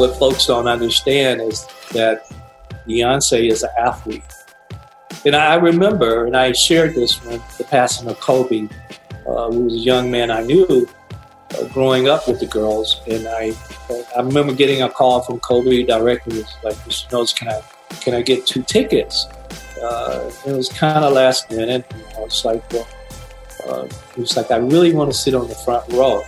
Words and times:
What 0.00 0.18
folks 0.18 0.46
don't 0.46 0.66
understand 0.66 1.42
is 1.42 1.66
that 1.92 2.26
Beyonce 2.88 3.50
is 3.50 3.62
an 3.62 3.68
athlete. 3.78 4.24
And 5.26 5.36
I 5.36 5.56
remember, 5.56 6.24
and 6.24 6.34
I 6.34 6.52
shared 6.52 6.94
this 6.94 7.22
when 7.22 7.38
the 7.58 7.64
passing 7.64 8.08
of 8.08 8.18
Kobe, 8.18 8.66
uh, 9.28 9.50
who 9.52 9.64
was 9.64 9.74
a 9.74 9.76
young 9.76 10.10
man 10.10 10.30
I 10.30 10.42
knew 10.42 10.88
uh, 11.50 11.64
growing 11.74 12.08
up 12.08 12.26
with 12.26 12.40
the 12.40 12.46
girls. 12.46 12.98
And 13.06 13.28
I, 13.28 13.52
I 14.16 14.22
remember 14.22 14.54
getting 14.54 14.80
a 14.80 14.88
call 14.88 15.20
from 15.20 15.38
Kobe 15.40 15.82
directly. 15.82 16.46
Like, 16.64 16.76
Mr. 16.86 17.12
Knowles, 17.12 17.34
can 17.34 17.48
I, 17.48 17.60
can 18.00 18.14
I 18.14 18.22
get 18.22 18.46
two 18.46 18.62
tickets? 18.62 19.26
Uh, 19.82 20.32
it 20.46 20.52
was 20.52 20.70
kind 20.70 21.04
of 21.04 21.12
last 21.12 21.50
minute. 21.50 21.84
And 21.90 22.04
I 22.16 22.20
was 22.20 22.42
like, 22.42 22.64
well, 22.72 22.88
uh, 23.66 23.86
he 24.14 24.22
was 24.22 24.34
like, 24.34 24.50
I 24.50 24.56
really 24.56 24.94
want 24.94 25.12
to 25.12 25.18
sit 25.18 25.34
on 25.34 25.46
the 25.46 25.54
front 25.56 25.92
row. 25.92 26.22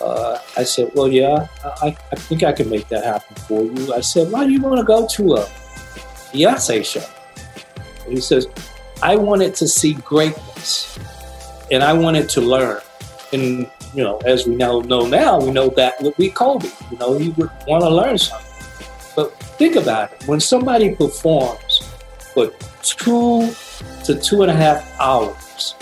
Uh, 0.00 0.38
I 0.56 0.64
said, 0.64 0.90
well, 0.94 1.08
yeah, 1.08 1.48
I, 1.82 1.96
I 2.12 2.16
think 2.16 2.42
I 2.42 2.52
can 2.52 2.68
make 2.68 2.88
that 2.88 3.04
happen 3.04 3.36
for 3.36 3.62
you. 3.64 3.94
I 3.94 4.00
said, 4.00 4.30
why 4.30 4.44
do 4.44 4.52
you 4.52 4.60
want 4.60 4.78
to 4.78 4.84
go 4.84 5.06
to 5.06 5.36
a 5.36 5.48
Beyonce 6.36 6.84
show. 6.84 7.04
And 8.04 8.14
he 8.14 8.20
says, 8.20 8.46
I 9.02 9.16
wanted 9.16 9.54
to 9.56 9.68
see 9.68 9.94
greatness 9.94 10.98
and 11.70 11.82
I 11.82 11.92
wanted 11.92 12.28
to 12.30 12.40
learn. 12.40 12.80
And, 13.32 13.70
you 13.94 14.04
know, 14.04 14.18
as 14.18 14.46
we 14.46 14.54
now 14.54 14.80
know 14.80 15.06
now, 15.06 15.40
we 15.40 15.50
know 15.50 15.68
that 15.70 16.00
would 16.00 16.16
be 16.16 16.30
Kobe. 16.30 16.68
You 16.90 16.98
know, 16.98 17.18
he 17.18 17.30
would 17.30 17.50
want 17.66 17.82
to 17.82 17.90
learn 17.90 18.18
something. 18.18 18.46
But 19.14 19.32
think 19.58 19.76
about 19.76 20.12
it. 20.12 20.22
When 20.26 20.40
somebody 20.40 20.94
performs 20.94 21.88
for 22.34 22.52
two 22.82 23.50
to 24.04 24.20
two 24.20 24.42
and 24.42 24.50
a 24.50 24.54
half 24.54 24.84
hours 25.00 25.74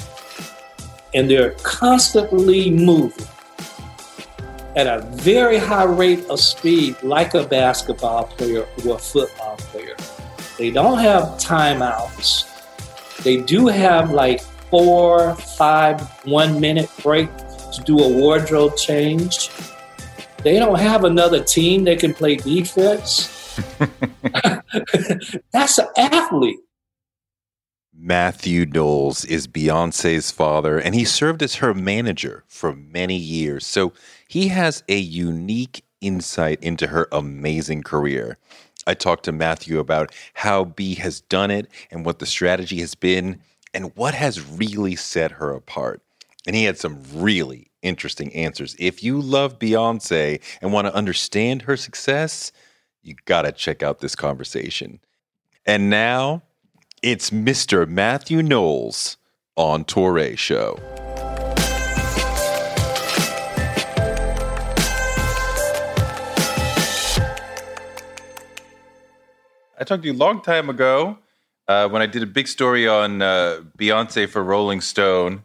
and 1.15 1.29
they're 1.29 1.51
constantly 1.63 2.71
moving 2.71 3.27
at 4.77 4.87
a 4.87 5.03
very 5.13 5.59
high 5.59 5.85
rate 5.85 6.25
of 6.29 6.41
speed, 6.41 6.97
like 7.03 7.35
a 7.35 7.45
basketball 7.45 8.25
player 8.25 8.67
or 8.85 8.97
a 8.97 8.99
football 8.99 9.57
player, 9.57 9.97
they 10.59 10.71
don't 10.71 10.99
have 10.99 11.25
timeouts. 11.39 12.51
They 13.23 13.41
do 13.41 13.67
have 13.69 14.11
like 14.11 14.41
four, 14.71 15.35
five, 15.35 16.01
one 16.25 16.61
minute 16.61 16.91
break 17.03 17.29
to 17.37 17.83
do 17.85 17.99
a 17.99 18.09
wardrobe 18.09 18.77
change. 18.77 19.51
They 20.43 20.59
don't 20.59 20.79
have 20.79 21.05
another 21.05 21.43
team 21.43 21.85
that 21.85 22.01
can 22.01 22.13
play 22.13 22.37
defense. 22.37 23.31
That's 25.53 25.79
an 25.79 25.87
athlete. 25.97 26.64
Matthew 28.07 28.67
Knowles 28.67 29.25
is 29.25 29.47
Beyonce's 29.47 30.31
father, 30.31 30.79
and 30.79 30.95
he 30.95 31.07
served 31.07 31.43
as 31.43 31.55
her 31.55 31.73
manager 31.73 32.45
for 32.47 32.75
many 32.75 33.17
years. 33.17 33.65
So 33.65 33.95
he 34.29 34.49
has 34.49 34.85
a 34.91 34.99
unique 34.99 35.83
insight 36.03 36.63
into 36.63 36.89
her 36.89 37.09
amazing 37.13 37.83
career. 37.83 38.37
I 38.87 38.93
talked 38.93 39.25
to 39.25 39.33
Matthew 39.33 39.79
about 39.79 40.15
how 40.35 40.65
B 40.65 40.97
has 40.97 41.23
done 41.23 41.51
it 41.51 41.67
and 41.91 42.05
what 42.05 42.19
the 42.19 42.27
strategy 42.27 42.81
has 42.81 42.95
been 42.95 43.41
and 43.73 43.97
what 43.97 44.13
has 44.13 44.51
really 44.51 44.97
set 44.97 45.31
her 45.31 45.53
apart. 45.53 46.03
And 46.47 46.55
he 46.55 46.65
had 46.65 46.77
some 46.77 47.03
really 47.15 47.71
interesting 47.81 48.35
answers. 48.35 48.77
If 48.79 49.03
you 49.03 49.19
love 49.19 49.59
Beyonce 49.59 50.43
and 50.61 50.75
want 50.75 50.87
to 50.89 50.95
understand 50.95 51.63
her 51.63 51.79
success, 51.79 52.53
you 53.03 53.15
got 53.25 53.43
to 53.43 53.53
check 53.53 53.83
out 53.83 54.01
this 54.01 54.15
conversation. 54.15 55.01
And 55.65 55.89
now 55.89 56.43
it's 57.05 57.29
Mr. 57.29 57.87
Matthew 57.87 58.43
Knowles 58.43 59.19
on 59.57 59.85
Touré 59.85 60.39
Show. 60.39 60.79
I 69.79 69.85
talked 69.85 70.03
to 70.05 70.09
you 70.09 70.15
a 70.15 70.17
long 70.17 70.41
time 70.41 70.71
ago 70.71 71.19
uh, 71.69 71.91
when 71.91 72.01
I 72.01 72.07
did 72.07 72.23
a 72.23 72.27
big 72.27 72.49
story 72.49 72.89
on 72.89 73.21
uh, 73.21 73.61
Beyonce 73.77 74.27
for 74.27 74.43
Rolling 74.43 74.81
Stone, 74.81 75.45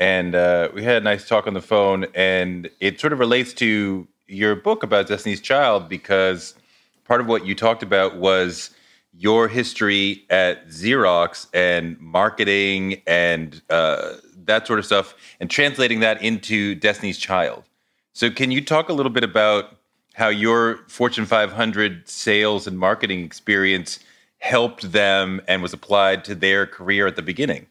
and 0.00 0.34
uh, 0.34 0.70
we 0.74 0.82
had 0.82 0.96
a 0.96 1.04
nice 1.04 1.28
talk 1.28 1.46
on 1.46 1.54
the 1.54 1.62
phone. 1.62 2.06
And 2.16 2.68
it 2.80 2.98
sort 2.98 3.12
of 3.12 3.20
relates 3.20 3.54
to 3.54 4.08
your 4.26 4.56
book 4.56 4.82
about 4.82 5.06
Destiny's 5.06 5.40
Child 5.40 5.88
because 5.88 6.56
part 7.04 7.20
of 7.20 7.28
what 7.28 7.46
you 7.46 7.54
talked 7.54 7.84
about 7.84 8.16
was 8.16 8.70
your 9.18 9.48
history 9.48 10.24
at 10.30 10.68
Xerox 10.68 11.46
and 11.54 11.98
marketing 12.00 13.02
and 13.06 13.62
uh, 13.70 14.14
that 14.44 14.66
sort 14.66 14.78
of 14.78 14.84
stuff, 14.84 15.14
and 15.40 15.50
translating 15.50 16.00
that 16.00 16.22
into 16.22 16.74
Destiny's 16.74 17.18
Child. 17.18 17.64
So, 18.12 18.30
can 18.30 18.50
you 18.50 18.64
talk 18.64 18.88
a 18.88 18.92
little 18.92 19.10
bit 19.12 19.24
about 19.24 19.76
how 20.14 20.28
your 20.28 20.78
Fortune 20.88 21.26
500 21.26 22.08
sales 22.08 22.66
and 22.66 22.78
marketing 22.78 23.24
experience 23.24 23.98
helped 24.38 24.92
them 24.92 25.40
and 25.48 25.62
was 25.62 25.72
applied 25.72 26.24
to 26.24 26.34
their 26.34 26.66
career 26.66 27.06
at 27.06 27.16
the 27.16 27.22
beginning? 27.22 27.66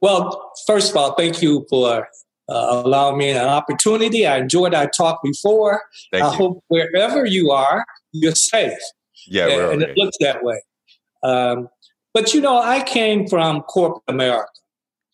Well, 0.00 0.52
first 0.66 0.90
of 0.90 0.96
all, 0.96 1.14
thank 1.14 1.42
you 1.42 1.66
for 1.68 2.08
uh, 2.48 2.82
allowing 2.84 3.18
me 3.18 3.30
an 3.30 3.48
opportunity. 3.48 4.26
I 4.26 4.38
enjoyed 4.38 4.74
our 4.74 4.88
talk 4.88 5.20
before. 5.22 5.82
Thank 6.12 6.24
I 6.24 6.30
you. 6.30 6.36
hope 6.36 6.64
wherever 6.68 7.26
you 7.26 7.50
are, 7.50 7.84
you're 8.12 8.34
safe. 8.34 8.78
Yeah, 9.26 9.48
and, 9.48 9.72
and 9.74 9.82
it 9.82 9.96
looks 9.96 10.16
that 10.20 10.42
way. 10.42 10.60
Um, 11.22 11.68
but 12.12 12.34
you 12.34 12.40
know, 12.40 12.58
I 12.58 12.82
came 12.82 13.26
from 13.26 13.62
corporate 13.62 14.02
America. 14.08 14.48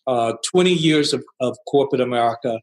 Uh, 0.05 0.33
20 0.51 0.71
years 0.71 1.11
of, 1.11 1.23
of 1.41 1.57
corporate 1.67 1.99
America 1.99 2.61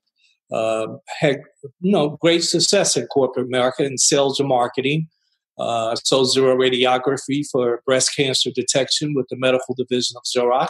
uh, 0.53 0.87
had 1.21 1.43
you 1.81 1.93
know 1.93 2.16
great 2.21 2.43
success 2.43 2.97
in 2.97 3.06
corporate 3.06 3.47
America 3.47 3.84
in 3.84 3.99
sales 3.99 4.41
and 4.41 4.49
marketing. 4.49 5.09
Uh, 5.56 5.94
sold 5.94 6.34
xeroradiography 6.34 7.44
for 7.53 7.81
breast 7.87 8.10
cancer 8.16 8.50
detection 8.53 9.15
with 9.15 9.27
the 9.31 9.37
medical 9.37 9.72
division 9.77 10.16
of 10.16 10.25
Xerox. 10.25 10.69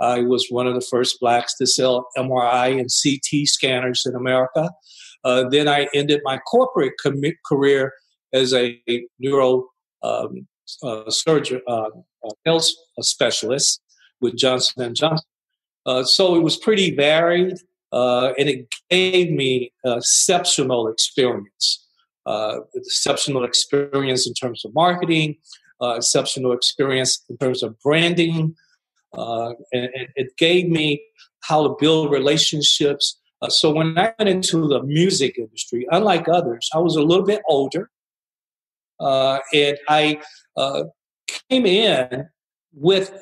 I 0.00 0.22
was 0.22 0.46
one 0.50 0.66
of 0.66 0.74
the 0.74 0.86
first 0.90 1.20
blacks 1.20 1.56
to 1.58 1.66
sell 1.66 2.08
MRI 2.16 2.78
and 2.78 2.88
CT 2.90 3.46
scanners 3.46 4.02
in 4.06 4.16
America. 4.16 4.70
Uh, 5.24 5.48
then 5.48 5.68
I 5.68 5.88
ended 5.94 6.20
my 6.24 6.38
corporate 6.38 6.94
com- 7.00 7.22
career 7.46 7.92
as 8.32 8.52
a 8.52 8.80
neuro 9.18 9.66
um, 10.02 10.46
uh, 10.82 11.10
surgeon, 11.10 11.60
uh, 11.66 11.90
health 12.44 12.68
specialist 13.00 13.80
with 14.20 14.36
Johnson 14.36 14.82
and 14.82 14.96
Johnson. 14.96 15.26
Uh, 15.86 16.04
so 16.04 16.34
it 16.34 16.42
was 16.42 16.56
pretty 16.56 16.94
varied, 16.94 17.56
uh, 17.92 18.32
and 18.38 18.48
it 18.48 18.68
gave 18.90 19.30
me 19.30 19.72
exceptional 19.84 20.88
experience. 20.88 21.86
Uh, 22.26 22.60
exceptional 22.74 23.42
experience 23.42 24.26
in 24.26 24.34
terms 24.34 24.62
of 24.62 24.74
marketing, 24.74 25.34
uh, 25.80 25.94
exceptional 25.94 26.52
experience 26.52 27.24
in 27.30 27.38
terms 27.38 27.62
of 27.62 27.78
branding, 27.80 28.54
and, 29.14 29.56
and, 29.72 30.08
it 30.14 30.36
gave 30.36 30.68
me 30.68 31.02
how 31.40 31.62
to 31.66 31.74
build 31.80 32.12
relationships. 32.12 33.18
so 33.48 33.72
when 33.72 33.96
I 33.96 34.12
went 34.18 34.28
into 34.28 34.68
the 34.68 34.82
music 34.82 35.38
industry, 35.38 35.86
unlike 35.90 36.28
others, 36.28 36.68
I 36.74 36.78
was 36.80 36.96
a 36.96 37.02
little 37.02 37.24
bit 37.24 37.40
older, 37.48 37.88
and 39.00 39.78
I 39.88 40.20
came 41.48 41.66
in 41.66 42.28
with 42.74 43.12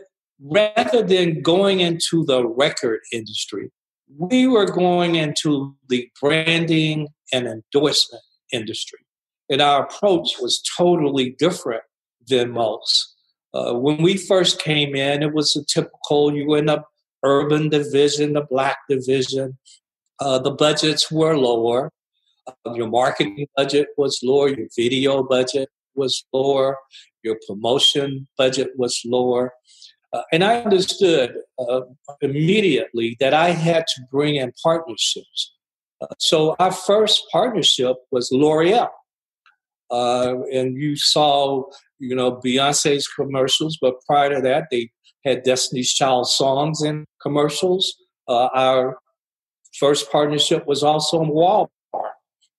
rather 0.41 1.03
than 1.03 1.43
going 1.43 1.81
into 1.81 2.25
the 2.25 2.47
record 2.47 3.01
industry, 3.13 3.71
we 4.19 4.47
were 4.47 4.71
going 4.71 5.15
into 5.17 5.75
the 5.89 6.09
branding 6.21 7.09
and 7.33 7.47
endorsement 7.47 8.23
industry. 8.53 9.01
And 9.49 9.61
our 9.61 9.85
approach 9.85 10.37
was 10.41 10.63
totally 10.77 11.31
different 11.39 11.83
than 12.29 12.51
most. 12.51 13.15
Uh, 13.55 13.75
when 13.75 14.03
we 14.03 14.17
first 14.17 14.61
came 14.61 14.95
in, 14.95 15.23
it 15.23 15.33
was 15.33 15.57
a 15.57 15.65
typical, 15.65 16.35
you 16.35 16.55
in 16.55 16.67
the 16.67 16.83
urban 17.25 17.69
division, 17.69 18.35
the 18.35 18.43
black 18.43 18.79
division. 18.89 19.57
Uh, 20.21 20.39
the 20.39 20.51
budgets 20.51 21.11
were 21.11 21.37
lower. 21.37 21.91
Uh, 22.47 22.75
your 22.75 22.89
marketing 22.89 23.47
budget 23.57 23.89
was 23.97 24.21
lower. 24.23 24.49
Your 24.49 24.69
video 24.77 25.23
budget 25.23 25.69
was 25.95 26.25
lower. 26.33 26.77
Your 27.23 27.39
promotion 27.47 28.29
budget 28.39 28.71
was 28.77 29.01
lower. 29.05 29.53
Uh, 30.13 30.23
and 30.33 30.45
I 30.45 30.61
understood 30.61 31.35
uh, 31.59 31.81
immediately 32.21 33.17
that 33.21 33.35
I 33.35 33.51
had 33.51 33.87
to 33.87 34.03
bring 34.11 34.37
in 34.37 34.53
partnerships. 34.63 35.55
Uh, 36.01 36.07
so 36.19 36.55
our 36.59 36.73
first 36.73 37.23
partnership 37.33 37.97
was 38.11 38.31
L'Oreal. 38.33 38.89
Uh, 39.91 40.37
and 40.53 40.77
you 40.77 40.97
saw, 40.97 41.65
you 41.99 42.15
know, 42.15 42.33
Beyonce's 42.33 43.07
commercials, 43.09 43.79
but 43.81 43.95
prior 44.07 44.35
to 44.35 44.41
that, 44.43 44.65
they 44.71 44.91
had 45.25 45.43
Destiny's 45.43 45.93
Child 45.93 46.29
songs 46.29 46.83
in 46.83 47.05
commercials. 47.21 47.95
Uh, 48.29 48.49
our 48.55 48.99
first 49.79 50.11
partnership 50.11 50.67
was 50.67 50.83
also 50.83 51.23
in 51.23 51.31
Walmart. 51.31 51.69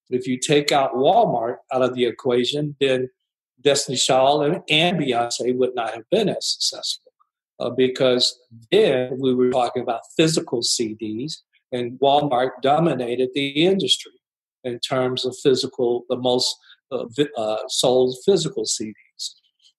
If 0.10 0.28
you 0.28 0.38
take 0.40 0.72
out 0.72 0.96
Walmart 0.96 1.58
out 1.74 1.82
of 1.82 1.94
the 1.94 2.06
equation, 2.06 2.76
then 2.80 3.10
Destiny's 3.62 4.04
Child 4.04 4.44
and, 4.44 4.64
and 4.70 5.00
Beyonce 5.00 5.56
would 5.58 5.76
not 5.76 5.94
have 5.94 6.10
been 6.10 6.30
as 6.30 6.48
successful 6.48 7.12
uh, 7.60 7.70
because 7.72 8.40
then 8.72 9.18
we 9.20 9.34
were 9.34 9.50
talking 9.50 9.82
about 9.82 10.02
physical 10.16 10.62
CDs, 10.62 11.38
and 11.72 12.00
Walmart 12.00 12.52
dominated 12.62 13.30
the 13.34 13.50
industry 13.66 14.12
in 14.64 14.80
terms 14.80 15.26
of 15.26 15.36
physical, 15.42 16.04
the 16.10 16.18
most 16.18 16.56
uh, 16.92 17.06
uh, 17.38 17.58
sold 17.68 18.16
physical 18.26 18.64
CDs. 18.64 18.94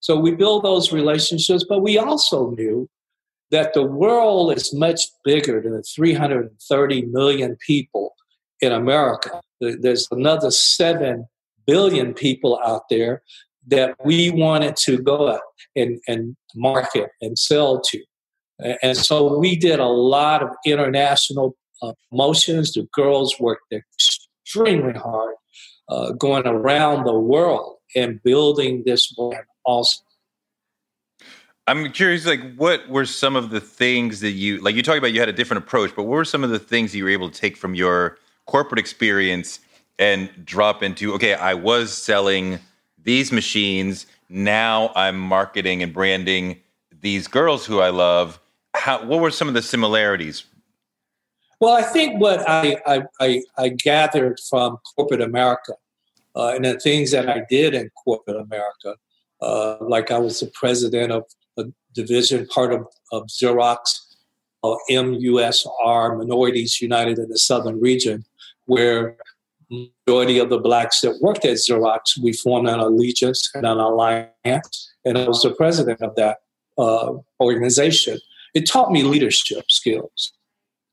So 0.01 0.19
we 0.19 0.35
build 0.35 0.65
those 0.65 0.93
relationships, 0.93 1.65
but 1.69 1.81
we 1.81 1.99
also 1.99 2.51
knew 2.51 2.89
that 3.51 3.73
the 3.75 3.83
world 3.83 4.57
is 4.57 4.75
much 4.75 5.01
bigger 5.25 5.61
than 5.61 5.73
the 5.73 5.83
330 5.83 7.07
million 7.07 7.57
people 7.67 8.15
in 8.61 8.73
America. 8.73 9.41
There's 9.61 10.09
another 10.11 10.51
7 10.51 11.27
billion 11.67 12.15
people 12.15 12.59
out 12.65 12.89
there 12.89 13.23
that 13.67 13.95
we 14.05 14.31
wanted 14.31 14.77
to 14.77 14.99
go 14.99 15.39
and, 15.77 16.01
and 16.09 16.37
market 16.55 17.11
and 17.21 17.39
sell 17.39 17.81
to. 17.81 18.03
And 18.83 18.97
so 18.97 19.39
we 19.39 19.57
did 19.57 19.79
a 19.79 19.87
lot 19.87 20.43
of 20.43 20.51
international 20.65 21.57
uh, 21.83 21.93
promotions. 22.09 22.73
The 22.73 22.89
girls 22.93 23.39
worked 23.39 23.73
extremely 23.73 24.99
hard 24.99 25.35
uh, 25.89 26.13
going 26.13 26.47
around 26.47 27.05
the 27.05 27.19
world 27.19 27.77
and 27.95 28.21
building 28.23 28.83
this 28.85 29.13
brand 29.13 29.45
also. 29.65 30.03
I'm 31.67 31.93
curious, 31.93 32.25
like, 32.25 32.57
what 32.57 32.89
were 32.89 33.05
some 33.05 33.37
of 33.37 33.51
the 33.51 33.61
things 33.61 34.21
that 34.21 34.31
you, 34.31 34.59
like, 34.63 34.75
you 34.75 34.83
talked 34.83 34.97
about 34.97 35.13
you 35.13 35.21
had 35.21 35.29
a 35.29 35.35
different 35.35 35.65
approach, 35.65 35.95
but 35.95 36.05
what 36.05 36.17
were 36.17 36.25
some 36.25 36.43
of 36.43 36.49
the 36.49 36.59
things 36.59 36.97
you 36.97 37.05
were 37.05 37.11
able 37.11 37.31
to 37.31 37.39
take 37.39 37.59
from 37.59 37.75
your 37.75 38.17
corporate 38.49 38.81
experience 38.81 39.61
and 39.99 40.29
drop 40.45 40.83
into, 40.83 41.15
okay, 41.15 41.35
I 41.35 41.55
was 41.55 41.97
selling 41.97 42.59
these 43.05 43.31
machines. 43.31 44.07
Now 44.29 44.91
I'm 44.97 45.19
marketing 45.21 45.83
and 45.83 45.93
branding 45.93 46.61
these 47.01 47.29
girls 47.29 47.65
who 47.67 47.81
I 47.81 47.91
love. 47.91 48.41
How, 48.75 49.05
what 49.05 49.21
were 49.21 49.31
some 49.31 49.49
of 49.49 49.55
the 49.55 49.63
similarities? 49.63 50.45
Well, 51.61 51.75
I 51.75 51.83
think 51.83 52.21
what 52.21 52.49
I, 52.49 52.77
I, 52.87 53.03
I, 53.21 53.43
I 53.57 53.69
gathered 53.69 54.39
from 54.49 54.79
corporate 54.97 55.21
America 55.21 55.75
uh, 56.35 56.53
and 56.55 56.65
the 56.65 56.79
things 56.79 57.11
that 57.11 57.29
I 57.29 57.43
did 57.51 57.75
in 57.75 57.91
corporate 58.05 58.37
America, 58.37 58.95
uh, 59.43 59.77
like 59.81 60.11
I 60.11 60.19
was 60.19 60.41
the 60.41 60.51
president 60.55 61.13
of 61.13 61.25
a 61.59 61.65
division, 61.93 62.47
part 62.47 62.73
of, 62.73 62.87
of 63.13 63.25
Xerox, 63.27 63.79
uh, 64.63 64.77
MUSR, 64.91 66.17
Minorities 66.17 66.81
United 66.81 67.19
in 67.19 67.29
the 67.29 67.39
Southern 67.39 67.81
Region, 67.81 68.25
where 68.69 69.17
majority 69.71 70.39
of 70.39 70.51
the 70.51 70.59
blacks 70.59 71.01
that 71.01 71.19
worked 71.21 71.45
at 71.45 71.57
Xerox, 71.57 72.19
we 72.23 72.33
formed 72.33 72.69
an 72.69 72.79
allegiance 72.79 73.51
and 73.55 73.67
an 73.67 73.79
alliance, 73.79 74.93
and 75.05 75.19
I 75.19 75.27
was 75.27 75.43
the 75.43 75.55
president 75.55 76.01
of 76.01 76.15
that 76.17 76.39
uh, 76.79 77.15
organization. 77.41 78.19
It 78.55 78.69
taught 78.69 78.93
me 78.93 79.03
leadership 79.03 79.65
skills. 79.71 80.33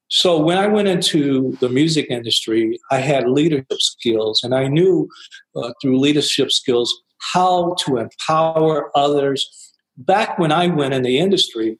So 0.08 0.40
when 0.40 0.58
I 0.58 0.68
went 0.68 0.88
into 0.88 1.58
the 1.60 1.70
music 1.70 2.08
industry, 2.10 2.80
I 2.92 3.00
had 3.00 3.28
leadership 3.28 3.80
skills, 3.80 4.42
and 4.44 4.56
I 4.56 4.68
knew 4.68 5.10
uh, 5.56 5.74
through 5.82 6.00
leadership 6.00 6.52
skills 6.52 6.94
how 7.34 7.76
to 7.86 7.98
empower 7.98 8.92
others. 8.96 9.74
Back 9.98 10.38
when 10.38 10.52
I 10.52 10.68
went 10.68 10.94
in 10.94 11.04
the 11.04 11.18
industry, 11.18 11.80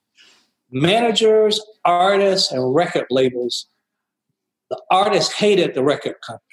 managers, 0.72 1.62
artists, 1.84 2.52
and 2.52 2.74
record 2.74 3.06
labels, 3.10 3.68
the 4.70 4.82
artists 4.90 5.34
hated 5.34 5.74
the 5.74 5.84
record 5.84 6.16
company 6.26 6.46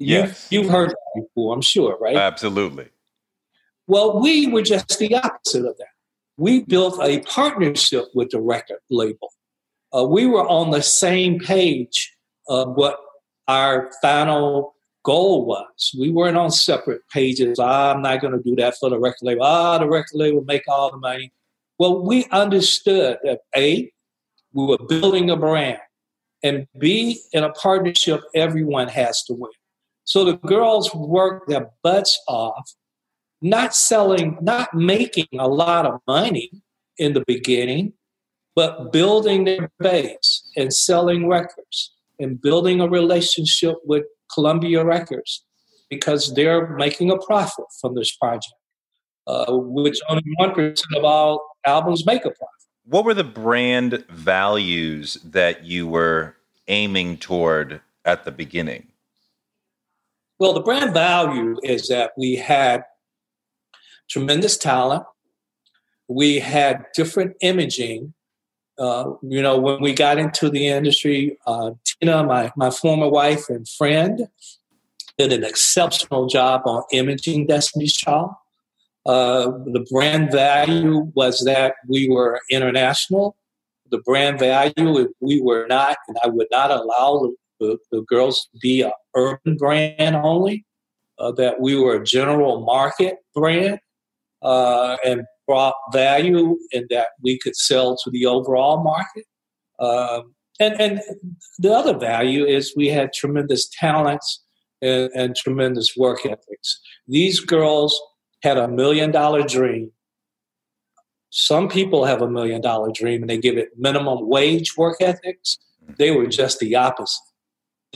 Yes. 0.00 0.48
You, 0.50 0.62
have 0.62 0.70
heard 0.70 0.90
that 0.90 0.96
before, 1.14 1.54
I'm 1.54 1.60
sure, 1.60 1.96
right? 2.00 2.16
Absolutely. 2.16 2.88
Well, 3.86 4.20
we 4.20 4.46
were 4.46 4.62
just 4.62 4.98
the 4.98 5.14
opposite 5.14 5.66
of 5.66 5.76
that. 5.76 5.88
We 6.38 6.62
built 6.62 6.98
a 7.02 7.20
partnership 7.20 8.06
with 8.14 8.30
the 8.30 8.40
record 8.40 8.78
label. 8.88 9.30
Uh, 9.94 10.06
we 10.06 10.24
were 10.24 10.48
on 10.48 10.70
the 10.70 10.82
same 10.82 11.38
page 11.38 12.16
of 12.48 12.76
what 12.76 12.98
our 13.46 13.90
final 14.00 14.74
goal 15.04 15.44
was. 15.44 15.94
We 15.98 16.10
weren't 16.10 16.36
on 16.38 16.50
separate 16.50 17.02
pages. 17.12 17.58
Ah, 17.60 17.92
I'm 17.92 18.00
not 18.00 18.22
going 18.22 18.32
to 18.32 18.42
do 18.42 18.56
that 18.56 18.76
for 18.80 18.88
the 18.88 18.98
record 18.98 19.22
label. 19.22 19.42
Ah, 19.42 19.76
the 19.76 19.88
record 19.88 20.14
label 20.14 20.42
make 20.44 20.62
all 20.66 20.90
the 20.90 20.96
money. 20.96 21.30
Well, 21.78 22.02
we 22.06 22.24
understood 22.30 23.18
that 23.24 23.40
A, 23.54 23.92
we 24.54 24.66
were 24.66 24.78
building 24.78 25.28
a 25.28 25.36
brand, 25.36 25.78
and 26.42 26.66
B, 26.78 27.20
in 27.32 27.44
a 27.44 27.52
partnership, 27.52 28.20
everyone 28.34 28.88
has 28.88 29.22
to 29.24 29.34
win. 29.34 29.50
So 30.04 30.24
the 30.24 30.36
girls 30.38 30.94
work 30.94 31.46
their 31.46 31.70
butts 31.82 32.20
off, 32.26 32.72
not 33.42 33.74
selling, 33.74 34.38
not 34.40 34.74
making 34.74 35.28
a 35.38 35.48
lot 35.48 35.86
of 35.86 36.00
money 36.06 36.50
in 36.98 37.12
the 37.12 37.24
beginning, 37.26 37.92
but 38.56 38.92
building 38.92 39.44
their 39.44 39.70
base 39.78 40.50
and 40.56 40.72
selling 40.72 41.28
records 41.28 41.94
and 42.18 42.40
building 42.40 42.80
a 42.80 42.88
relationship 42.88 43.76
with 43.84 44.04
Columbia 44.32 44.84
Records 44.84 45.44
because 45.88 46.34
they're 46.34 46.68
making 46.76 47.10
a 47.10 47.18
profit 47.18 47.64
from 47.80 47.94
this 47.94 48.14
project, 48.16 48.54
uh, 49.26 49.46
which 49.52 49.98
only 50.08 50.22
1% 50.40 50.76
of 50.96 51.04
all 51.04 51.40
albums 51.66 52.06
make 52.06 52.20
a 52.20 52.30
profit. 52.30 52.59
What 52.84 53.04
were 53.04 53.14
the 53.14 53.24
brand 53.24 54.04
values 54.08 55.18
that 55.24 55.64
you 55.64 55.86
were 55.86 56.36
aiming 56.68 57.18
toward 57.18 57.80
at 58.04 58.24
the 58.24 58.32
beginning? 58.32 58.88
Well, 60.38 60.54
the 60.54 60.60
brand 60.60 60.94
value 60.94 61.58
is 61.62 61.88
that 61.88 62.12
we 62.16 62.36
had 62.36 62.84
tremendous 64.08 64.56
talent. 64.56 65.04
We 66.08 66.40
had 66.40 66.86
different 66.94 67.36
imaging. 67.40 68.14
Uh, 68.78 69.12
you 69.22 69.42
know, 69.42 69.58
when 69.58 69.80
we 69.82 69.92
got 69.92 70.18
into 70.18 70.48
the 70.48 70.66
industry, 70.66 71.38
uh, 71.46 71.72
Tina, 71.84 72.24
my, 72.24 72.50
my 72.56 72.70
former 72.70 73.08
wife 73.08 73.50
and 73.50 73.68
friend, 73.68 74.28
did 75.18 75.32
an 75.34 75.44
exceptional 75.44 76.26
job 76.26 76.62
on 76.64 76.82
imaging 76.90 77.46
Destiny's 77.46 77.94
Child. 77.94 78.30
Uh, 79.06 79.50
the 79.66 79.86
brand 79.90 80.30
value 80.30 81.10
was 81.14 81.42
that 81.44 81.74
we 81.88 82.08
were 82.08 82.40
international. 82.50 83.36
The 83.90 83.98
brand 83.98 84.38
value, 84.38 84.98
if 84.98 85.08
we 85.20 85.40
were 85.40 85.66
not, 85.66 85.96
and 86.06 86.16
I 86.22 86.28
would 86.28 86.48
not 86.50 86.70
allow 86.70 87.32
the, 87.58 87.78
the 87.90 88.02
girls 88.02 88.48
to 88.52 88.58
be 88.60 88.82
an 88.82 88.92
urban 89.16 89.56
brand 89.56 90.16
only, 90.16 90.64
uh, 91.18 91.32
that 91.32 91.60
we 91.60 91.76
were 91.76 91.96
a 91.96 92.04
general 92.04 92.64
market 92.64 93.16
brand 93.34 93.78
uh, 94.42 94.96
and 95.04 95.22
brought 95.46 95.74
value 95.92 96.56
and 96.72 96.86
that 96.90 97.08
we 97.22 97.38
could 97.38 97.56
sell 97.56 97.96
to 97.96 98.10
the 98.10 98.26
overall 98.26 98.82
market. 98.82 99.24
Um, 99.80 100.34
and, 100.60 100.80
and 100.80 101.00
the 101.58 101.72
other 101.72 101.98
value 101.98 102.44
is 102.44 102.74
we 102.76 102.88
had 102.88 103.12
tremendous 103.12 103.68
talents 103.68 104.42
and, 104.82 105.10
and 105.14 105.34
tremendous 105.34 105.96
work 105.96 106.24
ethics. 106.24 106.80
These 107.08 107.40
girls 107.40 108.00
had 108.42 108.58
a 108.58 108.68
million 108.68 109.10
dollar 109.10 109.42
dream. 109.42 109.92
Some 111.30 111.68
people 111.68 112.04
have 112.04 112.22
a 112.22 112.30
million 112.30 112.60
dollar 112.60 112.90
dream 112.90 113.22
and 113.22 113.30
they 113.30 113.38
give 113.38 113.56
it 113.56 113.70
minimum 113.76 114.28
wage 114.28 114.76
work 114.76 114.96
ethics. 115.00 115.58
They 115.98 116.10
were 116.10 116.26
just 116.26 116.58
the 116.58 116.74
opposite. 116.76 117.22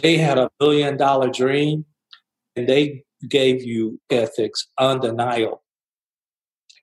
They 0.01 0.17
had 0.17 0.39
a 0.39 0.51
billion 0.59 0.97
dollar 0.97 1.31
dream 1.31 1.85
and 2.57 2.69
they 2.69 3.05
gave 3.29 3.63
you 3.63 4.01
ethics 4.11 4.69
undeniable. 4.79 5.63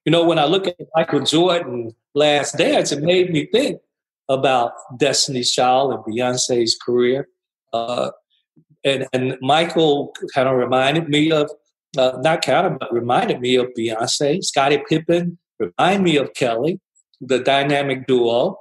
You 0.06 0.12
know, 0.12 0.26
when 0.26 0.40
I 0.40 0.46
look 0.46 0.68
at 0.68 0.76
Michael 0.96 1.22
Jordan 1.22 1.96
last 2.16 2.58
dance, 2.58 2.92
it 2.92 3.04
made 3.04 3.32
me 3.32 3.46
think 3.46 3.80
about 4.28 4.74
Destiny's 4.98 5.52
Child 5.52 5.94
and 5.94 6.04
Beyonce's 6.04 6.78
career. 6.84 7.28
Uh, 7.72 8.12
and, 8.84 9.08
and 9.14 9.38
Michael 9.42 10.14
kind 10.34 10.50
of 10.50 10.58
reminded 10.58 11.08
me 11.08 11.32
of, 11.32 11.52
uh, 11.98 12.18
not 12.22 12.48
of, 12.48 12.80
but 12.80 12.94
reminded 12.94 13.40
me 13.42 13.56
of 13.56 13.68
Beyonce. 13.78 14.44
Scottie 14.44 14.82
Pippen 14.88 15.38
reminded 15.60 16.04
me 16.04 16.18
of 16.18 16.34
Kelly, 16.34 16.80
the 17.20 17.40
dynamic 17.40 18.08
duo. 18.08 18.58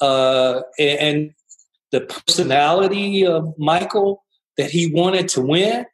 Uh, 0.00 0.62
and, 0.78 0.98
and 0.98 1.30
the 1.92 2.00
personality 2.00 3.26
of 3.26 3.52
Michael 3.58 4.24
that 4.56 4.70
he 4.70 4.92
wanted 4.92 5.28
to 5.28 5.40
win 5.40 5.84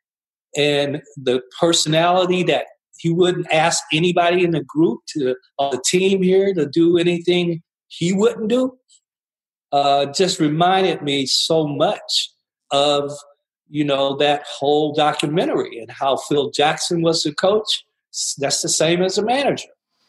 and 0.56 1.02
the 1.16 1.42
personality 1.58 2.42
that 2.44 2.66
he 2.98 3.10
wouldn't 3.10 3.46
ask 3.52 3.82
anybody 3.92 4.44
in 4.44 4.50
the 4.50 4.64
group 4.64 5.00
to 5.08 5.36
on 5.58 5.70
the 5.70 5.82
team 5.84 6.22
here 6.22 6.54
to 6.54 6.66
do 6.66 6.98
anything 6.98 7.62
he 7.88 8.12
wouldn't 8.12 8.48
do 8.48 8.76
uh, 9.72 10.06
just 10.06 10.40
reminded 10.40 11.02
me 11.02 11.26
so 11.26 11.66
much 11.66 12.30
of 12.70 13.10
you 13.68 13.84
know 13.84 14.16
that 14.16 14.44
whole 14.44 14.94
documentary 14.94 15.78
and 15.78 15.90
how 15.90 16.16
Phil 16.16 16.50
Jackson 16.50 17.02
was 17.02 17.22
the 17.22 17.34
coach. 17.34 17.84
That's 18.38 18.62
the 18.62 18.68
same 18.68 19.02
as 19.02 19.18
a 19.18 19.22
manager. 19.22 19.68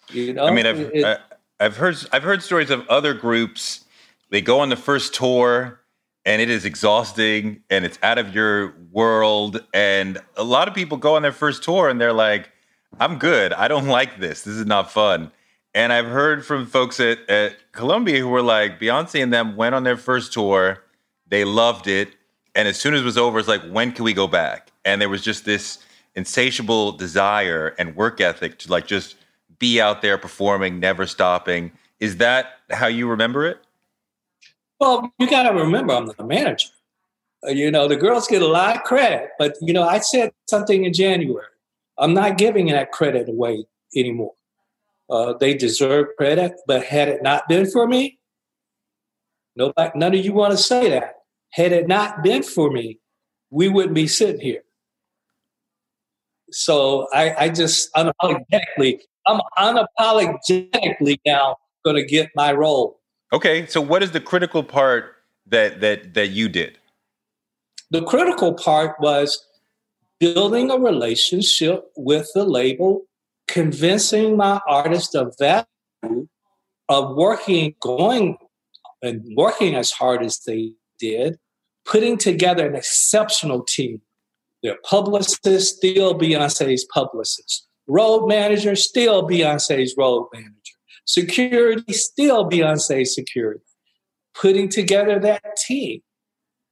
You 0.09 0.33
know, 0.33 0.45
I 0.45 0.51
mean, 0.51 0.65
I've 0.65 0.79
it, 0.79 1.03
I, 1.03 1.17
I've 1.59 1.77
heard 1.77 1.97
I've 2.11 2.23
heard 2.23 2.43
stories 2.43 2.69
of 2.69 2.87
other 2.87 3.13
groups. 3.13 3.83
They 4.29 4.41
go 4.41 4.59
on 4.59 4.69
the 4.69 4.75
first 4.75 5.13
tour 5.13 5.79
and 6.25 6.41
it 6.41 6.49
is 6.49 6.65
exhausting 6.65 7.63
and 7.69 7.85
it's 7.85 7.97
out 8.03 8.17
of 8.17 8.35
your 8.35 8.73
world. 8.91 9.63
And 9.73 10.19
a 10.35 10.43
lot 10.43 10.67
of 10.67 10.73
people 10.73 10.97
go 10.97 11.15
on 11.15 11.21
their 11.21 11.31
first 11.31 11.63
tour 11.63 11.87
and 11.87 12.01
they're 12.01 12.13
like, 12.13 12.51
I'm 12.99 13.17
good. 13.17 13.53
I 13.53 13.69
don't 13.69 13.87
like 13.87 14.19
this. 14.19 14.41
This 14.43 14.55
is 14.55 14.65
not 14.65 14.91
fun. 14.91 15.31
And 15.73 15.93
I've 15.93 16.07
heard 16.07 16.45
from 16.45 16.65
folks 16.65 16.99
at, 16.99 17.19
at 17.29 17.71
Columbia 17.71 18.19
who 18.19 18.27
were 18.27 18.41
like, 18.41 18.79
Beyonce 18.79 19.23
and 19.23 19.31
them 19.31 19.55
went 19.55 19.73
on 19.73 19.83
their 19.83 19.95
first 19.95 20.33
tour. 20.33 20.83
They 21.27 21.45
loved 21.45 21.87
it. 21.87 22.09
And 22.57 22.67
as 22.67 22.79
soon 22.79 22.95
as 22.95 23.01
it 23.01 23.05
was 23.05 23.19
over, 23.19 23.37
it's 23.37 23.47
like, 23.47 23.61
when 23.69 23.91
can 23.91 24.03
we 24.03 24.13
go 24.13 24.27
back? 24.27 24.71
And 24.83 24.99
there 24.99 25.09
was 25.09 25.21
just 25.21 25.45
this 25.45 25.77
insatiable 26.15 26.91
desire 26.91 27.75
and 27.77 27.95
work 27.95 28.19
ethic 28.19 28.57
to 28.59 28.71
like 28.71 28.87
just 28.87 29.15
be 29.59 29.79
out 29.79 30.01
there 30.01 30.17
performing, 30.17 30.79
never 30.79 31.05
stopping. 31.05 31.71
Is 31.99 32.17
that 32.17 32.53
how 32.71 32.87
you 32.87 33.07
remember 33.07 33.45
it? 33.45 33.59
Well, 34.79 35.13
you 35.19 35.29
got 35.29 35.43
to 35.43 35.55
remember, 35.55 35.93
I'm 35.93 36.07
the 36.07 36.23
manager. 36.23 36.69
Uh, 37.45 37.51
you 37.51 37.69
know, 37.69 37.87
the 37.87 37.95
girls 37.95 38.27
get 38.27 38.41
a 38.41 38.47
lot 38.47 38.75
of 38.75 38.83
credit, 38.83 39.29
but 39.37 39.55
you 39.61 39.71
know, 39.71 39.83
I 39.83 39.99
said 39.99 40.31
something 40.49 40.83
in 40.83 40.93
January. 40.93 41.45
I'm 41.99 42.15
not 42.15 42.39
giving 42.39 42.65
that 42.67 42.91
credit 42.91 43.29
away 43.29 43.65
anymore. 43.95 44.33
Uh, 45.11 45.33
they 45.33 45.53
deserve 45.53 46.07
credit, 46.17 46.53
but 46.65 46.83
had 46.83 47.07
it 47.07 47.21
not 47.21 47.47
been 47.47 47.69
for 47.69 47.87
me, 47.87 48.17
nobody, 49.55 49.91
none 49.93 50.15
of 50.15 50.25
you 50.25 50.33
want 50.33 50.53
to 50.53 50.57
say 50.57 50.89
that. 50.89 51.16
Had 51.51 51.71
it 51.71 51.87
not 51.87 52.23
been 52.23 52.43
for 52.43 52.71
me, 52.71 52.99
we 53.49 53.67
wouldn't 53.67 53.93
be 53.93 54.07
sitting 54.07 54.41
here. 54.41 54.63
So 56.51 57.07
I, 57.13 57.35
I 57.45 57.49
just 57.49 57.93
unapologetically, 57.93 58.99
I'm 59.25 59.41
unapologetically 59.57 61.19
now 61.25 61.57
going 61.83 61.97
to 61.97 62.05
get 62.05 62.29
my 62.35 62.53
role. 62.53 62.99
Okay, 63.33 63.65
so 63.65 63.81
what 63.81 64.03
is 64.03 64.11
the 64.11 64.21
critical 64.21 64.63
part 64.63 65.15
that 65.47 65.81
that 65.81 66.13
that 66.13 66.27
you 66.29 66.47
did? 66.47 66.77
The 67.91 68.03
critical 68.03 68.53
part 68.53 68.95
was 68.99 69.45
building 70.19 70.71
a 70.71 70.77
relationship 70.77 71.85
with 71.95 72.29
the 72.33 72.43
label, 72.43 73.03
convincing 73.47 74.37
my 74.37 74.59
artist 74.67 75.15
of 75.15 75.35
value 75.37 76.27
of 76.89 77.15
working, 77.15 77.75
going 77.81 78.37
and 79.01 79.23
working 79.35 79.75
as 79.75 79.91
hard 79.91 80.23
as 80.23 80.39
they 80.39 80.73
did, 80.99 81.37
putting 81.85 82.17
together 82.17 82.67
an 82.67 82.75
exceptional 82.75 83.63
team. 83.63 84.01
Their 84.63 84.77
publicist, 84.83 85.77
still 85.77 86.17
Beyonce's 86.17 86.85
publicist. 86.93 87.67
Road 87.87 88.27
manager, 88.27 88.75
still 88.75 89.27
Beyonce's 89.27 89.95
road 89.97 90.27
manager 90.33 90.77
Security, 91.07 91.93
still 91.93 92.49
Beyonce 92.49 93.07
security. 93.07 93.63
Putting 94.35 94.67
together 94.67 95.17
that 95.19 95.55
team. 95.55 96.01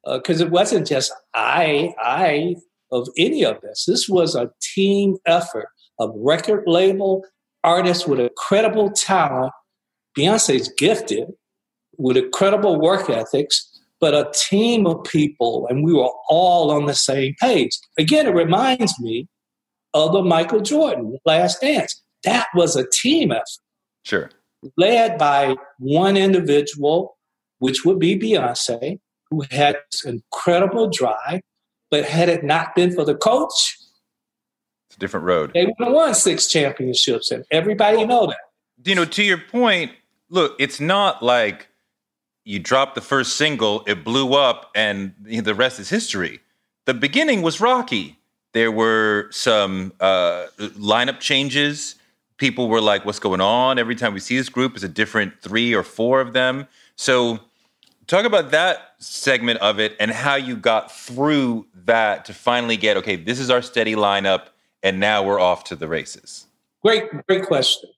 Because 0.05 0.41
uh, 0.41 0.46
it 0.46 0.51
wasn't 0.51 0.86
just 0.86 1.12
I, 1.34 1.96
I 2.00 2.58
of 2.91 3.08
any 3.17 3.44
of 3.44 3.62
this. 3.62 3.86
This 3.88 4.08
was 4.08 4.36
a 4.36 4.51
team 4.62 5.17
effort 5.25 5.70
of 6.00 6.12
record 6.15 6.65
label 6.67 7.24
artists 7.63 8.05
with 8.05 8.20
incredible 8.20 8.91
talent. 8.91 9.53
Beyonce's 10.17 10.70
gifted 10.77 11.29
with 11.98 12.17
incredible 12.17 12.79
work 12.79 13.10
ethics, 13.10 13.75
but 13.99 14.13
a 14.13 14.31
team 14.33 14.85
of 14.87 15.03
people, 15.03 15.67
and 15.69 15.83
we 15.83 15.93
were 15.93 16.09
all 16.29 16.71
on 16.71 16.85
the 16.85 16.95
same 16.95 17.35
page. 17.39 17.71
Again, 17.97 18.27
it 18.27 18.33
reminds 18.33 18.99
me 18.99 19.27
of 19.93 20.11
the 20.11 20.21
Michael 20.21 20.61
Jordan 20.61 21.17
Last 21.25 21.61
Dance. 21.61 22.01
That 22.23 22.47
was 22.55 22.75
a 22.75 22.85
team 22.89 23.31
effort. 23.31 23.45
Sure. 24.03 24.29
Led 24.77 25.17
by 25.17 25.55
one 25.79 26.17
individual, 26.17 27.17
which 27.59 27.85
would 27.85 27.99
be 27.99 28.17
Beyonce, 28.17 28.99
who 29.29 29.43
had 29.51 29.77
this 29.91 30.05
incredible 30.05 30.89
drive, 30.89 31.41
but 31.89 32.05
had 32.05 32.29
it 32.29 32.43
not 32.43 32.75
been 32.75 32.93
for 32.93 33.05
the 33.05 33.15
coach, 33.15 33.77
it's 34.89 34.97
a 34.97 34.99
different 34.99 35.25
road. 35.25 35.51
They 35.53 35.65
would 35.65 35.75
have 35.79 35.93
won 35.93 36.13
six 36.13 36.47
championships, 36.47 37.31
and 37.31 37.45
everybody 37.51 38.05
know 38.05 38.27
that. 38.27 38.37
You 38.83 38.95
know, 38.95 39.05
to 39.05 39.23
your 39.23 39.37
point, 39.37 39.91
look, 40.29 40.55
it's 40.59 40.79
not 40.79 41.23
like 41.23 41.69
you 42.45 42.59
dropped 42.59 42.95
the 42.95 43.01
first 43.01 43.35
single, 43.35 43.83
it 43.85 44.03
blew 44.03 44.33
up, 44.33 44.71
and 44.73 45.13
the 45.21 45.53
rest 45.53 45.79
is 45.79 45.89
history. 45.89 46.39
The 46.85 46.93
beginning 46.93 47.41
was 47.41 47.59
rocky. 47.59 48.17
There 48.53 48.71
were 48.71 49.27
some 49.31 49.91
uh, 49.99 50.45
lineup 50.57 51.19
changes 51.19 51.95
people 52.37 52.67
were 52.67 52.81
like, 52.81 53.05
what's 53.05 53.19
going 53.19 53.41
on? 53.41 53.79
Every 53.79 53.95
time 53.95 54.13
we 54.13 54.19
see 54.19 54.37
this 54.37 54.49
group, 54.49 54.73
it's 54.75 54.83
a 54.83 54.89
different 54.89 55.41
three 55.41 55.73
or 55.73 55.83
four 55.83 56.21
of 56.21 56.33
them. 56.33 56.67
So, 56.95 57.39
talk 58.07 58.25
about 58.25 58.51
that 58.51 58.93
segment 58.99 59.59
of 59.59 59.79
it 59.79 59.95
and 59.99 60.11
how 60.11 60.35
you 60.35 60.55
got 60.55 60.91
through 60.91 61.65
that 61.85 62.25
to 62.25 62.33
finally 62.33 62.77
get, 62.77 62.97
okay, 62.97 63.15
this 63.15 63.39
is 63.39 63.49
our 63.49 63.61
steady 63.61 63.95
lineup, 63.95 64.47
and 64.83 64.99
now 64.99 65.23
we're 65.23 65.39
off 65.39 65.63
to 65.65 65.75
the 65.75 65.87
races. 65.87 66.47
Great, 66.83 67.05
great 67.27 67.45
question. 67.45 67.89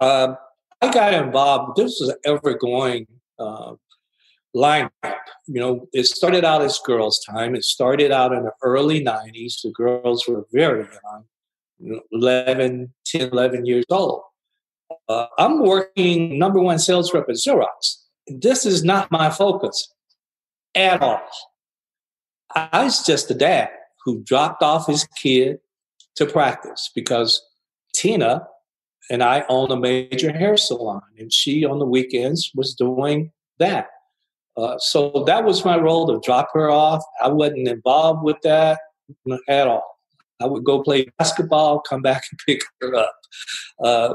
Um, 0.00 0.36
I 0.82 0.92
got 0.92 1.14
involved. 1.14 1.76
This 1.76 2.00
was 2.00 2.14
ever 2.24 2.54
going 2.54 3.06
uh, 3.38 3.74
lineup. 4.54 4.90
You 5.46 5.60
know, 5.60 5.88
it 5.92 6.04
started 6.04 6.44
out 6.44 6.62
as 6.62 6.78
Girls 6.84 7.24
Tyme. 7.24 7.54
It 7.54 7.64
started 7.64 8.10
out 8.10 8.32
in 8.32 8.44
the 8.44 8.52
early 8.62 9.04
90s. 9.04 9.62
The 9.62 9.70
girls 9.70 10.26
were 10.26 10.46
very 10.52 10.86
young. 11.04 12.04
11, 12.12 12.94
10, 13.04 13.28
11 13.28 13.66
years 13.66 13.84
old. 13.90 14.22
Uh, 15.08 15.26
I'm 15.38 15.62
working 15.62 16.38
number 16.38 16.60
one 16.60 16.78
sales 16.78 17.12
rep 17.12 17.28
at 17.28 17.36
Xerox. 17.36 18.02
This 18.26 18.64
is 18.64 18.82
not 18.82 19.10
my 19.10 19.30
focus 19.30 19.92
at 20.74 21.02
all. 21.02 21.20
I 22.54 22.84
was 22.84 23.04
just 23.04 23.30
a 23.30 23.34
dad 23.34 23.68
who 24.04 24.22
dropped 24.22 24.62
off 24.62 24.86
his 24.86 25.04
kid 25.16 25.58
to 26.16 26.26
practice 26.26 26.90
because 26.94 27.42
Tina 27.94 28.46
and 29.10 29.22
I 29.22 29.44
own 29.48 29.70
a 29.70 29.76
major 29.76 30.32
hair 30.32 30.56
salon, 30.56 31.02
and 31.18 31.32
she 31.32 31.64
on 31.64 31.78
the 31.78 31.86
weekends 31.86 32.50
was 32.54 32.74
doing 32.74 33.32
that. 33.58 33.88
Uh, 34.56 34.78
so 34.78 35.24
that 35.26 35.44
was 35.44 35.64
my 35.64 35.76
role 35.76 36.06
to 36.06 36.20
drop 36.24 36.48
her 36.54 36.70
off. 36.70 37.04
I 37.22 37.28
wasn't 37.28 37.68
involved 37.68 38.24
with 38.24 38.40
that 38.42 38.80
at 39.48 39.68
all. 39.68 39.96
I 40.40 40.46
would 40.46 40.64
go 40.64 40.82
play 40.82 41.06
basketball, 41.18 41.80
come 41.80 42.02
back 42.02 42.24
and 42.30 42.38
pick 42.46 42.62
her 42.80 42.94
up. 42.94 43.14
Uh, 43.82 44.14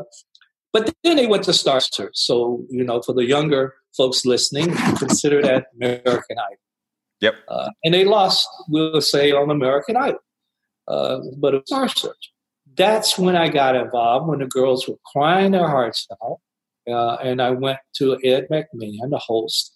but 0.74 0.93
then 1.03 1.17
they 1.17 1.27
went 1.27 1.43
to 1.43 1.53
Star 1.53 1.79
Search. 1.79 2.13
So, 2.13 2.65
you 2.69 2.83
know, 2.83 3.01
for 3.01 3.13
the 3.13 3.25
younger 3.25 3.75
folks 3.95 4.25
listening, 4.25 4.74
consider 4.98 5.41
that 5.41 5.65
American 5.75 6.38
Idol. 6.38 6.57
Yep. 7.19 7.36
Uh, 7.48 7.69
and 7.83 7.93
they 7.93 8.05
lost, 8.05 8.48
we'll 8.69 9.01
say, 9.01 9.31
on 9.31 9.51
American 9.51 9.98
Idol. 9.98 10.19
Uh, 10.88 11.19
but 11.38 11.53
it 11.53 11.57
was 11.57 11.63
Star 11.67 11.88
Search. 11.88 12.30
That's 12.75 13.18
when 13.18 13.36
I 13.36 13.50
got 13.50 13.75
involved, 13.75 14.28
when 14.28 14.40
the 14.40 14.48
girls 14.48 14.88
were 14.88 14.98
crying 15.12 15.51
their 15.51 15.68
hearts 15.68 16.08
out. 16.24 16.40
Uh, 16.88 17.16
and 17.16 17.42
I 17.42 17.51
went 17.51 17.80
to 17.98 18.18
Ed 18.24 18.48
McMahon, 18.51 19.10
the 19.10 19.20
host. 19.20 19.74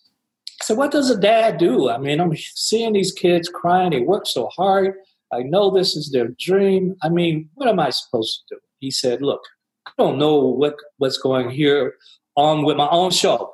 I 0.61 0.65
said, 0.65 0.77
What 0.77 0.91
does 0.91 1.09
a 1.09 1.19
dad 1.19 1.57
do? 1.57 1.89
I 1.89 1.97
mean, 1.97 2.19
I'm 2.19 2.35
seeing 2.35 2.93
these 2.93 3.11
kids 3.11 3.49
crying. 3.49 3.91
They 3.91 3.99
work 4.01 4.25
so 4.25 4.47
hard 4.47 4.95
I 5.35 5.43
know 5.43 5.69
this 5.69 5.95
is 5.95 6.11
their 6.11 6.29
dream. 6.39 6.95
I 7.01 7.09
mean, 7.09 7.49
what 7.55 7.67
am 7.67 7.79
I 7.79 7.89
supposed 7.89 8.43
to 8.47 8.55
do? 8.55 8.61
He 8.79 8.91
said, 8.91 9.21
Look, 9.21 9.41
I 9.85 9.91
don't 9.97 10.17
know 10.17 10.39
what, 10.39 10.75
what's 10.97 11.17
going 11.17 11.49
here 11.49 11.95
on 12.35 12.63
with 12.63 12.77
my 12.77 12.87
own 12.89 13.11
show 13.11 13.53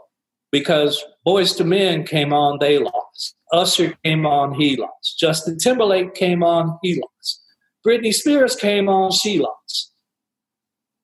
because 0.51 1.03
Boyz 1.25 1.59
II 1.59 1.67
Men 1.67 2.05
came 2.05 2.33
on, 2.33 2.59
they 2.59 2.77
lost. 2.77 3.35
Usher 3.53 3.93
came 4.03 4.25
on, 4.25 4.53
he 4.53 4.75
lost. 4.75 5.19
Justin 5.19 5.57
Timberlake 5.57 6.13
came 6.13 6.43
on, 6.43 6.77
he 6.81 7.01
lost. 7.01 7.40
Britney 7.85 8.13
Spears 8.13 8.55
came 8.55 8.87
on, 8.89 9.11
she 9.11 9.39
lost. 9.39 9.93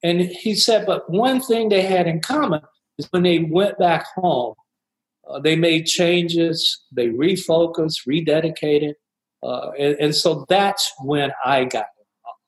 And 0.03 0.21
he 0.21 0.55
said, 0.55 0.85
but 0.85 1.09
one 1.09 1.41
thing 1.41 1.69
they 1.69 1.81
had 1.81 2.07
in 2.07 2.21
common 2.21 2.61
is 2.97 3.07
when 3.11 3.23
they 3.23 3.39
went 3.39 3.77
back 3.77 4.05
home, 4.15 4.53
Uh, 5.29 5.41
they 5.41 5.57
made 5.57 5.85
changes, 5.85 6.85
they 6.95 7.09
refocused, 7.09 8.07
rededicated. 8.07 8.93
Uh, 9.43 9.71
and, 9.77 9.95
and, 9.99 10.15
so 10.15 10.45
that's 10.47 10.89
when 11.03 11.31
I 11.43 11.65
got 11.65 11.87
involved. 11.99 12.45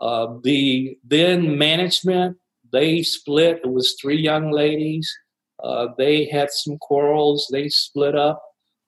Uh, 0.00 0.40
the 0.42 0.98
then 1.04 1.56
management, 1.56 2.36
they 2.72 3.02
split. 3.04 3.60
It 3.64 3.70
was 3.70 3.94
three 4.00 4.20
young 4.20 4.50
ladies. 4.50 5.06
Uh, 5.62 5.94
they 5.96 6.26
had 6.26 6.50
some 6.50 6.76
quarrels. 6.78 7.46
They 7.52 7.68
split 7.68 8.16
up. 8.16 8.42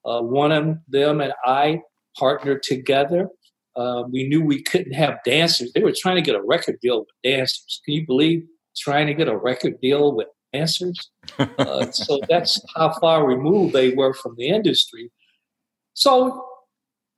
Uh, 0.05 0.23
one 0.23 0.51
of 0.51 0.65
them 0.89 1.21
and 1.21 1.35
I 1.47 1.83
partnered 2.19 2.63
together. 2.65 3.29
Uh, 3.77 4.05
we 4.11 4.29
knew 4.29 4.43
we 4.43 4.63
couldn't 4.63 4.93
have 4.93 5.19
dancers. 5.25 5.73
They 5.73 5.83
were 5.83 5.95
trying 5.97 6.17
to 6.17 6.23
get 6.23 6.37
a 6.37 6.43
record 6.43 6.79
deal 6.81 7.01
with 7.01 7.09
dancers. 7.25 7.81
Can 7.85 7.95
you 7.95 8.07
believe 8.07 8.45
trying 8.77 9.07
to 9.07 9.15
get 9.15 9.29
a 9.29 9.37
record 9.37 9.81
deal 9.81 10.15
with 10.15 10.29
dancers? 10.53 10.99
Uh, 11.39 11.91
so 11.91 12.21
that's 12.29 12.61
how 12.77 12.93
far 13.01 13.27
removed 13.27 13.75
they 13.75 13.95
were 13.95 14.15
from 14.15 14.37
the 14.37 14.49
industry. 14.49 15.11
So, 15.95 16.45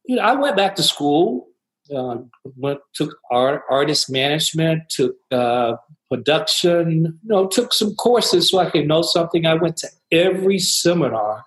you 0.06 0.16
know, 0.16 0.22
I 0.22 0.34
went 0.34 0.56
back 0.56 0.76
to 0.76 0.82
school. 0.82 1.48
Uh, 1.94 2.16
went 2.56 2.80
took 2.94 3.16
art, 3.30 3.62
artist 3.70 4.10
management, 4.10 4.82
took 4.88 5.14
uh, 5.30 5.74
production. 6.10 7.18
You 7.22 7.28
know, 7.28 7.46
took 7.46 7.72
some 7.72 7.94
courses 7.94 8.50
so 8.50 8.58
I 8.58 8.70
could 8.70 8.88
know 8.88 9.02
something. 9.02 9.46
I 9.46 9.54
went 9.54 9.76
to 9.78 9.88
every 10.10 10.58
seminar 10.58 11.44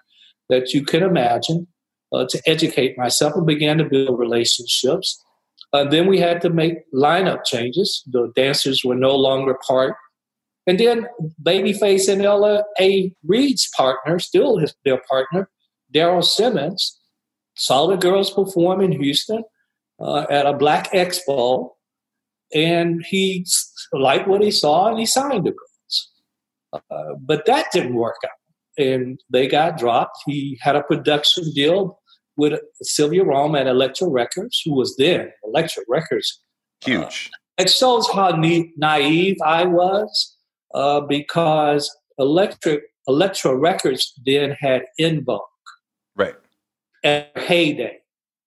that 0.49 0.73
you 0.73 0.83
can 0.83 1.03
imagine 1.03 1.67
uh, 2.11 2.25
to 2.29 2.41
educate 2.45 2.97
myself 2.97 3.35
and 3.35 3.45
began 3.45 3.77
to 3.77 3.83
build 3.83 4.19
relationships. 4.19 5.23
Uh, 5.73 5.83
then 5.83 6.07
we 6.07 6.19
had 6.19 6.41
to 6.41 6.49
make 6.49 6.91
lineup 6.93 7.45
changes. 7.45 8.03
The 8.07 8.31
dancers 8.35 8.83
were 8.83 8.95
no 8.95 9.15
longer 9.15 9.57
part. 9.67 9.95
And 10.65 10.79
then 10.79 11.07
Babyface 11.41 12.11
and 12.11 12.23
Ella 12.23 12.63
A. 12.79 13.13
Reid's 13.23 13.69
partner, 13.75 14.19
still 14.19 14.57
his, 14.57 14.73
their 14.85 15.01
partner, 15.09 15.49
Daryl 15.93 16.23
Simmons, 16.23 16.99
saw 17.55 17.87
the 17.87 17.97
girls 17.97 18.31
perform 18.31 18.81
in 18.81 18.91
Houston 18.91 19.43
uh, 19.99 20.25
at 20.29 20.45
a 20.45 20.53
Black 20.53 20.91
Expo. 20.91 21.71
And 22.53 23.05
he 23.07 23.45
liked 23.93 24.27
what 24.27 24.41
he 24.41 24.51
saw 24.51 24.89
and 24.89 24.99
he 24.99 25.05
signed 25.05 25.45
the 25.45 25.51
girls. 25.51 26.09
Uh, 26.73 27.15
but 27.19 27.45
that 27.45 27.67
didn't 27.71 27.95
work 27.95 28.17
out 28.23 28.39
and 28.79 29.19
they 29.29 29.47
got 29.47 29.77
dropped. 29.77 30.17
He 30.25 30.57
had 30.61 30.75
a 30.75 30.83
production 30.83 31.51
deal 31.51 31.98
with 32.39 32.59
Sylvia 32.81 33.23
Rhone 33.23 33.55
at 33.55 33.67
Elektra 33.67 34.07
Records, 34.07 34.61
who 34.65 34.73
was 34.73 34.95
then 34.97 35.31
Elektra 35.43 35.83
Records. 35.87 36.41
Huge. 36.83 37.29
Uh, 37.33 37.63
it 37.63 37.69
shows 37.69 38.09
how 38.09 38.29
na- 38.29 38.71
naive 38.77 39.37
I 39.45 39.65
was 39.65 40.35
uh, 40.73 41.01
because 41.01 41.93
Electric 42.17 42.83
Elektra 43.07 43.55
Records 43.55 44.13
then 44.25 44.55
had 44.59 44.83
En 44.97 45.23
Vogue. 45.25 45.41
Right. 46.15 46.35
At 47.03 47.37
heyday. 47.37 47.97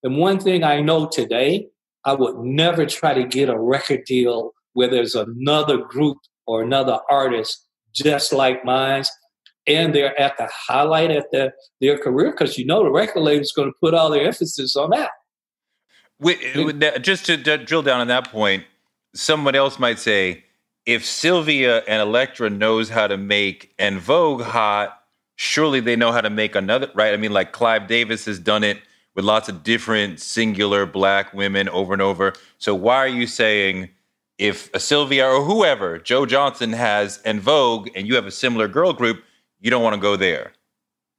And 0.03 0.17
one 0.17 0.41
thing 0.41 0.65
I 0.65 0.81
know 0.81 1.07
today, 1.07 1.69
I 2.05 2.15
would 2.15 2.39
never 2.39 2.87
try 2.87 3.15
to 3.15 3.25
get 3.25 3.49
a 3.49 3.59
record 3.59 4.05
deal 4.05 4.53
where 4.73 4.89
there's 4.89 5.15
another 5.15 5.79
group 5.79 6.19
or 6.47 6.63
another 6.63 6.99
artist 7.11 7.67
just 7.93 8.33
like 8.33 8.65
mine 8.65 9.05
and 9.67 9.95
they're 9.95 10.19
at 10.21 10.37
the 10.37 10.49
highlight 10.53 11.11
of 11.11 11.25
the, 11.33 11.53
their 11.81 11.99
career 11.99 12.33
because 12.33 12.59
you 12.59 12.67
know 12.67 12.83
the 12.83 12.91
record 12.91 13.21
label 13.21 13.43
is 13.43 13.53
going 13.53 13.69
to 13.69 13.75
put 13.81 13.95
all 13.95 14.11
their 14.11 14.27
emphasis 14.27 14.77
on 14.77 14.91
that. 14.91 15.11
just 17.03 17.27
to 17.27 17.37
drill 17.37 17.83
down 17.83 18.01
on 18.01 18.09
that 18.09 18.31
point, 18.31 18.65
someone 19.15 19.55
else 19.55 19.79
might 19.79 19.99
say, 19.99 20.45
if 20.85 21.05
Sylvia 21.05 21.79
and 21.87 22.03
Elektra 22.03 22.51
knows 22.51 22.89
how 22.89 23.07
to 23.07 23.17
make 23.17 23.73
En 23.79 23.99
Vogue 23.99 24.43
hot, 24.43 24.99
surely 25.37 25.81
they 25.81 25.97
know 25.97 26.13
how 26.13 26.21
to 26.21 26.31
make 26.31 26.57
another, 26.57 26.91
right? 26.95 27.15
I 27.15 27.17
mean, 27.17 27.33
like 27.33 27.53
Clive 27.53 27.87
Davis 27.87 28.25
has 28.25 28.39
done 28.39 28.65
it 28.65 28.79
with 29.15 29.25
lots 29.25 29.49
of 29.49 29.63
different 29.63 30.21
singular 30.21 30.87
black 30.87 31.33
women 31.35 31.69
over 31.69 31.93
and 31.93 32.03
over. 32.03 32.33
So 32.59 32.75
why 32.75 32.97
are 32.97 33.09
you 33.09 33.27
saying 33.27 33.91
if 34.39 34.73
a 34.75 34.81
Sylvia 34.81 35.29
or 35.29 35.45
whoever, 35.45 35.99
Joe 35.99 36.27
Johnson 36.27 36.73
has 36.73 37.21
En 37.25 37.39
Vogue 37.39 37.89
and 37.95 38.07
you 38.09 38.15
have 38.17 38.27
a 38.27 38.31
similar 38.31 38.67
girl 38.67 38.93
group, 38.93 39.23
you 39.63 39.71
don't 39.71 39.83
want 39.83 39.95
to 39.95 40.01
go 40.01 40.17
there. 40.17 40.53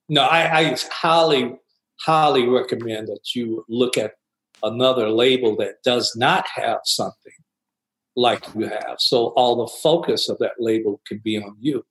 No, 0.10 0.22
I, 0.22 0.60
I 0.60 0.78
highly, 0.92 1.56
highly 2.02 2.48
recommend 2.48 3.08
that 3.08 3.34
you 3.34 3.66
look 3.68 3.98
at 3.98 4.14
another 4.62 5.10
label 5.10 5.56
that 5.56 5.82
does 5.84 6.14
not 6.16 6.46
have 6.54 6.80
something 6.84 7.34
like 8.16 8.46
you 8.54 8.68
have. 8.68 8.98
So 9.00 9.28
all 9.28 9.56
the 9.56 9.72
focus 9.82 10.30
of 10.30 10.38
that 10.40 10.54
label 10.60 11.02
can 11.08 11.20
be 11.24 11.38
on 11.38 11.56
you. 11.60 11.86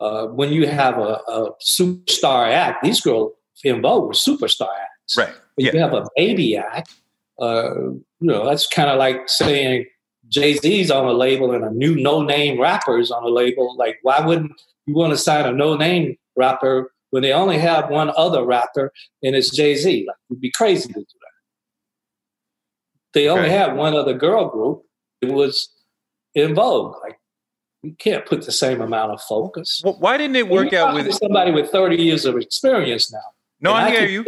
Uh, 0.00 0.26
when 0.28 0.50
you 0.50 0.66
have 0.66 0.96
a, 0.98 1.20
a, 1.28 1.50
superstar 1.62 2.50
act, 2.50 2.82
these 2.82 3.02
girls 3.02 3.32
En 3.64 3.82
Vogue 3.82 4.06
were 4.06 4.14
superstar 4.14 4.68
acts. 4.82 5.16
Right. 5.16 5.34
When 5.56 5.66
yeah. 5.66 5.72
you 5.74 5.78
have 5.80 5.92
a 5.92 6.06
baby 6.16 6.56
act, 6.56 6.94
uh, 7.38 7.74
you 7.74 8.04
know, 8.20 8.46
that's 8.46 8.66
kind 8.66 8.88
of 8.88 8.98
like 8.98 9.28
saying 9.28 9.84
Jay 10.30 10.54
Z's 10.54 10.90
on 10.90 11.06
a 11.06 11.12
label 11.12 11.52
and 11.52 11.64
a 11.64 11.70
new 11.70 11.96
no 11.96 12.22
name 12.22 12.60
rapper's 12.60 13.10
on 13.10 13.24
a 13.24 13.28
label. 13.28 13.76
Like, 13.76 13.98
why 14.02 14.24
wouldn't 14.24 14.52
you 14.86 14.94
want 14.94 15.12
to 15.12 15.18
sign 15.18 15.46
a 15.46 15.52
no 15.52 15.76
name 15.76 16.16
rapper 16.36 16.92
when 17.10 17.22
they 17.22 17.32
only 17.32 17.58
have 17.58 17.90
one 17.90 18.10
other 18.16 18.44
rapper 18.44 18.92
and 19.22 19.36
it's 19.36 19.54
Jay 19.54 19.76
Z. 19.76 20.04
Like, 20.06 20.16
it'd 20.30 20.40
be 20.40 20.50
crazy 20.50 20.88
to 20.88 20.94
do 20.94 21.00
that. 21.00 21.30
They 23.12 23.28
only 23.28 23.46
okay. 23.46 23.56
had 23.56 23.76
one 23.76 23.94
other 23.94 24.14
girl 24.14 24.48
group. 24.48 24.84
It 25.20 25.32
was 25.32 25.68
En 26.34 26.54
Vogue. 26.54 26.96
Like, 27.02 27.18
you 27.82 27.94
can't 27.98 28.24
put 28.26 28.44
the 28.44 28.52
same 28.52 28.80
amount 28.80 29.12
of 29.12 29.20
focus. 29.22 29.82
Well, 29.84 29.96
why 29.98 30.16
didn't 30.16 30.36
it 30.36 30.48
work 30.48 30.72
out 30.72 30.94
with 30.94 31.12
somebody 31.14 31.50
with 31.50 31.70
30 31.70 31.96
years 31.96 32.24
of 32.24 32.36
experience 32.36 33.12
now? 33.12 33.18
No, 33.60 33.72
I 33.72 33.90
hear 33.90 34.06
you. 34.06 34.22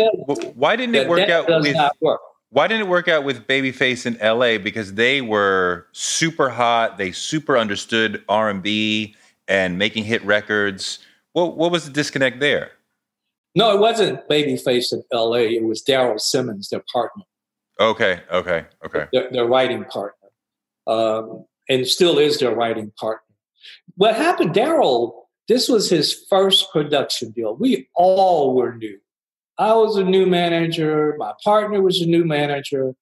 Why 0.54 0.76
didn't 0.76 0.94
it 0.94 1.08
work 1.08 1.28
out 1.28 1.48
with? 1.48 1.76
Work. 2.00 2.20
Why 2.52 2.68
didn't 2.68 2.86
it 2.86 2.90
work 2.90 3.08
out 3.08 3.24
with 3.24 3.46
Babyface 3.46 4.04
in 4.04 4.18
L.A. 4.18 4.58
Because 4.58 4.92
they 4.92 5.22
were 5.22 5.86
super 5.92 6.50
hot. 6.50 6.98
They 6.98 7.10
super 7.10 7.56
understood 7.56 8.22
R 8.28 8.50
and 8.50 8.62
B 8.62 9.16
and 9.48 9.78
making 9.78 10.04
hit 10.04 10.22
records. 10.24 10.98
What 11.32 11.56
what 11.56 11.72
was 11.72 11.86
the 11.86 11.90
disconnect 11.90 12.40
there? 12.40 12.72
No, 13.54 13.74
it 13.74 13.80
wasn't 13.80 14.28
Babyface 14.28 14.92
in 14.92 15.02
L.A. 15.12 15.54
It 15.54 15.64
was 15.64 15.82
Daryl 15.82 16.20
Simmons, 16.20 16.68
their 16.68 16.84
partner. 16.92 17.24
Okay, 17.80 18.20
okay, 18.30 18.66
okay. 18.84 19.06
Their, 19.12 19.30
their 19.30 19.46
writing 19.46 19.84
partner, 19.84 20.28
um, 20.86 21.46
and 21.70 21.86
still 21.86 22.18
is 22.18 22.38
their 22.38 22.54
writing 22.54 22.92
partner. 22.98 23.34
What 23.96 24.14
happened, 24.14 24.54
Daryl? 24.54 25.12
This 25.48 25.68
was 25.68 25.88
his 25.88 26.12
first 26.28 26.70
production 26.70 27.30
deal. 27.30 27.56
We 27.56 27.88
all 27.94 28.54
were 28.54 28.74
new. 28.74 28.98
I 29.62 29.74
was 29.74 29.96
a 29.96 30.02
new 30.02 30.26
manager. 30.26 31.14
My 31.18 31.34
partner 31.44 31.80
was 31.80 32.00
a 32.00 32.06
new 32.06 32.24
manager. 32.24 32.94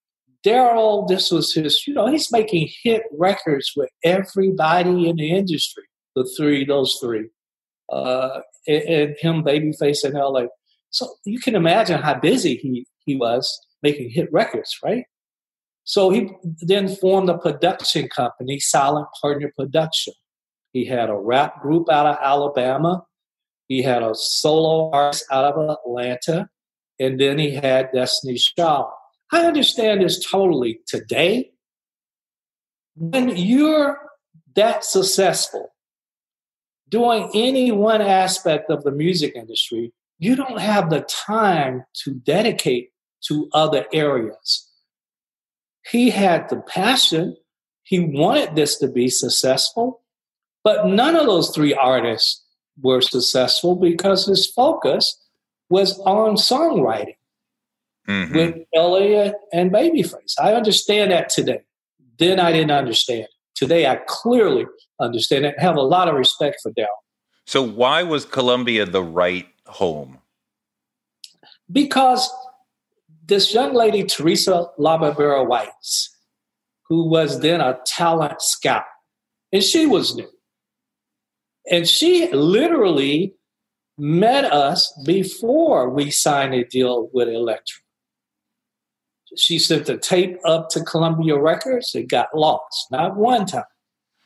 Daryl, 0.44 1.09
this 1.09 1.31
was 1.31 1.55
his, 1.55 1.87
you 1.87 1.94
know, 1.94 2.07
he's 2.07 2.31
making 2.31 2.68
hit 2.83 3.03
records 3.18 3.73
with 3.75 3.88
everybody 4.05 5.09
in 5.09 5.16
the 5.16 5.31
industry 5.31 5.85
the 6.14 6.29
three, 6.37 6.66
those 6.66 6.99
three, 7.01 7.29
uh, 7.90 8.40
and, 8.66 8.83
and 8.83 9.16
him, 9.20 9.42
Babyface 9.42 10.05
in 10.05 10.12
LA. 10.12 10.46
So 10.90 11.09
you 11.25 11.38
can 11.38 11.55
imagine 11.55 12.03
how 12.03 12.18
busy 12.18 12.57
he, 12.57 12.87
he 13.07 13.16
was 13.16 13.59
making 13.83 14.11
hit 14.11 14.31
records, 14.31 14.77
right? 14.85 15.05
So 15.85 16.11
he 16.11 16.31
then 16.61 16.88
formed 16.88 17.31
a 17.31 17.38
production 17.38 18.09
company, 18.09 18.61
Silent 18.61 19.07
Partner 19.23 19.51
Production. 19.57 20.12
He 20.73 20.85
had 20.85 21.09
a 21.09 21.16
rap 21.16 21.62
group 21.62 21.88
out 21.90 22.07
of 22.07 22.18
Alabama. 22.20 23.05
He 23.70 23.83
had 23.83 24.02
a 24.02 24.16
solo 24.16 24.90
artist 24.90 25.26
out 25.30 25.44
of 25.44 25.70
Atlanta. 25.70 26.48
And 26.98 27.20
then 27.20 27.38
he 27.38 27.54
had 27.54 27.92
Destiny's 27.94 28.44
Child. 28.44 28.87
I 29.33 29.46
understand 29.46 30.02
this 30.02 30.28
totally 30.28 30.80
today. 30.88 31.52
When 32.96 33.37
you're 33.37 33.96
that 34.56 34.85
successful, 34.85 35.68
doing 36.88 37.30
any 37.33 37.70
one 37.70 38.02
aspect 38.02 38.70
of 38.70 38.83
the 38.83 38.90
music 38.90 39.37
industry, 39.37 39.92
you 40.18 40.35
don't 40.35 40.61
have 40.61 40.90
the 40.90 41.02
time 41.02 41.85
to 42.02 42.12
dedicate 42.12 42.90
to 43.28 43.48
other 43.54 43.87
areas. 43.92 44.68
He 45.88 46.11
had 46.11 46.48
the 46.48 46.56
passion, 46.56 47.37
he 47.85 48.00
wanted 48.00 48.56
this 48.56 48.78
to 48.78 48.88
be 48.88 49.09
successful, 49.09 50.02
but 50.64 50.87
none 50.87 51.14
of 51.14 51.26
those 51.26 51.50
three 51.50 51.72
artists 51.72 52.44
were 52.80 53.00
successful 53.00 53.76
because 53.76 54.26
his 54.26 54.46
focus 54.46 55.18
was 55.68 55.98
on 56.00 56.35
songwriting 56.35 57.16
mm-hmm. 58.09 58.35
with 58.35 58.56
Elliott 58.74 59.35
and 59.52 59.70
Babyface. 59.70 60.35
I 60.40 60.54
understand 60.54 61.12
that 61.12 61.28
today. 61.28 61.61
Then 62.18 62.40
I 62.40 62.52
didn't 62.52 62.72
understand. 62.72 63.28
Today 63.54 63.87
I 63.87 64.00
clearly 64.06 64.66
understand 65.00 65.46
it, 65.46 65.59
have 65.59 65.76
a 65.76 65.83
lot 65.83 66.09
of 66.09 66.14
respect 66.14 66.61
for 66.62 66.72
Dell. 66.72 66.88
So, 67.46 67.62
why 67.62 68.02
was 68.02 68.24
Columbia 68.24 68.87
the 68.87 69.02
right 69.02 69.46
home? 69.66 70.18
Because 71.72 72.30
this 73.26 73.54
young 73.54 73.74
lady, 73.74 74.04
Teresa 74.04 74.66
LaBarbera 74.78 75.46
Whites, 75.46 76.16
who 76.88 77.09
was 77.09 77.40
then 77.40 77.61
a 77.61 77.78
talent 77.87 78.42
scout, 78.42 78.85
and 79.52 79.62
she 79.62 79.87
was 79.87 80.14
new. 80.14 80.28
And 81.70 81.88
she 81.88 82.31
literally 82.33 83.35
met 83.99 84.44
us 84.46 84.92
before 85.05 85.90
we 85.90 86.11
signed 86.11 86.55
a 86.55 86.64
deal 86.64 87.11
with 87.12 87.29
Elektra. 87.29 87.83
She 89.37 89.59
sent 89.59 89.87
the 89.87 89.99
tape 89.99 90.38
up 90.44 90.70
to 90.70 90.83
Columbia 90.83 91.38
Records. 91.38 91.94
It 91.94 92.09
got 92.09 92.29
lost. 92.35 92.87
Not 92.90 93.16
one 93.16 93.46
time, 93.46 93.64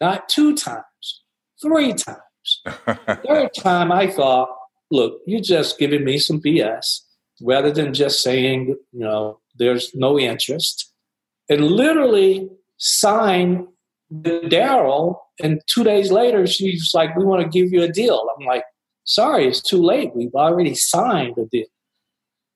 not 0.01 0.29
two 0.29 0.55
times, 0.55 1.23
three 1.61 1.93
times. 1.93 2.63
Third 3.27 3.51
time, 3.55 3.91
I 3.91 4.11
thought, 4.11 4.49
look, 4.91 5.19
you're 5.27 5.41
just 5.41 5.79
giving 5.79 6.05
me 6.05 6.19
some 6.19 6.41
BS 6.41 7.01
rather 7.43 7.71
than 7.71 7.93
just 7.93 8.23
saying, 8.23 8.69
you 8.69 9.01
know, 9.01 9.41
there's 9.57 9.95
no 9.95 10.19
interest. 10.19 10.93
And 11.49 11.63
literally 11.63 12.49
signed 12.79 13.67
Daryl, 14.23 15.17
and 15.43 15.61
two 15.67 15.85
days 15.85 16.13
later, 16.13 16.47
she's 16.47 16.93
like, 16.95 17.17
we 17.17 17.25
want 17.25 17.43
to 17.43 17.49
give 17.49 17.73
you 17.73 17.83
a 17.83 17.89
deal. 17.89 18.29
I'm 18.39 18.47
like, 18.47 18.65
sorry, 19.05 19.47
it's 19.47 19.63
too 19.63 19.83
late. 19.83 20.15
We've 20.15 20.35
already 20.35 20.75
signed 20.75 21.37
a 21.39 21.47
deal. 21.47 21.67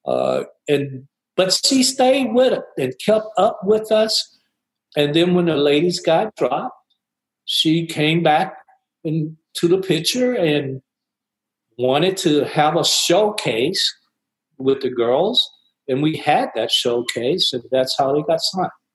Uh, 0.07 0.44
and 0.68 1.07
but 1.37 1.59
she 1.64 1.83
stayed 1.83 2.33
with 2.33 2.53
it 2.53 2.64
and 2.77 2.92
kept 3.05 3.27
up 3.37 3.61
with 3.62 3.92
us. 3.92 4.38
And 4.97 5.14
then 5.14 5.35
when 5.35 5.47
the 5.47 5.57
ladies 5.57 6.01
got 6.01 6.35
dropped, 6.37 6.75
she 7.44 7.87
came 7.87 8.23
back 8.23 8.57
into 9.05 9.37
the 9.62 9.79
picture 9.79 10.35
and 10.35 10.83
wanted 11.79 12.16
to 12.18 12.44
have 12.44 12.77
a 12.77 12.85
showcase 12.85 13.94
with 14.59 14.81
the 14.81 14.90
girls. 14.90 15.49
And 15.87 16.03
we 16.03 16.16
had 16.16 16.49
that 16.55 16.71
showcase, 16.71 17.53
and 17.53 17.62
that's 17.71 17.97
how 17.97 18.14
they 18.14 18.23
got 18.23 18.40
signed. 18.40 18.71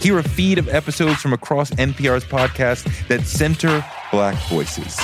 Hear 0.00 0.18
a 0.18 0.22
feed 0.22 0.58
of 0.58 0.68
episodes 0.68 1.20
from 1.20 1.32
across 1.32 1.70
NPR's 1.72 2.24
podcast 2.24 3.08
that 3.08 3.26
center 3.26 3.84
Black 4.10 4.36
voices. 4.48 4.98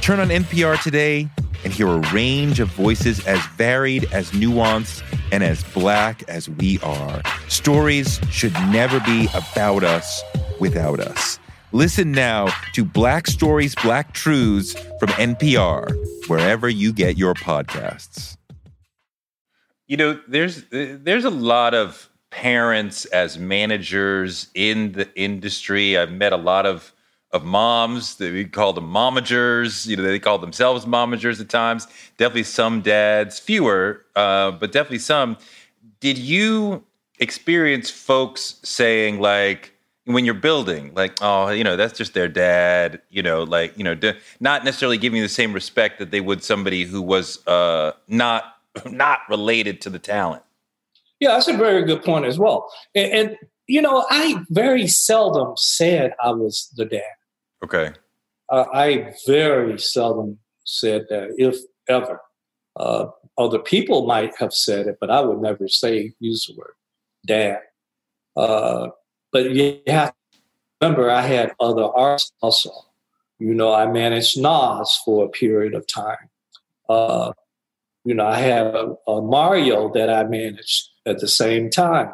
Turn 0.00 0.20
on 0.20 0.28
NPR 0.28 0.82
today 0.82 1.28
and 1.64 1.72
hear 1.72 1.86
a 1.86 2.00
range 2.12 2.60
of 2.60 2.68
voices 2.68 3.24
as 3.26 3.44
varied, 3.56 4.12
as 4.12 4.30
nuanced, 4.32 5.02
and 5.30 5.42
as 5.42 5.62
Black 5.64 6.22
as 6.28 6.48
we 6.48 6.78
are. 6.80 7.22
Stories 7.48 8.20
should 8.30 8.52
never 8.70 9.00
be 9.00 9.28
about 9.34 9.84
us 9.84 10.22
without 10.60 11.00
us. 11.00 11.38
Listen 11.72 12.12
now 12.12 12.48
to 12.74 12.84
Black 12.84 13.26
Stories, 13.26 13.74
Black 13.76 14.12
Truths 14.12 14.74
from 14.98 15.08
NPR, 15.10 15.90
wherever 16.28 16.68
you 16.68 16.92
get 16.92 17.16
your 17.16 17.34
podcasts. 17.34 18.36
You 19.86 19.96
know, 19.96 20.20
there's 20.28 20.64
there's 20.70 21.24
a 21.24 21.30
lot 21.30 21.74
of 21.74 22.08
parents 22.32 23.04
as 23.06 23.38
managers 23.38 24.48
in 24.54 24.92
the 24.92 25.08
industry. 25.14 25.96
I've 25.96 26.10
met 26.10 26.32
a 26.32 26.36
lot 26.36 26.66
of 26.66 26.92
of 27.30 27.44
moms 27.44 28.16
that 28.16 28.30
we 28.30 28.44
call 28.44 28.74
them 28.74 28.92
momagers. 28.92 29.86
You 29.86 29.96
know, 29.96 30.02
they 30.02 30.18
call 30.18 30.38
themselves 30.38 30.84
momagers 30.84 31.40
at 31.40 31.48
times. 31.48 31.86
Definitely 32.18 32.42
some 32.42 32.82
dads, 32.82 33.38
fewer, 33.38 34.04
uh, 34.16 34.50
but 34.50 34.70
definitely 34.70 34.98
some. 34.98 35.38
Did 36.00 36.18
you 36.18 36.84
experience 37.18 37.90
folks 37.90 38.56
saying 38.64 39.20
like 39.20 39.72
when 40.04 40.24
you're 40.24 40.34
building, 40.34 40.92
like, 40.94 41.16
oh, 41.20 41.50
you 41.50 41.62
know, 41.62 41.76
that's 41.76 41.96
just 41.96 42.12
their 42.12 42.28
dad. 42.28 43.00
You 43.08 43.22
know, 43.22 43.44
like, 43.44 43.76
you 43.78 43.84
know, 43.84 43.96
not 44.40 44.64
necessarily 44.64 44.98
giving 44.98 45.22
the 45.22 45.28
same 45.28 45.52
respect 45.52 45.98
that 46.00 46.10
they 46.10 46.20
would 46.20 46.42
somebody 46.42 46.84
who 46.84 47.00
was 47.00 47.46
uh, 47.46 47.92
not 48.08 48.56
not 48.86 49.20
related 49.28 49.80
to 49.82 49.90
the 49.90 49.98
talent. 49.98 50.42
Yeah, 51.22 51.34
that's 51.34 51.46
a 51.46 51.56
very 51.56 51.84
good 51.84 52.02
point 52.02 52.24
as 52.24 52.36
well. 52.36 52.68
And, 52.96 53.12
and, 53.12 53.36
you 53.68 53.80
know, 53.80 54.04
I 54.10 54.44
very 54.50 54.88
seldom 54.88 55.52
said 55.56 56.14
I 56.20 56.32
was 56.32 56.68
the 56.76 56.84
dad. 56.84 57.14
Okay. 57.62 57.92
Uh, 58.48 58.64
I 58.74 59.14
very 59.24 59.78
seldom 59.78 60.40
said 60.64 61.06
that, 61.10 61.28
if 61.38 61.58
ever. 61.88 62.20
Uh, 62.74 63.06
other 63.38 63.60
people 63.60 64.04
might 64.04 64.34
have 64.40 64.52
said 64.52 64.88
it, 64.88 64.96
but 65.00 65.10
I 65.10 65.20
would 65.20 65.38
never 65.38 65.68
say 65.68 66.12
use 66.18 66.46
the 66.46 66.56
word 66.56 66.74
dad. 67.24 67.60
Uh, 68.34 68.88
but 69.30 69.52
you 69.52 69.78
have 69.86 70.08
to 70.10 70.40
remember, 70.80 71.08
I 71.08 71.20
had 71.20 71.54
other 71.60 71.84
arts 71.84 72.32
also. 72.42 72.72
You 73.38 73.54
know, 73.54 73.72
I 73.72 73.86
managed 73.86 74.36
Nas 74.40 75.00
for 75.04 75.26
a 75.26 75.28
period 75.28 75.74
of 75.74 75.86
time. 75.86 76.28
Uh, 76.88 77.32
you 78.04 78.12
know, 78.12 78.26
I 78.26 78.40
have 78.40 78.74
a, 78.74 78.96
a 79.06 79.22
Mario 79.22 79.92
that 79.92 80.10
I 80.10 80.24
managed 80.24 80.88
at 81.06 81.20
the 81.20 81.28
same 81.28 81.70
time. 81.70 82.12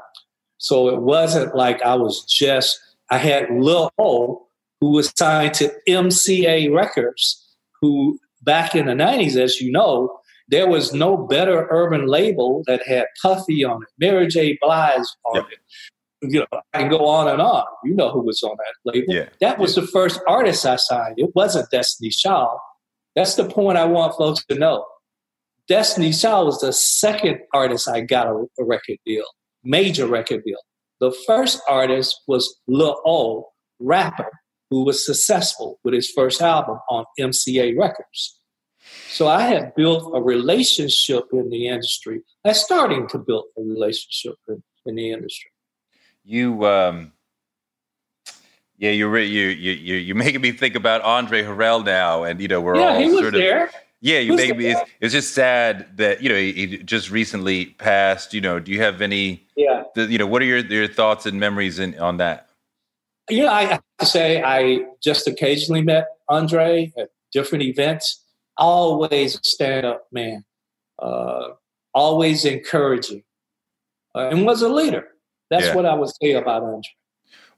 So 0.58 0.88
it 0.88 1.02
wasn't 1.02 1.54
like 1.54 1.80
I 1.82 1.94
was 1.94 2.24
just 2.24 2.78
I 3.10 3.18
had 3.18 3.50
Lil 3.50 3.90
O, 3.98 4.46
who 4.80 4.90
was 4.90 5.12
signed 5.16 5.54
to 5.54 5.72
MCA 5.88 6.74
Records, 6.74 7.44
who 7.80 8.18
back 8.42 8.74
in 8.74 8.86
the 8.86 8.92
90s, 8.92 9.36
as 9.36 9.60
you 9.60 9.70
know, 9.70 10.20
there 10.48 10.68
was 10.68 10.92
no 10.92 11.16
better 11.16 11.66
urban 11.70 12.06
label 12.06 12.62
that 12.66 12.86
had 12.86 13.06
Puffy 13.22 13.64
on 13.64 13.82
it, 13.82 13.88
Mary 13.98 14.26
J. 14.26 14.58
Blige 14.60 15.06
on 15.24 15.36
yep. 15.36 15.44
it. 15.50 15.58
You 16.20 16.40
know, 16.40 16.60
I 16.72 16.78
can 16.80 16.88
go 16.88 17.06
on 17.06 17.28
and 17.28 17.40
on. 17.40 17.64
You 17.84 17.94
know 17.94 18.10
who 18.10 18.22
was 18.22 18.42
on 18.42 18.56
that 18.56 18.92
label. 18.92 19.14
Yeah. 19.14 19.28
That 19.40 19.58
was 19.58 19.76
yeah. 19.76 19.82
the 19.82 19.86
first 19.88 20.20
artist 20.26 20.66
I 20.66 20.76
signed. 20.76 21.14
It 21.16 21.30
wasn't 21.34 21.70
Destiny 21.70 22.10
Child. 22.10 22.58
That's 23.14 23.36
the 23.36 23.44
point 23.44 23.78
I 23.78 23.84
want 23.84 24.16
folks 24.16 24.44
to 24.46 24.58
know. 24.58 24.84
Destiny 25.68 26.12
Child 26.12 26.46
was 26.46 26.60
the 26.60 26.72
second 26.72 27.40
artist 27.52 27.88
I 27.88 28.00
got 28.00 28.26
a, 28.26 28.46
a 28.58 28.64
record 28.64 28.98
deal, 29.04 29.24
major 29.62 30.06
record 30.06 30.42
deal. 30.44 30.58
The 31.00 31.12
first 31.26 31.60
artist 31.68 32.22
was 32.26 32.58
Lil 32.66 33.00
O, 33.04 33.48
rapper, 33.78 34.30
who 34.70 34.84
was 34.84 35.04
successful 35.04 35.78
with 35.84 35.94
his 35.94 36.10
first 36.10 36.40
album 36.40 36.78
on 36.90 37.04
MCA 37.20 37.78
Records. 37.78 38.40
So 39.08 39.28
I 39.28 39.42
had 39.42 39.74
built 39.74 40.10
a 40.16 40.20
relationship 40.20 41.24
in 41.32 41.50
the 41.50 41.68
industry. 41.68 42.22
I 42.44 42.52
starting 42.52 43.06
to 43.08 43.18
build 43.18 43.44
a 43.58 43.62
relationship 43.62 44.36
in, 44.48 44.62
in 44.86 44.94
the 44.94 45.10
industry. 45.10 45.50
You, 46.24 46.66
um, 46.66 47.12
yeah, 48.78 48.90
you're 48.90 49.18
you 49.18 49.48
you 49.48 49.72
you 49.72 49.94
you're 49.96 50.16
making 50.16 50.40
me 50.40 50.52
think 50.52 50.76
about 50.76 51.02
Andre 51.02 51.42
Harrell 51.42 51.84
now, 51.84 52.22
and 52.24 52.40
you 52.40 52.48
know 52.48 52.60
we're 52.60 52.76
yeah, 52.76 52.88
all 52.88 52.98
he 52.98 53.08
was 53.08 53.18
sort 53.20 53.34
of 53.34 53.40
there. 53.40 53.70
Yeah, 54.00 54.20
you 54.20 54.36
make 54.36 54.56
me. 54.56 54.66
It's, 54.66 54.90
it's, 55.00 55.12
just 55.12 55.34
sad 55.34 55.96
that 55.96 56.22
you 56.22 56.28
know 56.28 56.36
he, 56.36 56.52
he, 56.52 56.78
just 56.78 57.10
recently 57.10 57.66
passed. 57.66 58.32
You 58.32 58.40
know, 58.40 58.60
do 58.60 58.70
you 58.70 58.80
have 58.80 59.02
any? 59.02 59.46
Yeah. 59.56 59.84
The, 59.94 60.06
you 60.06 60.18
know, 60.18 60.26
what 60.26 60.40
are 60.40 60.44
your 60.44 60.58
your 60.58 60.86
thoughts 60.86 61.26
and 61.26 61.40
memories 61.40 61.80
in, 61.80 61.98
on 61.98 62.18
that? 62.18 62.48
You 63.28 63.44
know, 63.44 63.52
I 63.52 63.64
have 63.64 63.82
to 63.98 64.06
say 64.06 64.42
I 64.42 64.86
just 65.02 65.26
occasionally 65.26 65.82
met 65.82 66.06
Andre 66.28 66.92
at 66.96 67.10
different 67.32 67.64
events. 67.64 68.24
Always 68.56 69.34
a 69.34 69.40
stand 69.42 69.84
up 69.84 70.06
man, 70.12 70.44
uh, 71.00 71.50
always 71.92 72.44
encouraging, 72.44 73.24
uh, 74.14 74.28
and 74.30 74.46
was 74.46 74.62
a 74.62 74.68
leader. 74.68 75.08
That's 75.50 75.66
yeah. 75.66 75.74
what 75.74 75.86
I 75.86 75.94
would 75.94 76.10
say 76.22 76.32
about 76.32 76.62
Andre. 76.62 76.82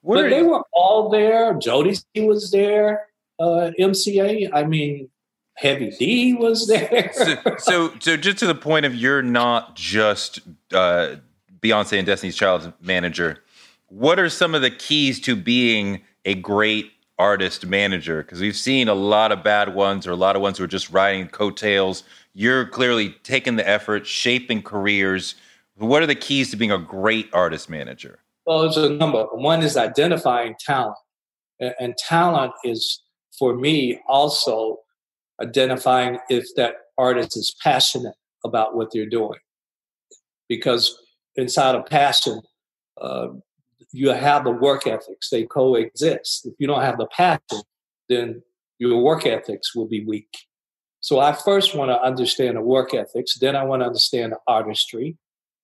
What 0.03 0.23
but 0.23 0.31
they 0.31 0.43
were 0.43 0.63
all 0.73 1.11
there. 1.11 1.55
Jodeci 1.55 2.27
was 2.27 2.51
there. 2.51 3.09
Uh, 3.39 3.71
MCA. 3.79 4.51
I 4.53 4.65
mean, 4.65 5.11
Heavy 5.55 5.91
D 5.91 6.35
was 6.35 6.67
there. 6.67 7.11
so, 7.13 7.37
so, 7.59 7.93
so, 8.01 8.17
just 8.17 8.39
to 8.39 8.47
the 8.47 8.55
point 8.55 8.87
of 8.87 8.95
you're 8.95 9.23
not 9.23 9.77
just 9.77 10.41
uh, 10.73 11.17
Beyonce 11.61 11.99
and 11.99 12.07
Destiny's 12.07 12.37
Child's 12.37 12.69
manager. 12.81 13.43
What 13.89 14.19
are 14.19 14.29
some 14.29 14.55
of 14.55 14.63
the 14.63 14.71
keys 14.71 15.21
to 15.23 15.37
being 15.37 16.03
a 16.25 16.35
great 16.35 16.93
artist 17.19 17.67
manager? 17.67 18.23
Because 18.23 18.41
we've 18.41 18.57
seen 18.57 18.89
a 18.89 18.95
lot 18.95 19.33
of 19.33 19.43
bad 19.45 19.75
ones 19.75 20.07
or 20.07 20.13
a 20.13 20.17
lot 20.17 20.37
of 20.37 20.43
ones 20.43 20.59
who 20.59 20.65
are 20.65 20.69
just 20.69 20.91
riding 20.91 21.29
coattails. 21.29 22.05
You're 22.33 22.67
clearly 22.67 23.11
taking 23.23 23.57
the 23.57 23.69
effort, 23.69 24.07
shaping 24.07 24.63
careers. 24.63 25.35
What 25.77 26.03
are 26.03 26.07
the 26.07 26.15
keys 26.15 26.51
to 26.53 26.57
being 26.57 26.73
a 26.73 26.79
great 26.79 27.29
artist 27.33 27.69
manager? 27.69 28.21
Well, 28.47 28.63
there's 28.63 28.77
a 28.77 28.89
number. 28.89 29.25
One 29.25 29.63
is 29.63 29.77
identifying 29.77 30.55
talent, 30.59 30.97
and 31.59 31.97
talent 31.97 32.53
is 32.65 33.03
for 33.39 33.55
me 33.55 34.01
also 34.09 34.79
identifying 35.41 36.19
if 36.29 36.47
that 36.57 36.75
artist 36.99 37.37
is 37.37 37.55
passionate 37.63 38.15
about 38.45 38.77
what 38.77 38.91
they're 38.93 39.09
doing. 39.09 39.39
Because 40.49 40.99
inside 41.37 41.75
of 41.75 41.87
passion, 41.87 42.41
uh, 43.01 43.29
you 43.93 44.11
have 44.11 44.45
the 44.45 44.51
work 44.51 44.87
ethics, 44.87 45.31
they 45.31 45.45
coexist. 45.45 46.47
If 46.47 46.55
you 46.59 46.67
don't 46.67 46.83
have 46.83 46.99
the 46.99 47.07
passion, 47.07 47.63
then 48.09 48.43
your 48.79 49.03
work 49.03 49.27
ethics 49.27 49.75
will 49.75 49.87
be 49.87 50.05
weak. 50.05 50.31
So 51.01 51.19
I 51.19 51.33
first 51.33 51.75
want 51.75 51.91
to 51.91 52.01
understand 52.03 52.57
the 52.57 52.63
work 52.63 52.93
ethics, 52.95 53.39
then 53.39 53.57
I 53.57 53.65
want 53.65 53.83
to 53.83 53.87
understand 53.87 54.33
the 54.33 54.39
artistry. 54.47 55.17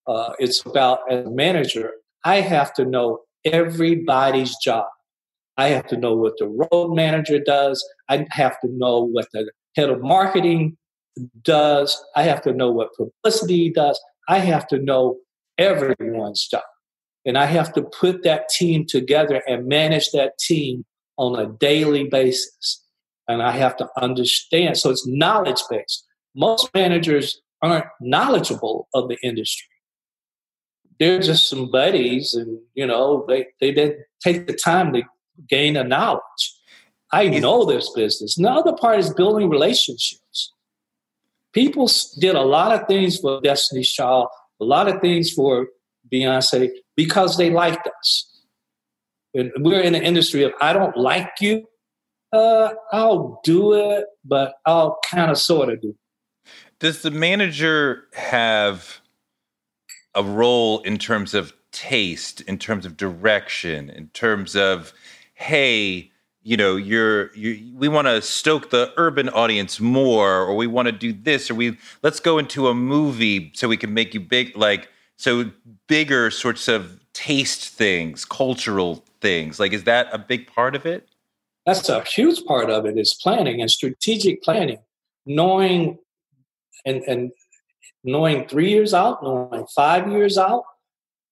Uh, 0.07 0.33
it's 0.39 0.65
about, 0.65 1.01
as 1.11 1.27
a 1.27 1.31
manager, 1.31 1.93
I 2.25 2.41
have 2.41 2.73
to 2.75 2.85
know 2.85 3.21
everybody's 3.45 4.57
job. 4.57 4.87
I 5.57 5.69
have 5.69 5.87
to 5.89 5.97
know 5.97 6.15
what 6.15 6.35
the 6.39 6.49
road 6.49 6.95
manager 6.95 7.39
does. 7.39 7.85
I 8.09 8.27
have 8.31 8.61
to 8.61 8.69
know 8.69 9.03
what 9.03 9.27
the 9.33 9.51
head 9.77 9.91
of 9.91 10.03
marketing 10.03 10.77
does. 11.43 12.03
I 12.15 12.23
have 12.23 12.43
to 12.43 12.53
know 12.53 12.71
what 12.71 12.95
publicity 12.95 13.71
does. 13.71 14.01
I 14.29 14.39
have 14.39 14.67
to 14.69 14.79
know 14.79 15.19
everyone's 15.59 16.47
job. 16.47 16.63
And 17.25 17.37
I 17.37 17.47
have 17.47 17.73
to 17.75 17.83
put 17.83 18.23
that 18.23 18.49
team 18.49 18.87
together 18.89 19.43
and 19.49 19.67
manage 19.67 20.11
that 20.13 20.39
team 20.39 20.85
on 21.17 21.39
a 21.39 21.47
daily 21.47 22.05
basis. 22.05 22.85
And 23.29 23.43
I 23.43 23.51
have 23.53 23.77
to 23.79 23.89
understand. 24.01 24.77
So 24.79 24.91
it's 24.91 25.07
knowledge 25.07 25.61
based. 25.69 26.05
Most 26.35 26.71
managers 26.75 27.41
aren't 27.63 27.87
knowledgeable 28.01 28.89
of 28.95 29.09
the 29.09 29.17
industry. 29.23 29.67
They're 30.99 31.21
just 31.21 31.49
some 31.49 31.71
buddies, 31.71 32.33
and 32.35 32.59
you 32.75 32.87
know, 32.87 33.27
they, 33.29 33.47
they 33.61 33.73
didn't 33.73 33.99
take 34.23 34.47
the 34.47 34.55
time 34.55 34.93
to 34.95 35.03
gain 35.49 35.77
a 35.77 35.85
knowledge. 35.85 36.56
I 37.17 37.29
know 37.29 37.65
this 37.65 37.91
business. 37.95 38.35
The 38.35 38.51
other 38.51 38.75
part 38.75 38.99
is 38.99 39.13
building 39.13 39.49
relationships. 39.49 40.53
People 41.55 41.89
did 42.19 42.35
a 42.35 42.43
lot 42.43 42.73
of 42.73 42.87
things 42.87 43.19
for 43.19 43.41
Destiny's 43.41 43.91
Child, 43.91 44.29
a 44.61 44.65
lot 44.65 44.87
of 44.87 45.01
things 45.01 45.33
for 45.33 45.69
Beyonce 46.13 46.69
because 46.95 47.39
they 47.39 47.49
liked 47.49 47.87
us. 47.87 48.43
And 49.33 49.51
we're 49.59 49.81
in 49.81 49.95
the 49.95 50.03
industry 50.03 50.43
of 50.43 50.53
I 50.61 50.75
don't 50.75 50.97
like 50.97 51.31
you, 51.41 51.67
uh, 52.33 52.75
I'll 52.93 53.41
do 53.45 53.73
it, 53.73 54.05
but 54.23 54.57
I'll 54.67 54.99
kind 55.11 55.31
of 55.31 55.39
sort 55.39 55.71
of 55.71 55.81
do. 55.81 55.91
It. 55.91 55.97
Does 56.81 57.01
the 57.01 57.11
manager 57.11 58.05
have 58.13 59.01
a 60.15 60.23
role 60.23 60.81
in 60.81 60.99
terms 60.99 61.33
of 61.33 61.55
taste, 61.73 62.43
in 62.43 62.59
terms 62.59 62.85
of 62.85 62.99
direction, 62.99 63.89
in 63.89 64.09
terms 64.09 64.55
of, 64.55 64.93
hey, 65.33 66.11
you 66.47 66.57
know 66.57 66.77
you're 66.77 67.35
you, 67.35 67.75
we 67.75 67.89
want 67.89 68.07
to 68.07 68.23
stoke 68.23 68.71
the 68.71 68.93
urban 68.97 69.29
audience 69.31 69.81
more 69.81 70.43
or 70.43 70.55
we 70.55 70.69
want 70.69 70.87
to 70.87 70.93
do 70.93 71.13
this 71.13 71.51
or 71.51 71.57
we 71.57 71.77
let's 72.05 72.21
go 72.21 72.39
into 72.39 72.69
a 72.69 72.75
movie 72.75 73.51
so 73.53 73.67
we 73.67 73.77
can 73.77 73.93
make 73.93 74.15
you 74.15 74.21
big 74.21 74.57
like 74.57 74.89
so 75.17 75.51
bigger 75.89 76.31
sorts 76.31 76.69
of 76.69 77.01
taste 77.13 77.69
things 77.71 78.25
cultural 78.25 79.03
things. 79.21 79.59
Like 79.59 79.73
is 79.73 79.85
that 79.85 80.09
a 80.13 80.19
big 80.19 80.47
part 80.47 80.77
of 80.77 80.87
it? 80.87 81.09
That's 81.67 81.89
a 81.89 82.05
huge 82.05 82.45
part 82.45 82.71
of 82.71 82.87
it 82.87 82.97
is 82.97 83.13
planning 83.21 83.61
and 83.61 83.69
strategic 83.69 84.41
planning. 84.41 84.79
Knowing 85.27 85.99
and 86.85 87.03
and 87.09 87.33
knowing 88.05 88.47
three 88.47 88.71
years 88.71 88.95
out 88.95 89.21
knowing 89.21 89.67
five 89.75 90.09
years 90.13 90.39
out 90.39 90.63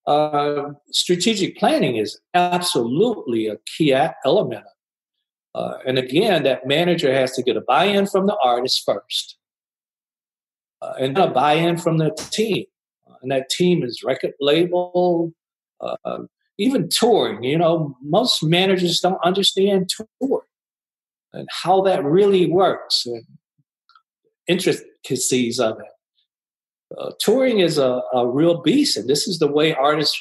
uh, 0.07 0.71
strategic 0.91 1.57
planning 1.57 1.95
is 1.95 2.19
absolutely 2.33 3.47
a 3.47 3.55
key 3.65 3.93
element 4.25 4.65
uh, 5.55 5.77
and 5.87 5.97
again, 5.97 6.43
that 6.43 6.67
manager 6.67 7.13
has 7.13 7.31
to 7.31 7.41
get 7.41 7.55
a 7.55 7.61
buy 7.61 7.85
in 7.85 8.05
from 8.05 8.27
the 8.27 8.35
artist 8.43 8.83
first, 8.85 9.37
uh, 10.81 10.93
and 10.99 11.17
a 11.17 11.27
buy 11.27 11.53
in 11.53 11.77
from 11.77 11.97
the 11.97 12.11
team. 12.29 12.65
Uh, 13.09 13.15
and 13.21 13.31
that 13.31 13.49
team 13.49 13.81
is 13.81 14.03
record 14.03 14.33
label, 14.41 15.31
uh, 15.79 16.23
even 16.57 16.89
touring. 16.89 17.41
You 17.43 17.57
know, 17.57 17.95
most 18.01 18.43
managers 18.43 18.99
don't 18.99 19.23
understand 19.23 19.89
touring 20.19 20.41
and 21.31 21.47
how 21.63 21.81
that 21.83 22.03
really 22.03 22.51
works 22.51 23.05
and 23.05 23.23
intricacies 24.47 25.57
of 25.59 25.79
it. 25.79 26.97
Uh, 26.97 27.11
touring 27.21 27.59
is 27.59 27.77
a, 27.77 28.01
a 28.13 28.27
real 28.27 28.61
beast, 28.61 28.97
and 28.97 29.09
this 29.09 29.25
is 29.25 29.39
the 29.39 29.47
way 29.47 29.73
artists 29.73 30.19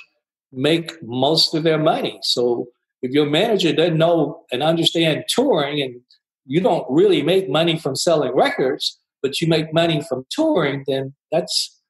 make 0.52 0.92
most 1.02 1.54
of 1.54 1.64
their 1.64 1.78
money. 1.78 2.20
So 2.22 2.68
if 3.04 3.10
your 3.10 3.26
manager 3.26 3.70
doesn't 3.74 3.98
know 3.98 4.44
and 4.50 4.62
understand 4.62 5.24
touring 5.28 5.82
and 5.82 6.00
you 6.46 6.58
don't 6.58 6.86
really 6.88 7.22
make 7.22 7.50
money 7.50 7.78
from 7.78 7.94
selling 7.94 8.34
records, 8.34 8.98
but 9.22 9.42
you 9.42 9.46
make 9.46 9.74
money 9.74 10.00
from 10.08 10.24
touring, 10.30 10.84
then 10.86 11.14
that's 11.30 11.82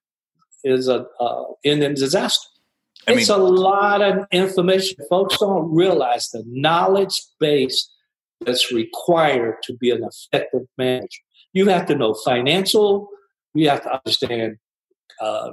is 0.64 0.88
a 0.88 1.06
uh, 1.20 1.44
in 1.62 1.80
a 1.82 1.94
disaster. 1.94 2.48
I 3.06 3.12
it's 3.12 3.28
mean, 3.28 3.38
a 3.38 3.42
lot 3.42 4.02
of 4.02 4.26
information. 4.32 4.96
Folks 5.08 5.38
don't 5.38 5.72
realize 5.72 6.30
the 6.30 6.42
knowledge 6.48 7.22
base 7.38 7.88
that's 8.44 8.72
required 8.72 9.56
to 9.64 9.74
be 9.74 9.90
an 9.90 10.02
effective 10.02 10.62
manager. 10.76 11.22
You 11.52 11.68
have 11.68 11.86
to 11.86 11.94
know 11.94 12.14
financial. 12.14 13.08
You 13.54 13.68
have 13.68 13.84
to 13.84 14.00
understand 14.00 14.56
uh, 15.20 15.50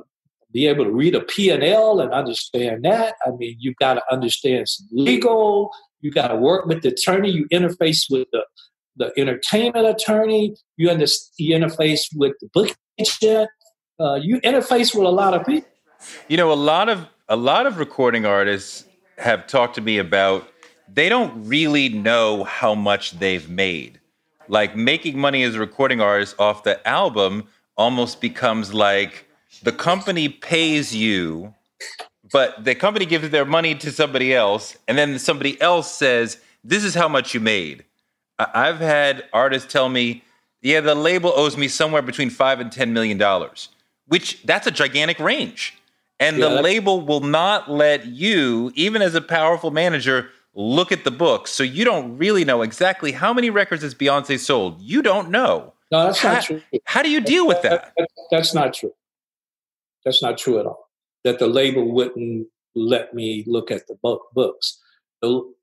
be 0.54 0.68
able 0.68 0.86
to 0.86 0.92
read 0.92 1.16
a 1.16 1.22
P&L 1.22 2.00
and 2.00 2.12
understand 2.12 2.84
that. 2.84 3.16
I 3.26 3.32
mean, 3.32 3.56
you've 3.60 3.78
got 3.78 3.96
to 3.96 4.04
understand 4.12 4.68
some 4.68 4.88
legal. 4.92 5.72
You 6.02 6.12
got 6.12 6.30
to 6.30 6.36
work 6.36 6.66
with 6.66 6.82
the 6.82 6.90
attorney. 6.90 7.32
You 7.32 7.48
interface 7.50 8.06
with 8.10 8.28
the, 8.32 8.46
the 8.98 9.12
entertainment 9.18 9.88
attorney. 9.88 10.56
You, 10.78 10.90
under, 10.90 11.06
you 11.38 11.56
interface 11.56 12.02
with 12.16 12.34
the 12.42 12.50
book 12.54 12.76
agent. 13.00 13.50
Uh, 14.00 14.16
you 14.16 14.42
interface 14.42 14.96
with 14.96 15.06
a 15.06 15.12
lot 15.12 15.34
of 15.34 15.46
people. 15.46 15.70
You 16.28 16.38
know, 16.38 16.52
a 16.52 16.56
lot 16.56 16.90
of 16.90 17.08
a 17.30 17.36
lot 17.36 17.66
of 17.66 17.78
recording 17.78 18.26
artists 18.26 18.86
have 19.18 19.48
talked 19.48 19.76
to 19.76 19.82
me 19.82 20.00
about 20.00 20.52
they 20.92 21.08
don't 21.08 21.48
really 21.48 21.88
know 21.90 22.44
how 22.44 22.76
much 22.76 23.12
they've 23.12 23.48
made. 23.50 24.00
Like 24.48 24.76
making 24.76 25.18
money 25.18 25.44
as 25.44 25.56
a 25.56 25.60
recording 25.60 26.02
artist 26.02 26.36
off 26.40 26.64
the 26.64 26.86
album 26.86 27.48
almost 27.78 28.20
becomes 28.20 28.74
like 28.74 29.28
the 29.64 29.72
company 29.72 30.30
pays 30.30 30.96
you, 30.96 31.54
but 32.32 32.64
the 32.64 32.76
company 32.76 33.06
gives 33.06 33.30
their 33.30 33.46
money 33.46 33.76
to 33.76 33.92
somebody 33.92 34.34
else, 34.34 34.78
and 34.88 34.98
then 34.98 35.20
somebody 35.20 35.60
else 35.62 35.92
says, 35.92 36.38
This 36.64 36.84
is 36.84 36.96
how 36.96 37.08
much 37.08 37.34
you 37.34 37.40
made. 37.40 37.84
I've 38.40 38.80
had 38.80 39.26
artists 39.34 39.72
tell 39.72 39.90
me, 39.90 40.24
Yeah, 40.62 40.82
the 40.82 40.96
label 40.96 41.34
owes 41.36 41.58
me 41.58 41.68
somewhere 41.68 42.02
between 42.02 42.30
five 42.30 42.60
and 42.60 42.72
ten 42.72 42.94
million 42.94 43.18
dollars, 43.18 43.70
which 44.08 44.42
that's 44.44 44.68
a 44.68 44.72
gigantic 44.72 45.20
range. 45.20 45.78
And 46.20 46.38
yeah, 46.38 46.50
the 46.50 46.62
label 46.62 47.02
will 47.02 47.22
not 47.22 47.70
let 47.70 48.06
you, 48.06 48.72
even 48.76 49.02
as 49.02 49.16
a 49.16 49.22
powerful 49.22 49.72
manager, 49.72 50.30
look 50.54 50.92
at 50.92 51.04
the 51.04 51.12
books. 51.12 51.52
So 51.52 51.64
you 51.64 51.84
don't 51.84 52.18
really 52.18 52.46
know 52.46 52.62
exactly 52.62 53.12
how 53.12 53.34
many 53.34 53.50
records 53.50 53.82
has 53.84 53.96
Beyonce 53.96 54.38
sold. 54.40 54.82
You 54.82 55.02
don't 55.02 55.30
know. 55.30 55.74
No, 55.92 56.06
that's 56.06 56.20
how, 56.20 56.34
not 56.34 56.44
true. 56.44 56.62
How 56.86 57.02
do 57.02 57.10
you 57.10 57.22
deal 57.22 57.48
with 57.48 57.62
that? 57.64 57.92
that? 57.98 58.08
That's 58.30 58.54
not 58.54 58.74
true. 58.74 58.94
That's 60.06 60.22
not 60.22 60.38
true 60.38 60.60
at 60.60 60.66
all. 60.66 60.90
That 61.24 61.40
the 61.40 61.48
label 61.48 61.92
wouldn't 61.92 62.48
let 62.76 63.14
me 63.14 63.44
look 63.48 63.72
at 63.72 63.88
the 63.88 63.96
book, 64.02 64.24
books. 64.34 64.80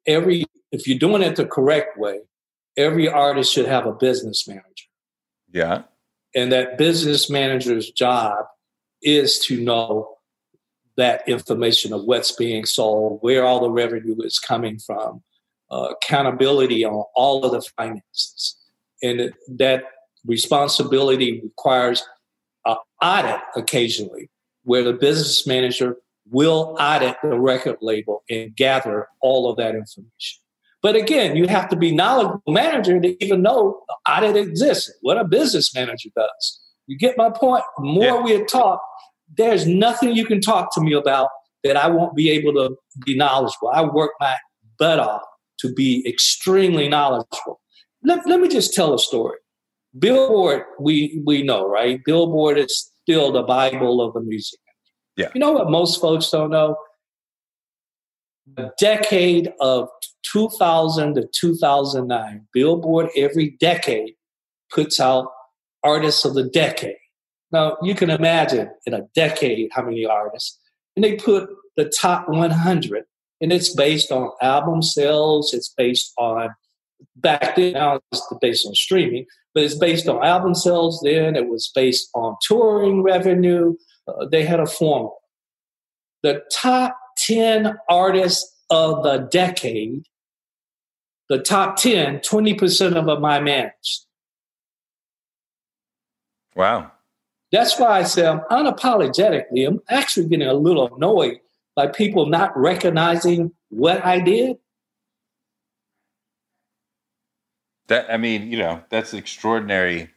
Every 0.06 0.44
if 0.70 0.86
you're 0.86 0.98
doing 0.98 1.22
it 1.22 1.36
the 1.36 1.46
correct 1.46 1.98
way, 1.98 2.20
every 2.76 3.08
artist 3.08 3.52
should 3.52 3.66
have 3.66 3.86
a 3.86 3.92
business 3.92 4.46
manager. 4.46 4.86
Yeah. 5.50 5.82
And 6.34 6.52
that 6.52 6.78
business 6.78 7.30
manager's 7.30 7.90
job 7.90 8.44
is 9.02 9.38
to 9.46 9.60
know 9.60 10.18
that 10.96 11.26
information 11.28 11.92
of 11.92 12.04
what's 12.04 12.32
being 12.32 12.64
sold, 12.66 13.18
where 13.22 13.44
all 13.44 13.60
the 13.60 13.70
revenue 13.70 14.16
is 14.22 14.38
coming 14.38 14.78
from, 14.78 15.22
uh, 15.70 15.92
accountability 15.92 16.84
on 16.84 17.04
all 17.14 17.44
of 17.44 17.52
the 17.52 17.62
finances. 17.76 18.56
And 19.02 19.32
that 19.48 19.84
responsibility 20.26 21.40
requires 21.40 22.02
an 22.64 22.76
audit 23.02 23.40
occasionally, 23.56 24.30
where 24.64 24.82
the 24.82 24.92
business 24.92 25.46
manager 25.46 25.96
will 26.30 26.76
audit 26.78 27.16
the 27.22 27.38
record 27.38 27.76
label 27.80 28.22
and 28.28 28.54
gather 28.54 29.08
all 29.20 29.50
of 29.50 29.56
that 29.56 29.74
information. 29.74 30.40
But 30.82 30.94
again, 30.94 31.36
you 31.36 31.48
have 31.48 31.68
to 31.70 31.76
be 31.76 31.94
knowledgeable 31.94 32.42
manager 32.46 33.00
to 33.00 33.24
even 33.24 33.42
know 33.42 33.80
audit 34.08 34.36
exists, 34.36 34.92
what 35.00 35.18
a 35.18 35.24
business 35.24 35.74
manager 35.74 36.10
does. 36.14 36.60
You 36.86 36.96
get 36.96 37.18
my 37.18 37.30
point? 37.30 37.64
The 37.78 37.84
more 37.84 38.04
yeah. 38.04 38.22
we 38.22 38.44
talk, 38.44 38.80
there's 39.36 39.66
nothing 39.66 40.14
you 40.14 40.24
can 40.24 40.40
talk 40.40 40.72
to 40.74 40.80
me 40.80 40.92
about 40.92 41.28
that 41.64 41.76
I 41.76 41.88
won't 41.88 42.14
be 42.14 42.30
able 42.30 42.52
to 42.54 42.76
be 43.04 43.16
knowledgeable. 43.16 43.68
I 43.68 43.82
work 43.82 44.12
my 44.20 44.36
butt 44.78 45.00
off 45.00 45.22
to 45.60 45.72
be 45.72 46.06
extremely 46.08 46.88
knowledgeable. 46.88 47.60
Let, 48.04 48.26
let 48.26 48.40
me 48.40 48.48
just 48.48 48.72
tell 48.72 48.94
a 48.94 48.98
story. 48.98 49.38
Billboard, 49.96 50.64
we 50.80 51.22
we 51.24 51.42
know, 51.42 51.66
right? 51.66 52.00
Billboard 52.04 52.58
is 52.58 52.90
still 53.02 53.32
the 53.32 53.42
Bible 53.42 54.00
of 54.00 54.14
the 54.14 54.20
music. 54.20 54.60
Yeah. 55.16 55.30
You 55.34 55.40
know 55.40 55.52
what 55.52 55.70
most 55.70 56.00
folks 56.00 56.30
don't 56.30 56.50
know? 56.50 56.76
The 58.56 58.72
decade 58.78 59.52
of 59.60 59.88
2000 60.32 61.14
to 61.14 61.28
2009, 61.34 62.46
Billboard 62.52 63.08
every 63.16 63.56
decade 63.60 64.14
puts 64.70 65.00
out 65.00 65.28
artists 65.82 66.24
of 66.24 66.34
the 66.34 66.44
decade. 66.44 66.96
Now, 67.50 67.78
you 67.82 67.94
can 67.94 68.10
imagine 68.10 68.70
in 68.86 68.94
a 68.94 69.02
decade 69.14 69.70
how 69.72 69.82
many 69.82 70.04
artists. 70.04 70.58
And 70.96 71.04
they 71.04 71.16
put 71.16 71.48
the 71.76 71.86
top 71.86 72.28
100, 72.28 73.04
and 73.40 73.52
it's 73.52 73.74
based 73.74 74.10
on 74.10 74.30
album 74.42 74.82
sales, 74.82 75.54
it's 75.54 75.72
based 75.76 76.12
on, 76.18 76.50
back 77.16 77.56
then, 77.56 77.72
now 77.74 78.00
it's 78.12 78.22
based 78.40 78.66
on 78.66 78.74
streaming, 78.74 79.26
but 79.54 79.64
it's 79.64 79.78
based 79.78 80.08
on 80.08 80.24
album 80.24 80.54
sales 80.54 81.00
then, 81.04 81.36
it 81.36 81.48
was 81.48 81.70
based 81.74 82.08
on 82.14 82.36
touring 82.42 83.02
revenue. 83.02 83.74
Uh, 84.06 84.26
they 84.30 84.44
had 84.44 84.60
a 84.60 84.66
formula. 84.66 85.10
The 86.22 86.42
top 86.52 86.98
10 87.26 87.76
artists 87.88 88.54
of 88.70 89.02
the 89.02 89.28
decade, 89.30 90.04
the 91.28 91.38
top 91.38 91.76
10, 91.76 92.20
20% 92.20 92.96
of 92.96 93.06
them 93.06 93.24
I 93.24 93.40
managed. 93.40 94.06
Wow. 96.54 96.90
That's 97.52 97.78
why 97.78 98.00
I 98.00 98.02
say 98.02 98.26
I'm 98.26 98.40
unapologetically, 98.50 99.66
I'm 99.66 99.80
actually 99.88 100.26
getting 100.26 100.48
a 100.48 100.54
little 100.54 100.94
annoyed 100.94 101.38
by 101.74 101.86
people 101.86 102.26
not 102.26 102.56
recognizing 102.56 103.52
what 103.70 104.04
I 104.04 104.20
did. 104.20 104.56
That 107.88 108.10
I 108.10 108.16
mean, 108.16 108.50
you 108.50 108.58
know, 108.58 108.82
that's 108.90 109.12
an 109.12 109.18
extraordinary 109.18 110.10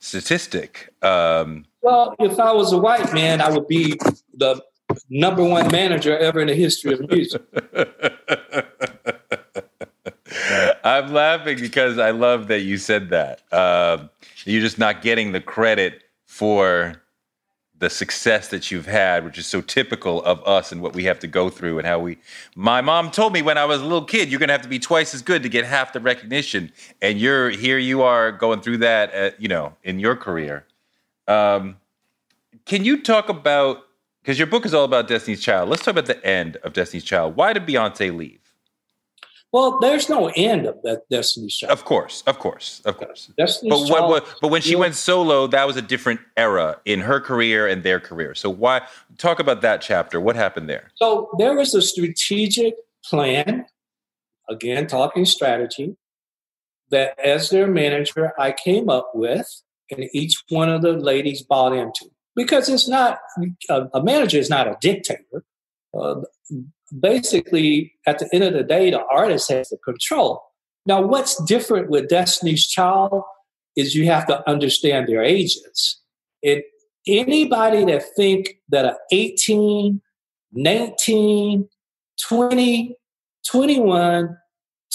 statistic. 0.00 0.92
Um, 1.02 1.66
well, 1.82 2.14
if 2.18 2.38
I 2.38 2.52
was 2.52 2.72
a 2.72 2.78
white 2.78 3.12
man, 3.12 3.40
I 3.40 3.50
would 3.50 3.68
be 3.68 3.98
the 4.34 4.62
number 5.10 5.44
one 5.44 5.70
manager 5.70 6.16
ever 6.16 6.40
in 6.40 6.48
the 6.48 6.54
history 6.54 6.94
of 6.94 7.08
music. 7.08 7.42
I'm 10.84 11.12
laughing 11.12 11.60
because 11.60 11.98
I 11.98 12.10
love 12.10 12.48
that 12.48 12.60
you 12.60 12.78
said 12.78 13.10
that. 13.10 13.42
Uh, 13.52 14.08
you're 14.44 14.62
just 14.62 14.78
not 14.78 15.02
getting 15.02 15.32
the 15.32 15.40
credit 15.40 16.02
for 16.26 17.02
the 17.78 17.88
success 17.88 18.48
that 18.48 18.70
you've 18.70 18.86
had, 18.86 19.24
which 19.24 19.38
is 19.38 19.46
so 19.46 19.60
typical 19.60 20.22
of 20.24 20.42
us 20.46 20.72
and 20.72 20.82
what 20.82 20.94
we 20.94 21.04
have 21.04 21.18
to 21.20 21.26
go 21.26 21.48
through 21.48 21.78
and 21.78 21.86
how 21.86 21.98
we. 21.98 22.18
My 22.56 22.80
mom 22.80 23.10
told 23.10 23.32
me 23.32 23.40
when 23.42 23.56
I 23.56 23.64
was 23.64 23.80
a 23.80 23.84
little 23.84 24.04
kid, 24.04 24.30
you're 24.30 24.40
going 24.40 24.48
to 24.48 24.54
have 24.54 24.62
to 24.62 24.68
be 24.68 24.78
twice 24.80 25.14
as 25.14 25.22
good 25.22 25.42
to 25.44 25.48
get 25.48 25.64
half 25.64 25.92
the 25.92 26.00
recognition, 26.00 26.72
and 27.00 27.20
you're 27.20 27.50
here. 27.50 27.78
You 27.78 28.02
are 28.02 28.32
going 28.32 28.60
through 28.60 28.78
that, 28.78 29.12
at, 29.12 29.40
you 29.40 29.48
know, 29.48 29.76
in 29.84 30.00
your 30.00 30.16
career. 30.16 30.66
Um, 31.28 31.76
can 32.64 32.84
you 32.84 33.02
talk 33.02 33.28
about 33.28 33.84
because 34.22 34.38
your 34.38 34.48
book 34.48 34.66
is 34.66 34.74
all 34.74 34.84
about 34.84 35.08
Destiny's 35.08 35.40
Child? 35.40 35.70
Let's 35.70 35.84
talk 35.84 35.92
about 35.92 36.06
the 36.06 36.22
end 36.26 36.56
of 36.58 36.72
Destiny's 36.72 37.04
Child. 37.04 37.36
Why 37.36 37.52
did 37.52 37.66
Beyonce 37.66 38.14
leave? 38.14 38.47
Well, 39.50 39.78
there's 39.80 40.10
no 40.10 40.30
end 40.36 40.66
of 40.66 40.82
that 40.82 41.08
Destiny's 41.10 41.56
Child. 41.56 41.72
Of 41.72 41.84
course, 41.86 42.22
of 42.26 42.38
course, 42.38 42.82
of 42.84 42.98
course. 42.98 43.30
Destiny's 43.38 43.70
but, 43.70 43.86
Child, 43.86 44.10
what, 44.10 44.34
but 44.42 44.48
when 44.48 44.60
she 44.60 44.76
went 44.76 44.94
solo, 44.94 45.46
that 45.46 45.66
was 45.66 45.76
a 45.76 45.82
different 45.82 46.20
era 46.36 46.78
in 46.84 47.00
her 47.00 47.18
career 47.18 47.66
and 47.66 47.82
their 47.82 47.98
career. 47.98 48.34
So 48.34 48.50
why 48.50 48.82
talk 49.16 49.38
about 49.40 49.62
that 49.62 49.80
chapter? 49.80 50.20
What 50.20 50.36
happened 50.36 50.68
there? 50.68 50.90
So 50.96 51.30
there 51.38 51.54
was 51.54 51.74
a 51.74 51.80
strategic 51.80 52.74
plan, 53.04 53.64
again 54.50 54.86
talking 54.86 55.24
strategy, 55.24 55.96
that 56.90 57.18
as 57.18 57.48
their 57.48 57.66
manager 57.66 58.32
I 58.38 58.52
came 58.52 58.90
up 58.90 59.12
with, 59.14 59.62
and 59.90 60.04
each 60.12 60.42
one 60.50 60.68
of 60.68 60.82
the 60.82 60.92
ladies 60.92 61.42
bought 61.42 61.72
into. 61.72 62.10
Because 62.36 62.68
it's 62.68 62.86
not 62.86 63.18
a, 63.70 63.86
a 63.94 64.02
manager 64.02 64.38
is 64.38 64.50
not 64.50 64.68
a 64.68 64.76
dictator. 64.80 65.44
Uh, 65.96 66.22
basically, 67.00 67.92
at 68.06 68.18
the 68.18 68.28
end 68.32 68.44
of 68.44 68.52
the 68.52 68.62
day, 68.62 68.90
the 68.90 69.04
artist 69.04 69.50
has 69.50 69.68
the 69.68 69.78
control. 69.78 70.42
Now, 70.86 71.02
what's 71.02 71.42
different 71.44 71.90
with 71.90 72.08
Destiny's 72.08 72.66
Child 72.66 73.22
is 73.76 73.94
you 73.94 74.06
have 74.06 74.26
to 74.26 74.48
understand 74.48 75.06
their 75.06 75.22
ages. 75.22 76.00
And 76.42 76.62
anybody 77.06 77.84
that 77.84 78.04
think 78.16 78.56
that 78.70 78.84
an 78.84 78.94
18, 79.12 80.00
19, 80.52 81.68
20, 82.20 82.96
21, 83.46 84.36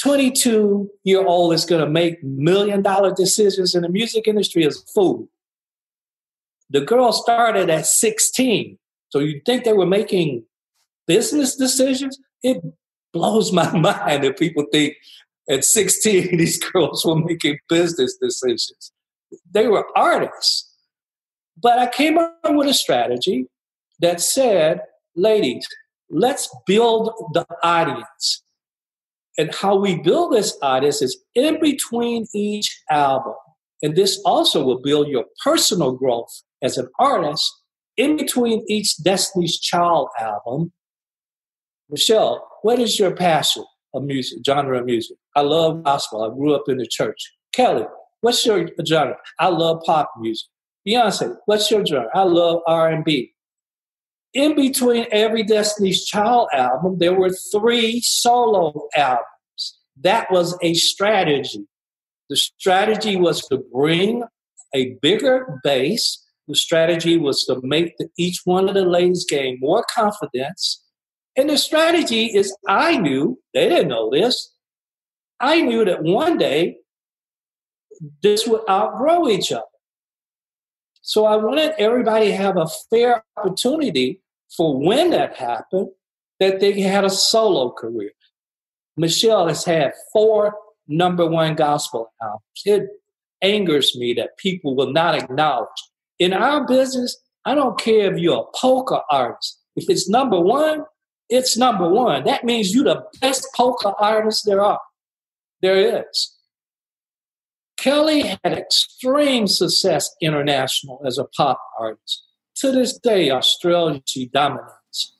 22 0.02 0.90
year 1.04 1.26
old 1.26 1.54
is 1.54 1.66
going 1.66 1.84
to 1.84 1.90
make 1.90 2.24
million 2.24 2.82
dollar 2.82 3.14
decisions 3.14 3.76
in 3.76 3.84
the 3.84 3.90
music 3.90 4.28
industry 4.28 4.64
is 4.64 4.84
fool. 4.94 5.30
The 6.70 6.82
girl 6.82 7.14
started 7.14 7.70
at 7.70 7.86
16. 7.86 8.78
So 9.10 9.20
you 9.20 9.42
think 9.46 9.64
they 9.64 9.74
were 9.74 9.86
making 9.86 10.44
business 11.08 11.56
decisions, 11.56 12.20
it 12.42 12.62
blows 13.14 13.52
my 13.52 13.72
mind 13.78 14.24
that 14.24 14.38
people 14.38 14.66
think 14.72 14.96
at 15.50 15.64
16 15.64 16.38
these 16.38 16.60
girls 16.60 17.06
were 17.06 17.16
making 17.16 17.58
business 17.70 18.18
decisions. 18.22 18.92
They 19.52 19.68
were 19.68 19.86
artists. 19.96 20.70
But 21.62 21.80
I 21.80 21.88
came 21.88 22.18
up 22.18 22.36
with 22.46 22.68
a 22.68 22.74
strategy 22.74 23.48
that 24.00 24.22
said, 24.22 24.82
ladies, 25.16 25.68
let's 26.10 26.50
build 26.66 27.12
the 27.34 27.46
audience. 27.64 28.44
And 29.38 29.54
how 29.54 29.76
we 29.76 30.00
build 30.00 30.34
this 30.34 30.58
audience 30.62 31.02
is 31.02 31.18
in 31.36 31.60
between 31.60 32.28
each 32.36 32.82
album. 32.90 33.34
And 33.82 33.96
this 33.96 34.22
also 34.26 34.64
will 34.64 34.82
build 34.82 35.08
your 35.08 35.26
personal 35.44 35.92
growth 35.94 36.44
as 36.62 36.78
an 36.78 36.88
artist 37.00 37.52
in 37.98 38.18
between 38.18 38.64
each 38.68 38.98
Destiny's 39.04 39.60
Child 39.60 40.10
album 40.20 40.72
Michelle, 41.94 42.44
what 42.64 42.80
is 42.80 42.98
your 42.98 43.16
passion 43.16 43.64
of 43.94 44.04
music, 44.04 44.40
genre 44.44 44.80
of 44.80 44.86
music? 44.86 45.16
I 45.36 45.42
love 45.42 45.84
gospel. 45.84 46.24
I 46.24 46.36
grew 46.36 46.56
up 46.56 46.64
in 46.68 46.78
the 46.78 46.88
church. 46.88 47.36
Kelly, 47.52 47.86
what's 48.22 48.44
your 48.48 48.68
genre? 48.84 49.16
I 49.40 49.50
love 49.50 49.84
pop 49.86 50.12
music. 50.20 50.48
Beyonce, 50.88 51.36
what's 51.46 51.70
your 51.70 51.86
genre? 51.86 52.10
I 52.16 52.24
love 52.24 52.62
R&B. 52.66 53.36
In 54.34 54.56
between 54.56 55.06
every 55.12 55.44
Destiny's 55.44 56.04
Child 56.04 56.48
album, 56.52 56.98
there 56.98 57.14
were 57.14 57.30
three 57.30 58.02
solo 58.02 58.88
albums. 58.98 59.78
that 60.02 60.32
was 60.32 60.58
a 60.64 60.74
strategy. 60.74 61.68
The 62.32 62.38
strategy 62.38 63.18
was 63.18 63.46
to 63.50 63.60
bring 63.72 64.24
a 64.74 64.98
bigger 65.04 65.60
base. 65.64 66.26
The 66.48 66.56
strategy 66.56 67.18
was 67.18 67.46
to 67.46 67.62
make 67.62 67.96
the, 68.00 68.08
each 68.18 68.42
one 68.46 68.68
of 68.68 68.74
the 68.74 68.86
ladies 68.86 69.28
gain 69.30 69.60
more 69.62 69.86
confidence. 69.94 70.83
And 71.36 71.50
the 71.50 71.58
strategy 71.58 72.26
is 72.26 72.56
I 72.68 72.98
knew, 72.98 73.40
they 73.54 73.70
didn't 73.70 73.88
know 73.88 74.10
this, 74.10 74.54
I 75.40 75.62
knew 75.62 75.84
that 75.86 76.04
one 76.04 76.38
day 76.38 76.78
this 78.22 78.48
would 78.48 78.62
outgrow 78.70 79.28
each 79.28 79.52
other. 79.52 79.64
So 81.02 81.26
I 81.26 81.36
wanted 81.36 81.74
everybody 81.78 82.28
to 82.28 82.36
have 82.36 82.58
a 82.58 82.68
fair 82.90 83.24
opportunity 83.36 84.22
for 84.56 84.78
when 84.78 85.10
that 85.12 85.36
happened, 85.36 85.90
that 86.40 86.60
they 86.60 86.80
had 86.82 87.04
a 87.04 87.10
solo 87.10 87.72
career. 87.72 88.12
Michelle 88.96 89.48
has 89.48 89.66
had 89.66 89.94
four 90.12 90.56
number 90.88 91.26
one 91.26 91.56
gospel 91.56 92.14
albums. 92.22 92.44
It 92.66 92.90
angers 93.42 93.96
me 93.98 94.14
that 94.14 94.38
people 94.38 94.76
will 94.76 94.92
not 94.92 95.16
acknowledge. 95.16 95.70
In 96.20 96.32
our 96.34 96.66
business, 96.66 97.18
I 97.46 97.56
don't 97.56 97.80
care 97.80 98.14
if 98.14 98.20
you're 98.20 98.42
a 98.42 98.58
polka 98.58 99.02
artist. 99.10 99.60
If 99.76 99.90
it's 99.90 100.08
number 100.08 100.40
one, 100.40 100.84
it's 101.34 101.58
number 101.58 101.90
one. 101.90 102.26
That 102.26 102.44
means 102.44 102.76
you're 102.76 102.84
the 102.84 103.04
best 103.20 103.48
polka 103.56 103.96
artist 104.00 104.46
there 104.46 104.62
are. 104.62 104.80
There 105.64 106.02
is. 106.04 106.38
Kelly 107.76 108.38
had 108.44 108.54
extreme 108.54 109.48
success 109.48 110.16
international 110.22 111.02
as 111.08 111.18
a 111.18 111.24
pop 111.24 111.60
artist. 111.80 112.24
To 112.58 112.72
this 112.72 113.00
day, 113.00 113.32
Australia, 113.32 114.00
she 114.06 114.28
dominates. 114.28 115.16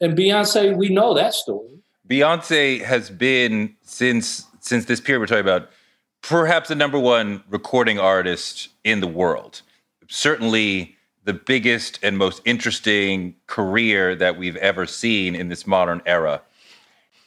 And 0.00 0.18
Beyonce, 0.18 0.76
we 0.76 0.88
know 0.88 1.14
that 1.14 1.32
story. 1.32 1.78
Beyonce 2.08 2.82
has 2.82 3.08
been 3.08 3.76
since 3.82 4.46
since 4.60 4.86
this 4.86 5.00
period 5.00 5.20
we're 5.20 5.26
talking 5.26 5.40
about, 5.40 5.70
perhaps 6.22 6.68
the 6.68 6.74
number 6.74 6.98
one 6.98 7.44
recording 7.48 8.00
artist 8.00 8.68
in 8.82 9.00
the 9.00 9.06
world. 9.06 9.62
Certainly 10.08 10.96
the 11.28 11.34
biggest 11.34 11.98
and 12.02 12.16
most 12.16 12.40
interesting 12.46 13.34
career 13.48 14.14
that 14.14 14.38
we've 14.38 14.56
ever 14.56 14.86
seen 14.86 15.34
in 15.34 15.50
this 15.50 15.66
modern 15.66 16.00
era. 16.06 16.40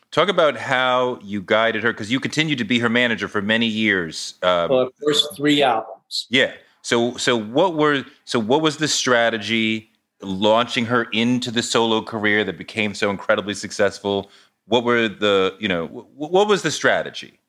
Talk 0.10 0.28
about 0.28 0.58
how 0.58 1.20
you 1.22 1.40
guided 1.40 1.84
her 1.84 1.94
because 1.94 2.12
you 2.12 2.20
continued 2.20 2.58
to 2.58 2.64
be 2.64 2.80
her 2.80 2.90
manager 2.90 3.28
for 3.28 3.44
many 3.44 3.68
years. 3.68 4.34
Um, 4.42 4.70
for 4.70 4.86
the 4.86 4.92
first 5.06 5.36
three 5.36 5.62
albums. 5.62 6.26
Yeah. 6.32 6.54
So 6.82 7.16
so 7.18 7.38
what 7.38 7.76
were 7.76 8.04
so 8.26 8.40
what 8.40 8.64
was 8.64 8.78
the 8.78 8.88
strategy 8.88 9.92
launching 10.24 10.86
her 10.86 11.04
into 11.12 11.52
the 11.52 11.62
solo 11.62 12.02
career 12.02 12.44
that 12.44 12.58
became 12.58 12.96
so 12.96 13.12
incredibly 13.12 13.54
successful? 13.54 14.32
What 14.66 14.84
were 14.84 15.10
the 15.10 15.56
you 15.60 15.68
know 15.68 15.86
what 16.16 16.48
was 16.48 16.64
the 16.64 16.72
strategy? 16.72 17.40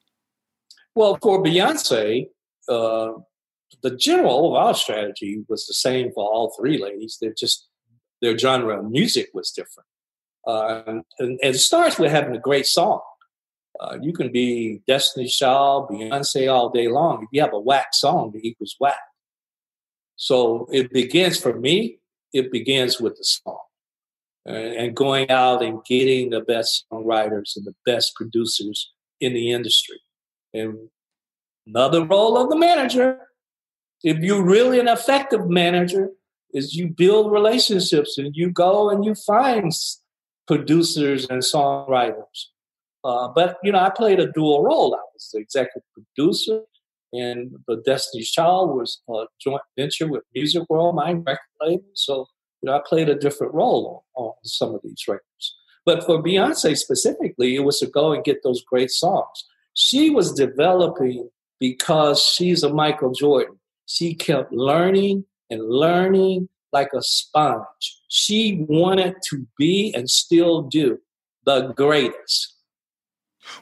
Well, 0.95 1.19
for 1.23 1.43
Beyonce, 1.43 2.29
uh, 2.69 3.13
the 3.83 3.97
general 3.97 4.47
overall 4.47 4.75
strategy 4.75 5.45
was 5.49 5.67
the 5.67 5.75
same 5.75 6.13
for 6.13 6.25
all 6.25 6.55
three 6.59 6.79
ladies. 6.79 7.19
They're 7.21 7.35
just 7.37 7.69
their 8.21 8.39
genre 8.39 8.79
of 8.79 8.91
music 8.91 9.31
was 9.35 9.51
different. 9.51 9.89
Uh, 10.47 10.83
and, 10.87 11.05
and, 11.19 11.39
it 11.43 11.59
starts 11.59 11.99
with 11.99 12.11
having 12.11 12.35
a 12.35 12.41
great 12.41 12.67
song. 12.67 13.01
Uh, 13.81 13.99
you 14.01 14.13
can 14.13 14.31
be 14.31 14.81
Destiny 14.87 15.27
Child, 15.27 15.89
Beyonce 15.89 16.53
all 16.53 16.71
day 16.71 16.89
long. 16.89 17.23
If 17.23 17.29
you 17.33 17.41
have 17.43 17.53
a 17.53 17.61
whack 17.61 17.95
song, 17.95 18.33
it 18.35 18.45
equals 18.45 18.77
whack. 18.79 18.99
So 20.17 20.69
it 20.71 20.93
begins 20.93 21.41
for 21.41 21.59
me, 21.59 21.99
it 22.33 22.53
begins 22.53 23.01
with 23.01 23.17
the 23.17 23.25
song. 23.25 23.59
and 24.47 24.95
going 24.97 25.31
out 25.31 25.63
and 25.63 25.85
getting 25.85 26.31
the 26.31 26.41
best 26.41 26.85
songwriters 26.93 27.57
and 27.57 27.65
the 27.65 27.75
best 27.87 28.15
producers 28.15 28.93
in 29.21 29.35
the 29.35 29.53
industry. 29.53 30.01
And 30.53 30.91
another 31.67 32.05
role 32.05 32.37
of 32.37 32.51
the 32.51 32.57
manager, 32.57 33.21
if 34.03 34.19
you're 34.19 34.45
really 34.45 34.81
an 34.81 34.89
effective 34.89 35.49
manager, 35.49 36.11
is 36.53 36.75
you 36.75 36.89
build 36.89 37.33
relationships 37.33 38.19
and 38.19 38.35
you 38.37 38.51
go 38.51 38.91
and 38.91 39.05
you 39.05 39.15
find 39.15 39.73
producers 40.47 41.27
and 41.31 41.43
songwriters. 41.43 42.49
Uh, 43.05 43.29
but 43.29 43.59
you 43.63 43.73
know, 43.73 43.81
I 43.81 43.91
played 43.91 44.21
a 44.21 44.31
dual 44.33 44.63
role. 44.63 44.95
I 44.95 45.03
was 45.15 45.31
the 45.33 45.41
executive 45.41 45.83
producer, 45.95 46.63
and 47.13 47.53
the 47.67 47.83
Destiny's 47.85 48.31
Child 48.31 48.77
was 48.77 49.01
a 49.09 49.25
joint 49.41 49.63
venture 49.77 50.07
with 50.07 50.23
Music 50.35 50.63
World, 50.69 50.95
my 50.95 51.13
record 51.13 51.39
label. 51.61 51.85
So 51.95 52.27
you 52.63 52.71
know, 52.71 52.77
I 52.77 52.81
played 52.87 53.09
a 53.09 53.15
different 53.15 53.55
role 53.55 54.05
on, 54.15 54.25
on 54.25 54.33
some 54.45 54.75
of 54.75 54.81
these 54.85 55.03
records. 55.09 55.57
But 55.85 56.05
for 56.05 56.23
Beyonce 56.23 56.77
specifically, 56.79 57.57
it 57.57 57.65
was 57.65 57.81
to 57.81 57.87
go 57.87 58.13
and 58.13 58.23
get 58.23 58.45
those 58.45 58.63
great 58.63 58.91
songs. 58.91 59.45
She 59.75 60.11
was 60.11 60.33
developing 60.33 61.29
because 61.59 62.23
she's 62.23 62.63
a 62.63 62.73
Michael 62.73 63.13
Jordan. 63.13 63.59
She 63.87 64.15
kept 64.15 64.53
learning 64.53 65.25
and 65.51 65.69
learning 65.69 66.49
like 66.73 66.91
a 66.95 67.03
sponge. 67.03 68.01
She 68.09 68.65
wanted 68.69 69.15
to 69.31 69.47
be 69.59 69.93
and 69.95 70.09
still 70.09 70.63
do 70.63 70.99
the 71.45 71.73
greatest. 71.73 72.55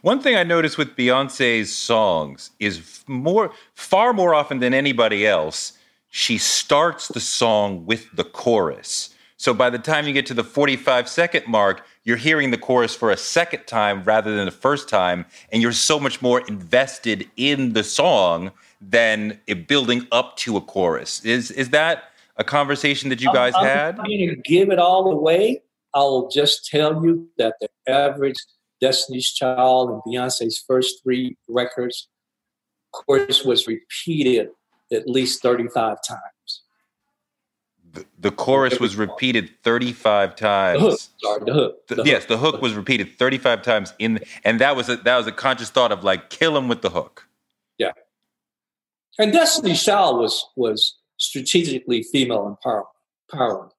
One 0.03 0.21
thing 0.21 0.37
I 0.37 0.43
noticed 0.43 0.79
with 0.79 0.97
Beyonce's 0.97 1.75
songs 1.75 2.51
is 2.61 3.03
more, 3.07 3.53
far 3.75 4.12
more 4.12 4.35
often 4.35 4.61
than 4.61 4.75
anybody 4.75 5.27
else, 5.27 5.73
she 6.11 6.39
starts 6.39 7.09
the 7.09 7.21
song 7.21 7.87
with 7.87 8.07
the 8.14 8.25
chorus. 8.25 9.14
So 9.37 9.55
by 9.55 9.71
the 9.71 9.79
time 9.79 10.07
you 10.07 10.12
get 10.12 10.27
to 10.27 10.35
the 10.35 10.45
45 10.45 11.09
second 11.09 11.47
mark, 11.47 11.87
you're 12.05 12.18
hearing 12.18 12.51
the 12.51 12.59
chorus 12.59 12.95
for 12.95 13.11
a 13.11 13.16
second 13.16 13.66
time 13.66 14.05
rather 14.05 14.37
than 14.37 14.45
the 14.45 14.51
first 14.51 14.89
time, 14.89 15.25
and 15.51 15.62
you're 15.62 15.73
so 15.73 15.99
much 15.99 16.21
more 16.21 16.41
invested 16.47 17.29
in 17.37 17.73
the 17.73 17.85
song 17.85 18.51
than 18.81 19.39
it 19.47 19.68
building 19.68 20.07
up 20.11 20.37
to 20.39 20.57
a 20.57 20.61
chorus. 20.61 21.24
Is 21.24 21.51
is 21.51 21.70
that 21.70 22.05
a 22.37 22.45
conversation 22.45 23.11
that 23.11 23.20
you 23.20 23.33
guys 23.33 23.53
I'm, 23.55 23.64
had? 23.64 23.99
I'm 23.99 24.07
going 24.07 24.28
to 24.28 24.37
give 24.37 24.70
it 24.70 24.78
all 24.78 25.11
away. 25.11 25.62
I'll 25.93 26.28
just 26.28 26.66
tell 26.66 27.05
you 27.05 27.28
that 27.39 27.57
the 27.61 27.68
average 27.89 28.39
Destiny's 28.81 29.31
Child 29.33 29.91
and 29.91 30.03
Beyonce's 30.03 30.62
first 30.66 31.03
three 31.03 31.37
records 31.49 32.09
chorus 32.93 33.45
was 33.45 33.66
repeated 33.66 34.49
at 34.93 35.09
least 35.09 35.43
35 35.43 35.99
times. 36.07 36.20
The, 37.93 38.05
the 38.18 38.31
chorus 38.31 38.78
was 38.78 38.97
repeated 38.97 39.51
35 39.64 40.37
times. 40.37 40.81
The 40.81 40.91
hook, 40.91 41.01
sorry, 41.18 41.45
the 41.45 41.53
hook. 41.53 41.87
The, 41.89 42.03
yes, 42.05 42.24
the 42.26 42.39
hook 42.39 42.62
was 42.62 42.74
repeated 42.74 43.18
35 43.18 43.62
times 43.62 43.95
in 43.99 44.20
and 44.45 44.61
that 44.61 44.76
was 44.76 44.89
a, 44.89 44.97
that 44.97 45.16
was 45.16 45.26
a 45.26 45.33
conscious 45.33 45.70
thought 45.70 45.91
of 45.91 46.05
like 46.05 46.31
kill 46.31 46.57
him 46.57 46.68
with 46.68 46.83
the 46.83 46.91
hook. 46.91 47.26
And 49.21 49.33
Destiny's 49.33 49.85
Child 49.85 50.18
was 50.18 50.47
was 50.57 50.97
strategically 51.18 52.03
female 52.05 52.59
empowerment. 52.64 53.71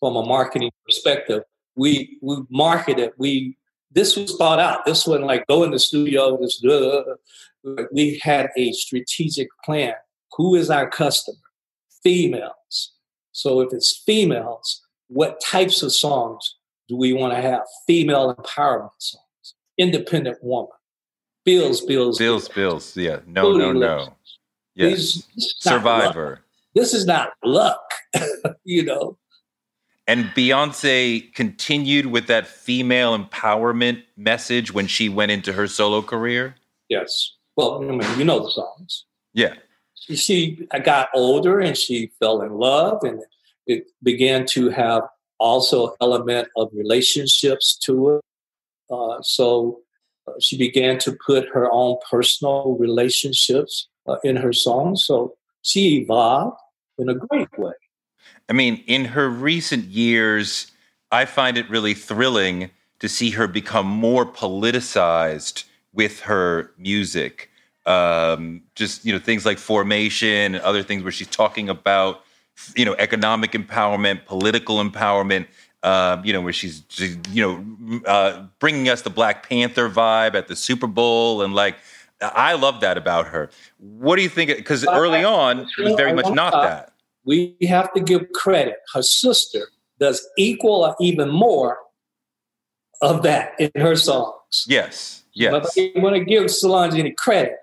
From 0.00 0.16
a 0.16 0.24
marketing 0.24 0.70
perspective, 0.86 1.42
we 1.76 2.18
we 2.22 2.38
marketed. 2.48 3.12
We 3.18 3.58
this 3.90 4.16
was 4.16 4.36
thought 4.36 4.58
out. 4.58 4.86
This 4.86 5.06
wasn't 5.06 5.26
like 5.26 5.46
go 5.48 5.64
in 5.64 5.70
the 5.70 5.78
studio. 5.78 6.38
This 6.40 6.64
we 7.92 8.18
had 8.22 8.48
a 8.56 8.72
strategic 8.72 9.48
plan. 9.64 9.94
Who 10.38 10.54
is 10.54 10.70
our 10.70 10.88
customer? 10.88 11.36
Females. 12.02 12.92
So 13.32 13.60
if 13.60 13.70
it's 13.70 14.02
females, 14.06 14.80
what 15.08 15.42
types 15.42 15.82
of 15.82 15.92
songs 15.92 16.56
do 16.88 16.96
we 16.96 17.12
want 17.12 17.34
to 17.34 17.42
have? 17.42 17.64
Female 17.86 18.34
empowerment 18.34 18.92
songs. 18.98 19.54
Independent 19.76 20.38
woman. 20.42 20.72
Bills, 21.44 21.80
bills, 21.80 22.18
bills, 22.18 22.48
bills. 22.48 22.96
Yeah. 22.96 23.20
No, 23.26 23.52
no, 23.56 23.72
no. 23.72 24.16
Yes. 24.74 25.26
Survivor. 25.36 26.40
This 26.74 26.94
is 26.94 27.06
not 27.06 27.32
luck, 27.44 27.82
you 28.64 28.84
know. 28.84 29.18
And 30.06 30.26
Beyonce 30.36 31.32
continued 31.34 32.06
with 32.06 32.26
that 32.26 32.46
female 32.46 33.16
empowerment 33.16 34.02
message 34.16 34.72
when 34.72 34.86
she 34.86 35.08
went 35.08 35.30
into 35.30 35.52
her 35.52 35.66
solo 35.66 36.02
career. 36.02 36.56
Yes. 36.88 37.34
Well, 37.56 37.82
I 37.82 37.92
mean, 37.92 38.18
you 38.18 38.24
know 38.24 38.40
the 38.40 38.50
songs. 38.50 39.04
Yeah. 39.32 39.54
She, 39.94 40.16
she 40.16 40.68
I 40.72 40.80
got 40.80 41.08
older 41.14 41.60
and 41.60 41.76
she 41.76 42.10
fell 42.18 42.42
in 42.42 42.52
love, 42.54 43.04
and 43.04 43.22
it 43.66 43.86
began 44.02 44.46
to 44.46 44.70
have 44.70 45.02
also 45.38 45.94
element 46.00 46.48
of 46.56 46.70
relationships 46.72 47.76
to 47.84 48.16
it. 48.16 48.20
Uh, 48.90 49.22
so 49.22 49.80
she 50.40 50.56
began 50.56 50.98
to 50.98 51.16
put 51.24 51.48
her 51.52 51.70
own 51.72 51.96
personal 52.10 52.76
relationships 52.78 53.88
uh, 54.06 54.16
in 54.24 54.36
her 54.36 54.52
songs. 54.52 55.04
So 55.04 55.34
she 55.62 55.98
evolved 55.98 56.58
in 56.98 57.08
a 57.08 57.14
great 57.14 57.48
way. 57.58 57.72
I 58.48 58.52
mean, 58.52 58.82
in 58.86 59.06
her 59.06 59.28
recent 59.28 59.86
years, 59.86 60.70
I 61.12 61.24
find 61.24 61.56
it 61.56 61.68
really 61.70 61.94
thrilling 61.94 62.70
to 62.98 63.08
see 63.08 63.30
her 63.30 63.46
become 63.46 63.86
more 63.86 64.26
politicized 64.26 65.64
with 65.92 66.20
her 66.20 66.72
music. 66.78 67.50
Um, 67.86 68.62
just 68.74 69.04
you 69.04 69.12
know, 69.12 69.18
things 69.18 69.46
like 69.46 69.58
formation 69.58 70.54
and 70.54 70.56
other 70.56 70.82
things 70.82 71.02
where 71.02 71.12
she's 71.12 71.28
talking 71.28 71.68
about 71.68 72.22
you 72.76 72.84
know 72.84 72.94
economic 72.98 73.52
empowerment, 73.52 74.26
political 74.26 74.76
empowerment. 74.76 75.46
Uh, 75.82 76.20
you 76.22 76.32
know, 76.34 76.42
where 76.42 76.52
she's, 76.52 76.82
she's 76.88 77.16
you 77.30 77.42
know, 77.42 78.02
uh, 78.04 78.44
bringing 78.58 78.90
us 78.90 79.00
the 79.00 79.08
Black 79.08 79.48
Panther 79.48 79.88
vibe 79.88 80.34
at 80.34 80.46
the 80.46 80.54
Super 80.54 80.86
Bowl, 80.86 81.40
and 81.40 81.54
like, 81.54 81.76
I 82.20 82.52
love 82.52 82.82
that 82.82 82.98
about 82.98 83.28
her. 83.28 83.48
What 83.78 84.16
do 84.16 84.22
you 84.22 84.28
think? 84.28 84.54
Because 84.54 84.86
early 84.86 85.24
on, 85.24 85.60
it 85.60 85.82
was 85.82 85.94
very 85.94 86.12
much 86.12 86.30
not 86.34 86.52
that. 86.52 86.92
We 87.24 87.56
have 87.66 87.90
to 87.94 88.00
give 88.00 88.30
credit. 88.34 88.76
Her 88.92 89.00
sister 89.00 89.68
does 89.98 90.28
equal 90.36 90.84
or 90.84 90.94
even 91.00 91.30
more 91.30 91.78
of 93.00 93.22
that 93.22 93.54
in 93.58 93.70
her 93.80 93.96
songs. 93.96 94.66
Yes, 94.68 95.24
yes. 95.32 95.50
But 95.50 95.70
I 95.78 95.92
want 95.96 96.16
to 96.16 96.24
give 96.24 96.50
Solange 96.50 96.98
any 96.98 97.12
credit. 97.12 97.56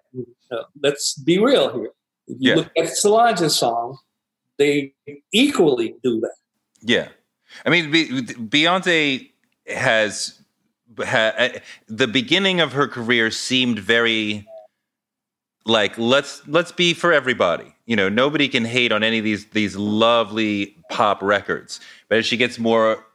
Let's 0.81 1.13
be 1.19 1.37
real 1.37 1.71
here. 1.71 1.91
If 2.27 2.37
you 2.39 2.49
yeah. 2.49 2.55
look 2.55 2.71
at 2.75 2.89
Solange's 2.89 3.55
song, 3.55 3.99
they 4.57 4.95
equally 5.31 5.93
do 6.03 6.19
that. 6.21 6.35
Yeah. 6.81 7.09
I 7.65 7.69
mean, 7.69 7.91
Beyonce 7.91 9.29
has, 9.67 10.39
ha, 10.97 11.33
uh, 11.37 11.49
the 11.87 12.07
beginning 12.07 12.59
of 12.59 12.73
her 12.73 12.87
career 12.87 13.31
seemed 13.31 13.79
very 13.79 14.47
like 15.65 15.97
let's 15.97 16.47
let's 16.47 16.71
be 16.71 16.93
for 16.93 17.11
everybody. 17.11 17.75
You 17.85 17.95
know, 17.95 18.09
nobody 18.09 18.47
can 18.47 18.65
hate 18.65 18.91
on 18.91 19.03
any 19.03 19.17
of 19.19 19.23
these 19.23 19.45
these 19.47 19.75
lovely 19.75 20.77
pop 20.89 21.21
records. 21.21 21.79
But 22.09 22.19
as 22.19 22.25
she 22.25 22.37
gets 22.37 22.57
more 22.57 23.05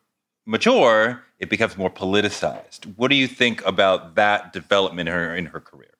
mature, 0.46 1.22
it 1.38 1.48
becomes 1.48 1.76
more 1.76 1.90
politicized. 1.90 2.92
What 2.96 3.08
do 3.08 3.16
you 3.16 3.26
think 3.26 3.64
about 3.66 4.14
that 4.16 4.52
development 4.52 5.08
in 5.08 5.14
her 5.14 5.34
in 5.34 5.46
her 5.46 5.60
career? 5.60 5.94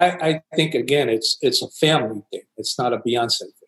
I, 0.00 0.06
I 0.06 0.56
think 0.56 0.74
again, 0.74 1.08
it's 1.08 1.36
it's 1.40 1.62
a 1.62 1.68
family 1.68 2.22
thing. 2.30 2.42
It's 2.56 2.78
not 2.78 2.92
a 2.92 2.98
Beyonce 2.98 3.38
thing. 3.38 3.61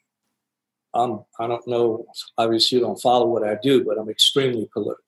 Um, 0.94 1.24
I 1.40 1.48
don't 1.48 1.66
know. 1.66 2.06
Obviously, 2.38 2.78
you 2.78 2.84
don't 2.84 3.00
follow 3.00 3.26
what 3.26 3.46
I 3.46 3.56
do, 3.62 3.84
but 3.84 3.98
I'm 3.98 4.08
extremely 4.08 4.68
political. 4.72 5.02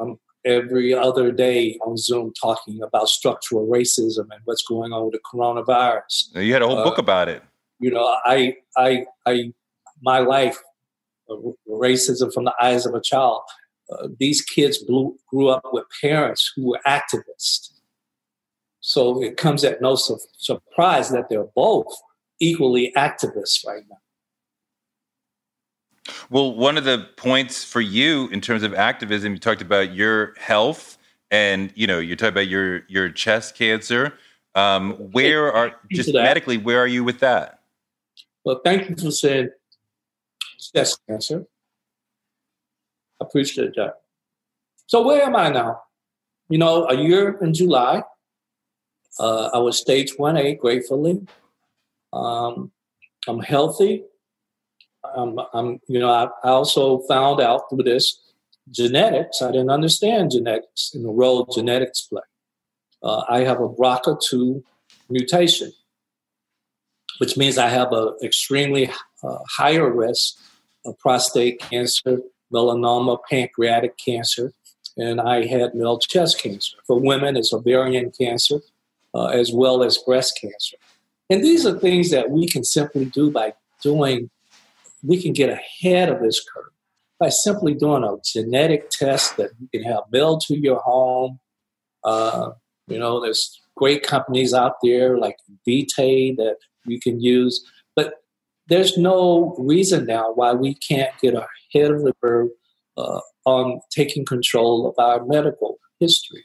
I'm 0.00 0.18
every 0.44 0.94
other 0.94 1.30
day 1.30 1.78
on 1.84 1.96
Zoom 1.96 2.32
talking 2.40 2.82
about 2.82 3.08
structural 3.08 3.66
racism 3.66 4.26
and 4.30 4.40
what's 4.44 4.62
going 4.62 4.92
on 4.92 5.04
with 5.04 5.12
the 5.12 5.20
coronavirus. 5.20 6.34
You 6.34 6.52
had 6.52 6.62
a 6.62 6.66
whole 6.66 6.78
uh, 6.78 6.84
book 6.84 6.98
about 6.98 7.28
it. 7.28 7.42
You 7.78 7.90
know, 7.90 8.16
I, 8.24 8.56
I, 8.76 9.04
I, 9.26 9.52
my 10.00 10.18
life, 10.18 10.58
uh, 11.30 11.36
racism 11.68 12.32
from 12.32 12.44
the 12.44 12.54
eyes 12.60 12.86
of 12.86 12.94
a 12.94 13.00
child. 13.00 13.42
Uh, 13.90 14.08
these 14.18 14.40
kids 14.40 14.78
blew, 14.78 15.16
grew 15.28 15.48
up 15.48 15.62
with 15.72 15.84
parents 16.00 16.50
who 16.56 16.70
were 16.70 16.80
activists. 16.86 17.72
So 18.80 19.22
it 19.22 19.36
comes 19.36 19.64
at 19.64 19.80
no 19.80 19.96
su- 19.96 20.18
surprise 20.38 21.10
that 21.10 21.28
they're 21.28 21.48
both 21.54 21.94
equally 22.40 22.92
activists 22.96 23.64
right 23.66 23.82
now. 23.88 23.98
Well, 26.30 26.54
one 26.54 26.76
of 26.76 26.84
the 26.84 27.06
points 27.16 27.62
for 27.62 27.80
you 27.80 28.28
in 28.28 28.40
terms 28.40 28.62
of 28.62 28.74
activism, 28.74 29.32
you 29.32 29.38
talked 29.38 29.62
about 29.62 29.94
your 29.94 30.34
health, 30.36 30.98
and 31.30 31.72
you 31.74 31.86
know, 31.86 31.98
you 31.98 32.16
talked 32.16 32.30
about 32.30 32.48
your 32.48 32.82
your 32.88 33.08
chest 33.08 33.54
cancer. 33.54 34.14
Um, 34.54 34.92
where 35.12 35.50
are 35.52 35.76
just 35.90 36.12
medically, 36.12 36.58
where 36.58 36.78
are 36.80 36.86
you 36.86 37.04
with 37.04 37.20
that? 37.20 37.60
Well, 38.44 38.60
thank 38.64 38.88
you 38.88 38.96
for 38.96 39.10
saying 39.10 39.50
chest 40.74 41.00
cancer. 41.08 41.46
I 43.20 43.24
appreciate 43.24 43.74
that. 43.76 44.00
So 44.86 45.02
where 45.02 45.22
am 45.22 45.36
I 45.36 45.48
now? 45.48 45.82
You 46.48 46.58
know, 46.58 46.86
a 46.88 46.96
year 46.96 47.38
in 47.40 47.54
July, 47.54 48.02
uh, 49.18 49.50
I 49.54 49.58
was 49.58 49.78
stage 49.78 50.12
one 50.18 50.36
A, 50.36 50.54
gratefully. 50.54 51.26
Um, 52.12 52.72
I'm 53.26 53.40
healthy 53.40 54.04
um, 55.14 55.40
I'm, 55.52 55.80
you 55.88 55.98
know, 55.98 56.10
I, 56.10 56.28
I 56.44 56.50
also 56.50 57.00
found 57.00 57.40
out 57.40 57.68
through 57.68 57.84
this 57.84 58.20
genetics. 58.70 59.42
I 59.42 59.50
didn't 59.50 59.70
understand 59.70 60.30
genetics 60.30 60.92
and 60.94 61.04
the 61.04 61.10
role 61.10 61.44
genetics 61.46 62.02
play. 62.02 62.22
Uh, 63.02 63.24
I 63.28 63.40
have 63.40 63.60
a 63.60 63.68
BRCA2 63.68 64.62
mutation, 65.10 65.72
which 67.18 67.36
means 67.36 67.58
I 67.58 67.68
have 67.68 67.92
an 67.92 68.16
extremely 68.22 68.90
uh, 69.22 69.38
higher 69.48 69.92
risk 69.92 70.36
of 70.86 70.98
prostate 70.98 71.60
cancer, 71.60 72.20
melanoma, 72.52 73.18
pancreatic 73.28 73.96
cancer, 73.98 74.52
and 74.96 75.20
I 75.20 75.46
had 75.46 75.74
male 75.74 75.98
chest 75.98 76.40
cancer. 76.40 76.76
For 76.86 76.98
women, 76.98 77.36
it's 77.36 77.52
ovarian 77.52 78.10
cancer 78.10 78.60
uh, 79.14 79.26
as 79.26 79.52
well 79.52 79.82
as 79.82 79.98
breast 79.98 80.38
cancer. 80.40 80.76
And 81.30 81.42
these 81.42 81.66
are 81.66 81.78
things 81.78 82.10
that 82.10 82.30
we 82.30 82.46
can 82.46 82.62
simply 82.62 83.06
do 83.06 83.30
by 83.30 83.54
doing 83.82 84.30
we 85.02 85.20
can 85.20 85.32
get 85.32 85.50
ahead 85.50 86.08
of 86.08 86.20
this 86.20 86.44
curve 86.52 86.72
by 87.18 87.28
simply 87.28 87.74
doing 87.74 88.04
a 88.04 88.16
genetic 88.24 88.90
test 88.90 89.36
that 89.36 89.50
you 89.60 89.68
can 89.68 89.82
have 89.82 90.02
mailed 90.10 90.42
to 90.48 90.58
your 90.58 90.80
home. 90.80 91.38
Uh, 92.04 92.50
you 92.88 92.98
know, 92.98 93.20
there's 93.20 93.60
great 93.76 94.02
companies 94.02 94.52
out 94.52 94.74
there 94.82 95.18
like 95.18 95.36
Invitae 95.48 96.36
that 96.36 96.56
you 96.84 96.98
can 97.00 97.20
use, 97.20 97.64
but 97.94 98.14
there's 98.66 98.98
no 98.98 99.54
reason 99.58 100.06
now 100.06 100.32
why 100.34 100.52
we 100.52 100.74
can't 100.74 101.12
get 101.20 101.34
ahead 101.34 101.90
of 101.90 102.02
the 102.02 102.12
curve 102.22 102.48
uh, 102.96 103.20
on 103.44 103.80
taking 103.90 104.24
control 104.24 104.88
of 104.88 104.94
our 104.98 105.24
medical 105.24 105.78
history. 106.00 106.44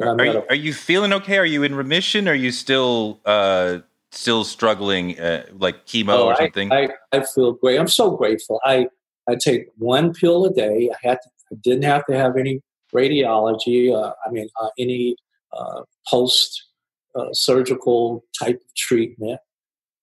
Are, 0.00 0.14
medical. 0.14 0.40
you, 0.40 0.46
are, 0.48 0.56
you, 0.56 0.72
feeling 0.72 1.12
okay? 1.12 1.38
Are 1.38 1.44
you 1.46 1.62
in 1.62 1.74
remission? 1.74 2.26
Are 2.26 2.34
you 2.34 2.50
still 2.50 3.20
uh, 3.26 3.78
still 4.12 4.44
struggling, 4.44 5.18
uh, 5.18 5.46
like 5.52 5.86
chemo 5.86 6.10
oh, 6.10 6.26
or 6.28 6.36
something? 6.36 6.70
I, 6.72 6.88
I, 7.12 7.18
I, 7.18 7.24
feel 7.24 7.52
great. 7.52 7.80
I'm 7.80 7.88
so 7.88 8.10
grateful. 8.10 8.60
I, 8.64 8.86
I 9.28 9.36
take 9.36 9.66
one 9.76 10.12
pill 10.12 10.44
a 10.44 10.52
day. 10.52 10.90
I 10.92 11.08
had 11.08 11.18
to, 11.22 11.30
I 11.52 11.56
didn't 11.62 11.84
have 11.84 12.04
to 12.06 12.16
have 12.16 12.36
any 12.36 12.60
radiology. 12.94 13.92
Uh, 13.92 14.12
I 14.24 14.30
mean, 14.30 14.48
uh, 14.60 14.68
any 14.78 15.16
uh, 15.52 15.82
post 16.08 16.68
uh, 17.14 17.32
surgical 17.32 18.24
type 18.38 18.56
of 18.56 18.74
treatment, 18.76 19.40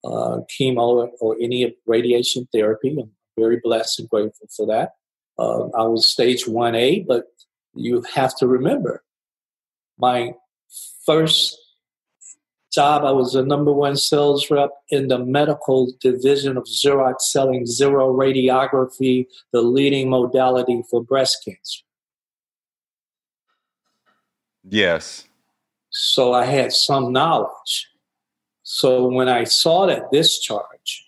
uh, 0.03 0.39
chemo 0.59 1.09
or 1.21 1.37
any 1.41 1.75
radiation 1.85 2.47
therapy. 2.51 2.97
I'm 2.99 3.11
very 3.37 3.59
blessed 3.63 3.99
and 3.99 4.09
grateful 4.09 4.47
for 4.55 4.65
that. 4.67 4.91
I 5.39 5.83
was 5.83 6.05
stage 6.05 6.45
1A, 6.45 7.07
but 7.07 7.23
you 7.73 8.03
have 8.13 8.35
to 8.37 8.47
remember 8.47 9.03
my 9.97 10.33
first 11.05 11.57
job. 12.71 13.03
I 13.03 13.11
was 13.11 13.33
the 13.33 13.43
number 13.43 13.73
one 13.73 13.95
sales 13.95 14.49
rep 14.49 14.71
in 14.89 15.07
the 15.07 15.19
medical 15.19 15.91
division 15.99 16.57
of 16.57 16.65
Xerox, 16.65 17.21
selling 17.21 17.65
xeroradiography, 17.65 19.27
the 19.51 19.61
leading 19.61 20.09
modality 20.09 20.83
for 20.89 21.03
breast 21.03 21.43
cancer. 21.43 21.83
Yes. 24.63 25.25
So 25.89 26.33
I 26.33 26.45
had 26.45 26.71
some 26.71 27.11
knowledge. 27.11 27.87
So 28.63 29.07
when 29.07 29.27
I 29.27 29.45
saw 29.45 29.87
that 29.87 30.11
discharge, 30.11 31.07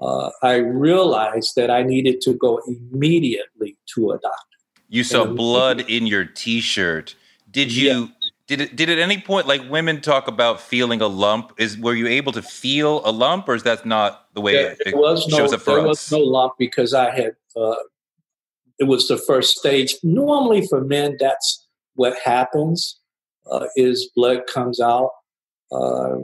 uh, 0.00 0.30
I 0.42 0.56
realized 0.56 1.54
that 1.56 1.70
I 1.70 1.82
needed 1.82 2.20
to 2.22 2.34
go 2.34 2.60
immediately 2.66 3.76
to 3.94 4.12
a 4.12 4.18
doctor. 4.18 4.58
You 4.88 5.04
saw 5.04 5.26
blood 5.26 5.80
in 5.90 6.06
your 6.06 6.24
T-shirt. 6.24 7.14
Did 7.50 7.74
you 7.74 7.88
yeah. 7.88 8.06
Did 8.46 8.60
it, 8.60 8.76
did 8.76 8.90
at 8.90 8.98
any 8.98 9.18
point 9.18 9.46
like 9.46 9.62
women 9.70 10.02
talk 10.02 10.28
about 10.28 10.60
feeling 10.60 11.00
a 11.00 11.06
lump? 11.06 11.52
Is 11.56 11.78
were 11.78 11.94
you 11.94 12.06
able 12.06 12.32
to 12.32 12.42
feel 12.42 13.00
a 13.06 13.10
lump, 13.10 13.48
or 13.48 13.54
is 13.54 13.62
that 13.62 13.86
not 13.86 14.26
the 14.34 14.42
way 14.42 14.52
there, 14.52 14.76
it 14.84 14.96
was 14.96 15.24
shows 15.24 15.50
no, 15.50 15.56
up 15.56 15.62
for 15.62 15.74
there 15.76 15.80
us? 15.80 15.86
was 15.86 16.12
no 16.12 16.18
lump 16.18 16.52
because 16.58 16.92
I 16.92 17.10
had 17.10 17.36
uh, 17.56 17.76
it 18.78 18.84
was 18.84 19.08
the 19.08 19.16
first 19.16 19.56
stage. 19.56 19.94
Normally 20.02 20.66
for 20.66 20.82
men, 20.82 21.16
that's 21.18 21.66
what 21.94 22.18
happens: 22.22 23.00
uh, 23.50 23.66
is 23.76 24.10
blood 24.14 24.42
comes 24.46 24.78
out. 24.78 25.10
Uh, 25.72 26.16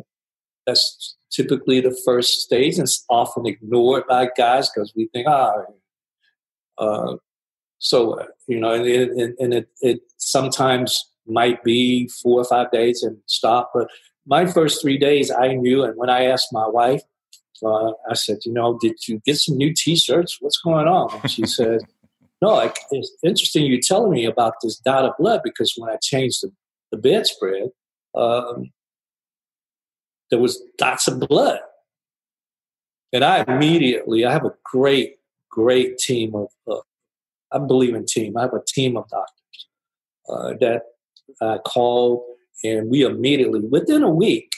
that's 0.66 1.16
typically 1.30 1.80
the 1.80 1.98
first 2.04 2.40
stage, 2.40 2.74
and 2.74 2.82
it's 2.82 3.02
often 3.08 3.46
ignored 3.46 4.04
by 4.06 4.28
guys 4.36 4.68
because 4.68 4.92
we 4.94 5.08
think, 5.14 5.26
ah. 5.26 5.54
Uh, 6.76 7.16
so 7.78 8.26
you 8.46 8.60
know, 8.60 8.72
and, 8.72 8.86
and, 8.86 9.34
and 9.38 9.54
it, 9.54 9.68
it 9.80 10.00
sometimes 10.18 11.09
might 11.26 11.62
be 11.62 12.08
four 12.22 12.40
or 12.40 12.44
five 12.44 12.70
days 12.70 13.02
and 13.02 13.16
stop. 13.26 13.70
But 13.74 13.88
my 14.26 14.46
first 14.46 14.80
three 14.80 14.98
days, 14.98 15.30
I 15.30 15.54
knew. 15.54 15.82
And 15.84 15.96
when 15.96 16.10
I 16.10 16.24
asked 16.24 16.52
my 16.52 16.66
wife, 16.66 17.02
uh, 17.64 17.92
I 18.08 18.14
said, 18.14 18.38
you 18.44 18.52
know, 18.52 18.78
did 18.80 18.96
you 19.06 19.20
get 19.24 19.36
some 19.36 19.56
new 19.56 19.74
T-shirts? 19.74 20.38
What's 20.40 20.58
going 20.58 20.86
on? 20.86 21.18
And 21.20 21.30
she 21.30 21.46
said, 21.58 21.80
no, 22.42 22.54
like, 22.54 22.78
it's 22.90 23.12
interesting 23.22 23.66
you 23.66 23.80
telling 23.80 24.12
me 24.12 24.24
about 24.24 24.54
this 24.62 24.78
dot 24.78 25.04
of 25.04 25.12
blood 25.18 25.42
because 25.44 25.74
when 25.76 25.90
I 25.90 25.96
changed 26.02 26.42
the, 26.42 26.50
the 26.90 26.96
bedspread, 26.96 27.68
um, 28.14 28.70
there 30.30 30.38
was 30.38 30.62
dots 30.78 31.06
of 31.06 31.20
blood. 31.20 31.60
And 33.12 33.24
I 33.24 33.44
immediately, 33.46 34.24
I 34.24 34.32
have 34.32 34.44
a 34.44 34.54
great, 34.64 35.16
great 35.50 35.98
team 35.98 36.34
of, 36.34 36.48
uh, 36.70 36.80
I 37.52 37.58
believe 37.58 37.94
in 37.94 38.06
team. 38.06 38.36
I 38.36 38.42
have 38.42 38.54
a 38.54 38.62
team 38.64 38.96
of 38.96 39.08
doctors 39.08 39.66
uh, 40.28 40.54
that 40.60 40.82
uh, 41.40 41.58
called, 41.58 42.22
and 42.64 42.90
we 42.90 43.02
immediately, 43.02 43.60
within 43.60 44.02
a 44.02 44.10
week, 44.10 44.52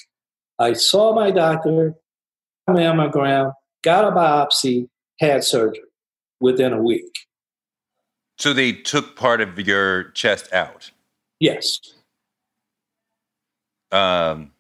I 0.58 0.72
saw 0.72 1.14
my 1.14 1.30
doctor, 1.30 1.94
mammogram, 2.68 3.52
got 3.82 4.04
a 4.04 4.10
biopsy, 4.10 4.88
had 5.20 5.44
surgery 5.44 5.82
within 6.40 6.72
a 6.72 6.82
week. 6.82 7.26
So 8.38 8.52
they 8.52 8.72
took 8.72 9.16
part 9.16 9.40
of 9.40 9.58
your 9.58 10.04
chest 10.10 10.52
out. 10.52 10.90
Yes. 11.38 11.78
Um, 13.90 14.52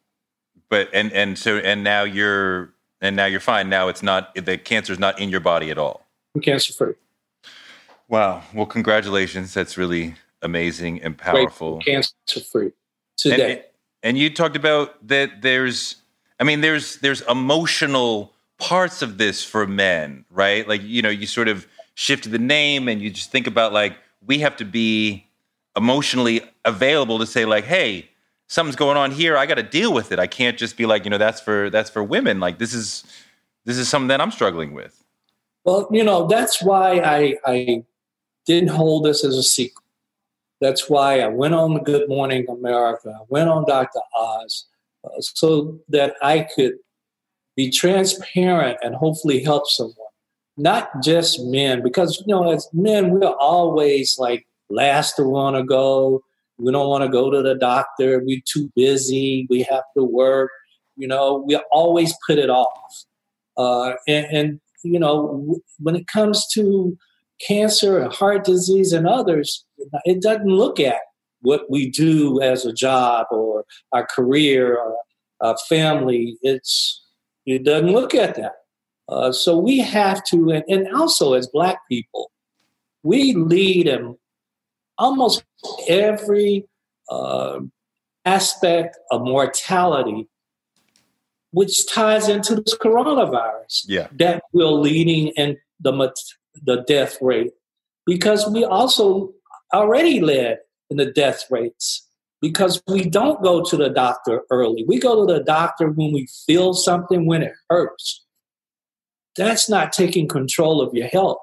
but 0.68 0.88
and 0.92 1.12
and 1.12 1.38
so 1.38 1.56
and 1.58 1.82
now 1.82 2.02
you're 2.04 2.72
and 3.00 3.16
now 3.16 3.26
you're 3.26 3.40
fine. 3.40 3.68
Now 3.68 3.88
it's 3.88 4.02
not 4.02 4.34
the 4.34 4.58
cancer's 4.58 4.98
not 4.98 5.18
in 5.20 5.30
your 5.30 5.40
body 5.40 5.70
at 5.70 5.78
all. 5.78 6.06
I'm 6.34 6.40
cancer 6.40 6.72
free. 6.72 6.94
Wow. 8.08 8.42
Well, 8.54 8.66
congratulations. 8.66 9.54
That's 9.54 9.76
really 9.76 10.14
amazing 10.42 11.02
and 11.02 11.16
powerful. 11.16 11.78
Cancer 11.78 12.14
free 12.50 12.72
today. 13.16 13.52
And, 13.52 13.64
and 14.02 14.18
you 14.18 14.32
talked 14.32 14.56
about 14.56 15.06
that. 15.08 15.42
There's, 15.42 15.96
I 16.40 16.44
mean, 16.44 16.60
there's 16.60 16.96
there's 16.98 17.22
emotional 17.22 18.32
parts 18.58 19.02
of 19.02 19.18
this 19.18 19.44
for 19.44 19.66
men, 19.66 20.24
right? 20.30 20.66
Like 20.66 20.82
you 20.82 21.02
know, 21.02 21.10
you 21.10 21.26
sort 21.26 21.48
of 21.48 21.66
shift 21.94 22.30
the 22.30 22.38
name 22.38 22.88
and 22.88 23.00
you 23.00 23.10
just 23.10 23.30
think 23.30 23.46
about 23.46 23.72
like 23.72 23.96
we 24.26 24.38
have 24.38 24.56
to 24.56 24.64
be 24.64 25.26
emotionally 25.76 26.42
available 26.64 27.18
to 27.18 27.26
say 27.26 27.44
like, 27.44 27.64
hey, 27.64 28.08
something's 28.46 28.76
going 28.76 28.96
on 28.96 29.10
here. 29.10 29.36
I 29.36 29.46
got 29.46 29.54
to 29.54 29.62
deal 29.62 29.92
with 29.92 30.12
it. 30.12 30.18
I 30.18 30.26
can't 30.26 30.58
just 30.58 30.76
be 30.76 30.86
like, 30.86 31.04
you 31.04 31.10
know, 31.10 31.18
that's 31.18 31.40
for 31.40 31.70
that's 31.70 31.90
for 31.90 32.02
women. 32.02 32.40
Like 32.40 32.58
this 32.58 32.74
is 32.74 33.04
this 33.64 33.78
is 33.78 33.88
something 33.88 34.08
that 34.08 34.20
I'm 34.20 34.30
struggling 34.30 34.74
with. 34.74 35.02
Well, 35.64 35.88
you 35.90 36.04
know, 36.04 36.26
that's 36.26 36.62
why 36.62 36.98
I 36.98 37.36
I 37.46 37.84
didn't 38.46 38.70
hold 38.70 39.04
this 39.04 39.24
as 39.24 39.36
a 39.36 39.42
secret. 39.42 39.81
That's 40.62 40.88
why 40.88 41.18
I 41.18 41.26
went 41.26 41.54
on 41.54 41.82
Good 41.82 42.08
Morning 42.08 42.46
America. 42.48 43.12
I 43.12 43.24
went 43.28 43.50
on 43.50 43.64
Dr. 43.66 43.98
Oz 44.14 44.64
uh, 45.04 45.08
so 45.18 45.80
that 45.88 46.14
I 46.22 46.46
could 46.54 46.74
be 47.56 47.68
transparent 47.68 48.78
and 48.80 48.94
hopefully 48.94 49.42
help 49.42 49.68
someone. 49.68 49.96
Not 50.56 51.02
just 51.02 51.40
men, 51.46 51.82
because 51.82 52.22
you 52.24 52.32
know, 52.32 52.52
as 52.52 52.68
men, 52.72 53.10
we're 53.10 53.34
always 53.40 54.20
like 54.20 54.46
last 54.70 55.16
to 55.16 55.24
want 55.24 55.56
to 55.56 55.64
go. 55.64 56.22
We 56.58 56.70
don't 56.70 56.88
want 56.88 57.02
to 57.02 57.10
go 57.10 57.28
to 57.28 57.42
the 57.42 57.56
doctor. 57.56 58.22
We're 58.24 58.40
too 58.46 58.70
busy. 58.76 59.48
We 59.50 59.62
have 59.64 59.82
to 59.96 60.04
work. 60.04 60.52
You 60.96 61.08
know, 61.08 61.42
we 61.44 61.56
always 61.72 62.14
put 62.24 62.38
it 62.38 62.50
off. 62.50 63.04
Uh, 63.56 63.94
and, 64.06 64.26
and, 64.26 64.60
you 64.84 65.00
know, 65.00 65.58
when 65.80 65.96
it 65.96 66.06
comes 66.06 66.46
to 66.52 66.96
cancer 67.44 67.98
and 67.98 68.12
heart 68.12 68.44
disease 68.44 68.92
and 68.92 69.08
others, 69.08 69.64
it 70.04 70.22
doesn't 70.22 70.46
look 70.46 70.80
at 70.80 71.00
what 71.40 71.70
we 71.70 71.90
do 71.90 72.40
as 72.40 72.64
a 72.64 72.72
job 72.72 73.26
or 73.30 73.64
our 73.92 74.06
career 74.06 74.76
or 74.76 74.96
our 75.40 75.56
family. 75.68 76.38
It's 76.42 77.04
it 77.46 77.64
doesn't 77.64 77.92
look 77.92 78.14
at 78.14 78.36
that. 78.36 78.52
Uh, 79.08 79.32
so 79.32 79.58
we 79.58 79.78
have 79.78 80.22
to, 80.24 80.50
and, 80.50 80.64
and 80.68 80.94
also 80.94 81.34
as 81.34 81.48
Black 81.48 81.78
people, 81.88 82.30
we 83.02 83.34
lead 83.34 83.88
in 83.88 84.16
almost 84.96 85.44
every 85.88 86.66
uh, 87.10 87.58
aspect 88.24 88.96
of 89.10 89.22
mortality, 89.22 90.28
which 91.50 91.92
ties 91.92 92.28
into 92.28 92.54
this 92.54 92.76
coronavirus. 92.78 93.84
Yeah, 93.86 94.06
that 94.12 94.44
we're 94.52 94.66
leading 94.66 95.28
in 95.36 95.58
the 95.80 96.12
the 96.64 96.82
death 96.86 97.18
rate 97.20 97.50
because 98.06 98.48
we 98.48 98.64
also 98.64 99.32
already 99.72 100.20
led 100.20 100.58
in 100.90 100.96
the 100.96 101.10
death 101.10 101.44
rates 101.50 102.06
because 102.40 102.82
we 102.88 103.08
don't 103.08 103.42
go 103.42 103.62
to 103.62 103.76
the 103.76 103.88
doctor 103.88 104.42
early. 104.50 104.84
We 104.86 104.98
go 104.98 105.24
to 105.24 105.32
the 105.32 105.42
doctor 105.42 105.88
when 105.88 106.12
we 106.12 106.28
feel 106.46 106.74
something, 106.74 107.26
when 107.26 107.42
it 107.42 107.52
hurts. 107.70 108.24
That's 109.36 109.70
not 109.70 109.92
taking 109.92 110.28
control 110.28 110.82
of 110.82 110.92
your 110.92 111.06
health. 111.06 111.38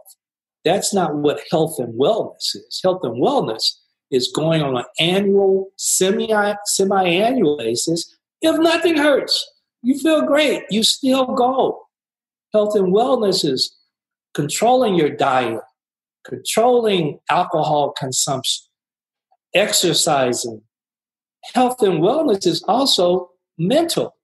That's 0.65 0.93
not 0.93 1.15
what 1.15 1.41
health 1.49 1.79
and 1.79 1.99
wellness 1.99 2.55
is. 2.55 2.79
Health 2.83 3.01
and 3.03 3.21
wellness 3.21 3.71
is 4.11 4.31
going 4.35 4.61
on 4.61 4.77
an 4.77 4.85
annual, 4.99 5.69
semi 5.77 6.27
annual 6.27 7.57
basis. 7.57 8.15
If 8.41 8.57
nothing 8.59 8.97
hurts, 8.97 9.49
you 9.81 9.97
feel 9.97 10.23
great, 10.23 10.63
you 10.69 10.83
still 10.83 11.25
go. 11.25 11.81
Health 12.53 12.75
and 12.75 12.93
wellness 12.93 13.49
is 13.49 13.75
controlling 14.33 14.95
your 14.95 15.09
diet, 15.09 15.61
controlling 16.29 17.19
alcohol 17.29 17.93
consumption, 17.97 18.65
exercising. 19.53 20.61
Health 21.53 21.81
and 21.81 21.99
wellness 21.99 22.45
is 22.45 22.63
also 22.67 23.29
mental. 23.57 24.15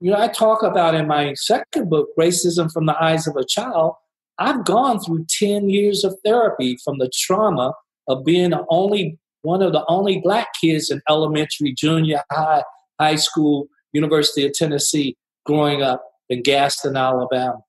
You 0.00 0.10
know, 0.10 0.18
I 0.18 0.28
talk 0.28 0.62
about 0.62 0.94
in 0.94 1.06
my 1.06 1.34
second 1.34 1.88
book, 1.88 2.08
Racism 2.18 2.70
from 2.70 2.86
the 2.86 3.02
Eyes 3.02 3.26
of 3.26 3.36
a 3.36 3.44
Child. 3.44 3.94
I've 4.38 4.64
gone 4.64 5.00
through 5.00 5.26
10 5.28 5.70
years 5.70 6.04
of 6.04 6.16
therapy 6.24 6.76
from 6.84 6.98
the 6.98 7.10
trauma 7.12 7.72
of 8.08 8.24
being 8.24 8.52
only 8.68 9.18
one 9.42 9.62
of 9.62 9.72
the 9.72 9.84
only 9.88 10.20
black 10.20 10.48
kids 10.60 10.90
in 10.90 11.00
elementary, 11.08 11.72
junior 11.72 12.22
high, 12.32 12.64
high 13.00 13.16
school, 13.16 13.68
University 13.92 14.44
of 14.46 14.52
Tennessee, 14.52 15.16
growing 15.46 15.82
up 15.82 16.02
in 16.28 16.42
Gadsden, 16.42 16.96
Alabama 16.96 17.60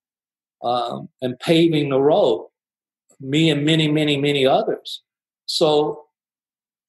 um, 0.66 1.10
and 1.22 1.40
paving 1.40 1.90
the 1.90 2.02
road, 2.02 2.48
me 3.20 3.50
and 3.50 3.66
many, 3.66 3.90
many, 3.90 4.18
many 4.18 4.46
others. 4.46 5.02
So 5.46 6.06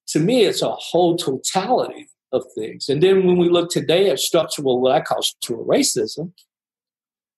to 0.09 0.21
me, 0.21 0.45
it's 0.45 0.63
a 0.63 0.71
whole 0.71 1.17
totality 1.17 2.09
of 2.33 2.45
things. 2.55 2.89
And 2.89 3.03
then 3.03 3.27
when 3.27 3.39
we 3.39 3.49
look 3.49 3.71
today 3.71 4.11
at 4.11 4.19
structural, 4.19 4.81
what 4.81 4.93
I 4.93 5.01
call 5.01 5.23
structural 5.23 5.67
racism, 5.67 6.33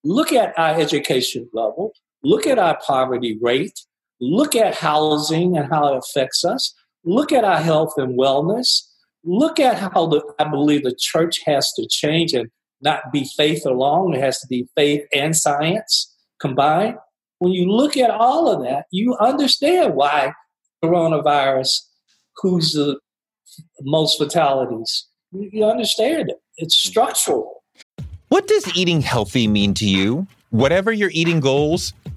look 0.04 0.32
at 0.32 0.58
our 0.58 0.78
education 0.78 1.48
level, 1.52 1.92
look 2.22 2.46
at 2.46 2.58
our 2.58 2.78
poverty 2.84 3.38
rate, 3.40 3.80
look 4.20 4.56
at 4.56 4.74
housing 4.74 5.56
and 5.56 5.70
how 5.70 5.94
it 5.94 5.98
affects 5.98 6.44
us, 6.44 6.74
look 7.04 7.32
at 7.32 7.44
our 7.44 7.60
health 7.60 7.94
and 7.96 8.18
wellness, 8.18 8.82
look 9.24 9.60
at 9.60 9.78
how 9.78 10.06
the, 10.06 10.22
I 10.38 10.44
believe 10.44 10.84
the 10.84 10.96
church 10.98 11.40
has 11.46 11.72
to 11.72 11.86
change 11.88 12.32
and 12.32 12.50
not 12.80 13.12
be 13.12 13.24
faith 13.36 13.66
alone, 13.66 14.14
it 14.14 14.20
has 14.20 14.40
to 14.40 14.46
be 14.46 14.68
faith 14.76 15.04
and 15.12 15.36
science 15.36 16.14
combined, 16.40 16.96
when 17.38 17.52
you 17.52 17.70
look 17.70 17.96
at 17.96 18.10
all 18.10 18.48
of 18.48 18.62
that, 18.64 18.86
you 18.90 19.16
understand 19.18 19.94
why 19.94 20.32
coronavirus, 20.84 21.80
who's 22.36 22.72
the 22.72 22.98
most 23.82 24.18
fatalities. 24.18 25.06
You 25.32 25.64
understand 25.64 26.30
it. 26.30 26.36
It's 26.56 26.76
structural. 26.76 27.62
What 28.28 28.46
does 28.46 28.76
eating 28.76 29.00
healthy 29.00 29.48
mean 29.48 29.74
to 29.74 29.86
you? 29.86 30.26
Whatever 30.50 30.92
your 30.92 31.10
eating 31.12 31.40
goals, 31.40 31.92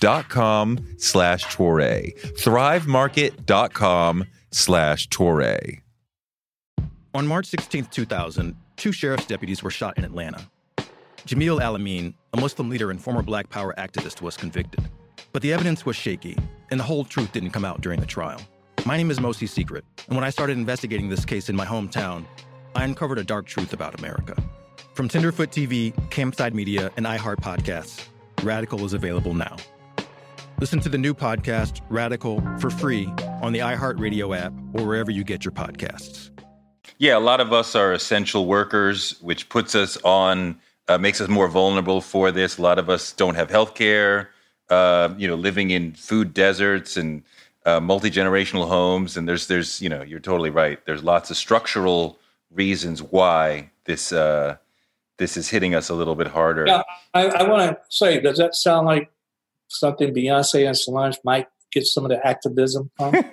slash 0.00 1.44
Toure. 1.46 2.16
Thrivemarket.com 2.38 4.24
slash 4.50 5.08
Toure. 5.08 5.80
On 7.14 7.26
March 7.26 7.46
16, 7.46 7.86
2000, 7.86 8.54
two 8.76 8.92
sheriff's 8.92 9.26
deputies 9.26 9.62
were 9.62 9.70
shot 9.70 9.96
in 9.96 10.04
Atlanta. 10.04 10.46
Jamil 11.26 11.60
Al-Amin, 11.60 12.14
a 12.34 12.40
Muslim 12.40 12.68
leader 12.68 12.90
and 12.90 13.00
former 13.00 13.22
Black 13.22 13.48
Power 13.48 13.74
activist, 13.78 14.20
was 14.20 14.36
convicted. 14.36 14.88
But 15.32 15.42
the 15.42 15.52
evidence 15.52 15.84
was 15.84 15.96
shaky, 15.96 16.36
and 16.70 16.78
the 16.78 16.84
whole 16.84 17.04
truth 17.04 17.32
didn't 17.32 17.50
come 17.50 17.64
out 17.64 17.80
during 17.80 18.00
the 18.00 18.06
trial. 18.06 18.40
My 18.84 18.96
name 18.96 19.10
is 19.10 19.18
Mosi 19.18 19.48
Secret, 19.48 19.84
and 20.06 20.14
when 20.14 20.24
I 20.24 20.30
started 20.30 20.56
investigating 20.56 21.08
this 21.08 21.24
case 21.24 21.48
in 21.48 21.56
my 21.56 21.66
hometown, 21.66 22.24
I 22.74 22.84
uncovered 22.84 23.18
a 23.18 23.24
dark 23.24 23.46
truth 23.46 23.72
about 23.72 23.98
America. 23.98 24.36
From 24.94 25.08
Tenderfoot 25.08 25.50
TV, 25.50 25.92
Campside 26.10 26.54
Media, 26.54 26.92
and 26.96 27.06
iHeart 27.06 27.40
Podcasts, 27.40 28.06
Radical 28.42 28.84
is 28.84 28.92
available 28.92 29.34
now. 29.34 29.56
Listen 30.58 30.80
to 30.80 30.88
the 30.88 30.96
new 30.96 31.12
podcast, 31.12 31.82
Radical, 31.90 32.40
for 32.58 32.70
free 32.70 33.12
on 33.42 33.52
the 33.52 33.58
iHeartRadio 33.58 34.34
app, 34.34 34.54
or 34.72 34.86
wherever 34.86 35.10
you 35.10 35.22
get 35.22 35.44
your 35.44 35.52
podcasts. 35.52 36.30
Yeah, 36.96 37.18
a 37.18 37.20
lot 37.20 37.42
of 37.42 37.52
us 37.52 37.74
are 37.74 37.92
essential 37.92 38.46
workers, 38.46 39.20
which 39.20 39.50
puts 39.50 39.74
us 39.74 39.98
on, 40.02 40.58
uh, 40.88 40.96
makes 40.96 41.20
us 41.20 41.28
more 41.28 41.46
vulnerable 41.46 42.00
for 42.00 42.32
this. 42.32 42.56
A 42.56 42.62
lot 42.62 42.78
of 42.78 42.88
us 42.88 43.12
don't 43.12 43.34
have 43.34 43.50
health 43.50 43.74
care, 43.74 44.30
uh, 44.70 45.12
you 45.18 45.28
know, 45.28 45.34
living 45.34 45.72
in 45.72 45.92
food 45.92 46.32
deserts 46.32 46.96
and 46.96 47.22
uh, 47.66 47.78
multi 47.78 48.10
generational 48.10 48.66
homes. 48.66 49.18
And 49.18 49.28
there's, 49.28 49.48
there's, 49.48 49.82
you 49.82 49.90
know, 49.90 50.00
you're 50.00 50.20
totally 50.20 50.48
right. 50.48 50.78
There's 50.86 51.04
lots 51.04 51.30
of 51.30 51.36
structural 51.36 52.18
reasons 52.50 53.02
why 53.02 53.72
this, 53.84 54.10
uh, 54.10 54.56
this 55.18 55.36
is 55.36 55.50
hitting 55.50 55.74
us 55.74 55.90
a 55.90 55.94
little 55.94 56.14
bit 56.14 56.28
harder. 56.28 56.64
Yeah, 56.66 56.82
I, 57.12 57.26
I 57.26 57.42
want 57.46 57.72
to 57.72 57.78
say, 57.90 58.20
does 58.20 58.38
that 58.38 58.54
sound 58.54 58.86
like 58.86 59.10
something 59.68 60.14
Beyonce 60.14 60.66
and 60.66 60.76
Solange 60.76 61.16
might 61.24 61.46
get 61.72 61.86
some 61.86 62.04
of 62.04 62.10
the 62.10 62.24
activism 62.26 62.90
from? 62.96 63.12
the 63.12 63.26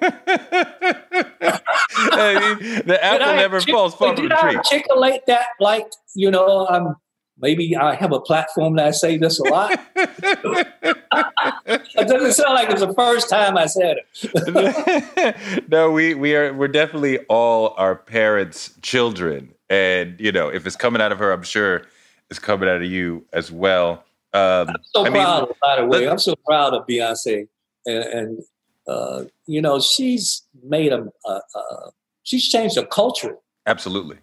apple 3.01 3.27
I 3.27 3.35
never 3.35 3.57
artic- 3.57 3.73
falls 3.73 3.95
far 3.95 4.15
from 4.15 4.29
the 4.29 4.37
I 4.37 4.41
tree. 4.41 4.55
articulate 4.57 5.21
that 5.27 5.47
like, 5.59 5.87
you 6.15 6.31
know, 6.31 6.67
um, 6.67 6.95
maybe 7.39 7.75
I 7.75 7.95
have 7.95 8.11
a 8.11 8.19
platform 8.19 8.75
that 8.75 8.87
I 8.87 8.91
say 8.91 9.17
this 9.17 9.39
a 9.39 9.43
lot? 9.43 9.79
it 9.95 12.07
doesn't 12.07 12.33
sound 12.33 12.53
like 12.53 12.69
it's 12.69 12.81
the 12.81 12.93
first 12.93 13.29
time 13.29 13.57
I 13.57 13.65
said 13.65 13.97
it. 14.15 15.63
no, 15.69 15.91
we 15.91 16.13
we 16.13 16.35
are 16.35 16.53
we're 16.53 16.67
definitely 16.67 17.19
all 17.29 17.73
our 17.77 17.95
parents' 17.95 18.71
children, 18.81 19.53
and 19.69 20.19
you 20.19 20.31
know, 20.31 20.49
if 20.49 20.67
it's 20.67 20.75
coming 20.75 21.01
out 21.01 21.11
of 21.11 21.19
her, 21.19 21.31
I'm 21.31 21.43
sure 21.43 21.83
it's 22.29 22.39
coming 22.39 22.69
out 22.69 22.77
of 22.77 22.85
you 22.89 23.25
as 23.33 23.51
well. 23.51 24.03
Um, 24.33 24.75
so 24.83 25.01
I 25.01 25.09
mean, 25.09 25.13
proud, 25.13 25.53
by 25.61 25.81
the 25.81 25.85
way. 25.85 26.07
I'm 26.07 26.17
so 26.19 26.35
proud 26.45 26.73
of 26.73 26.87
Beyonce, 26.87 27.47
and, 27.85 28.03
and 28.03 28.43
uh, 28.87 29.25
you 29.45 29.61
know, 29.61 29.79
she's 29.79 30.41
made 30.63 30.91
a, 30.91 31.05
a, 31.25 31.29
a 31.29 31.91
she's 32.23 32.47
changed 32.49 32.75
the 32.75 32.85
culture, 32.85 33.35
absolutely, 33.67 34.17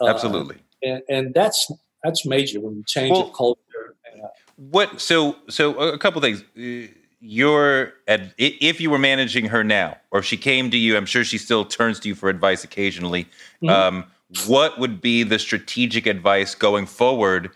uh, 0.00 0.08
absolutely. 0.08 0.56
and, 0.82 1.02
and 1.08 1.34
that's 1.34 1.70
that's 2.02 2.26
major 2.26 2.60
when 2.60 2.76
you 2.76 2.84
change 2.86 3.12
Well- 3.12 3.26
the 3.26 3.32
culture. 3.32 3.60
Uh, 4.06 4.28
What? 4.56 5.00
So, 5.00 5.36
so 5.48 5.74
a 5.74 5.98
couple 5.98 6.20
things. 6.20 6.44
Uh, 6.56 6.92
You're 7.20 7.94
at 8.06 8.34
if 8.36 8.80
you 8.82 8.90
were 8.90 8.98
managing 8.98 9.46
her 9.46 9.64
now, 9.64 9.96
or 10.10 10.18
if 10.20 10.26
she 10.26 10.36
came 10.36 10.70
to 10.70 10.76
you, 10.76 10.96
I'm 10.98 11.06
sure 11.06 11.24
she 11.24 11.38
still 11.38 11.64
turns 11.64 11.98
to 12.00 12.08
you 12.08 12.14
for 12.14 12.28
advice 12.28 12.62
occasionally. 12.64 13.26
Mhm. 13.62 13.70
Um, 13.70 14.04
what 14.46 14.78
would 14.78 15.00
be 15.00 15.22
the 15.22 15.38
strategic 15.38 16.06
advice 16.06 16.54
going 16.54 16.86
forward? 16.86 17.50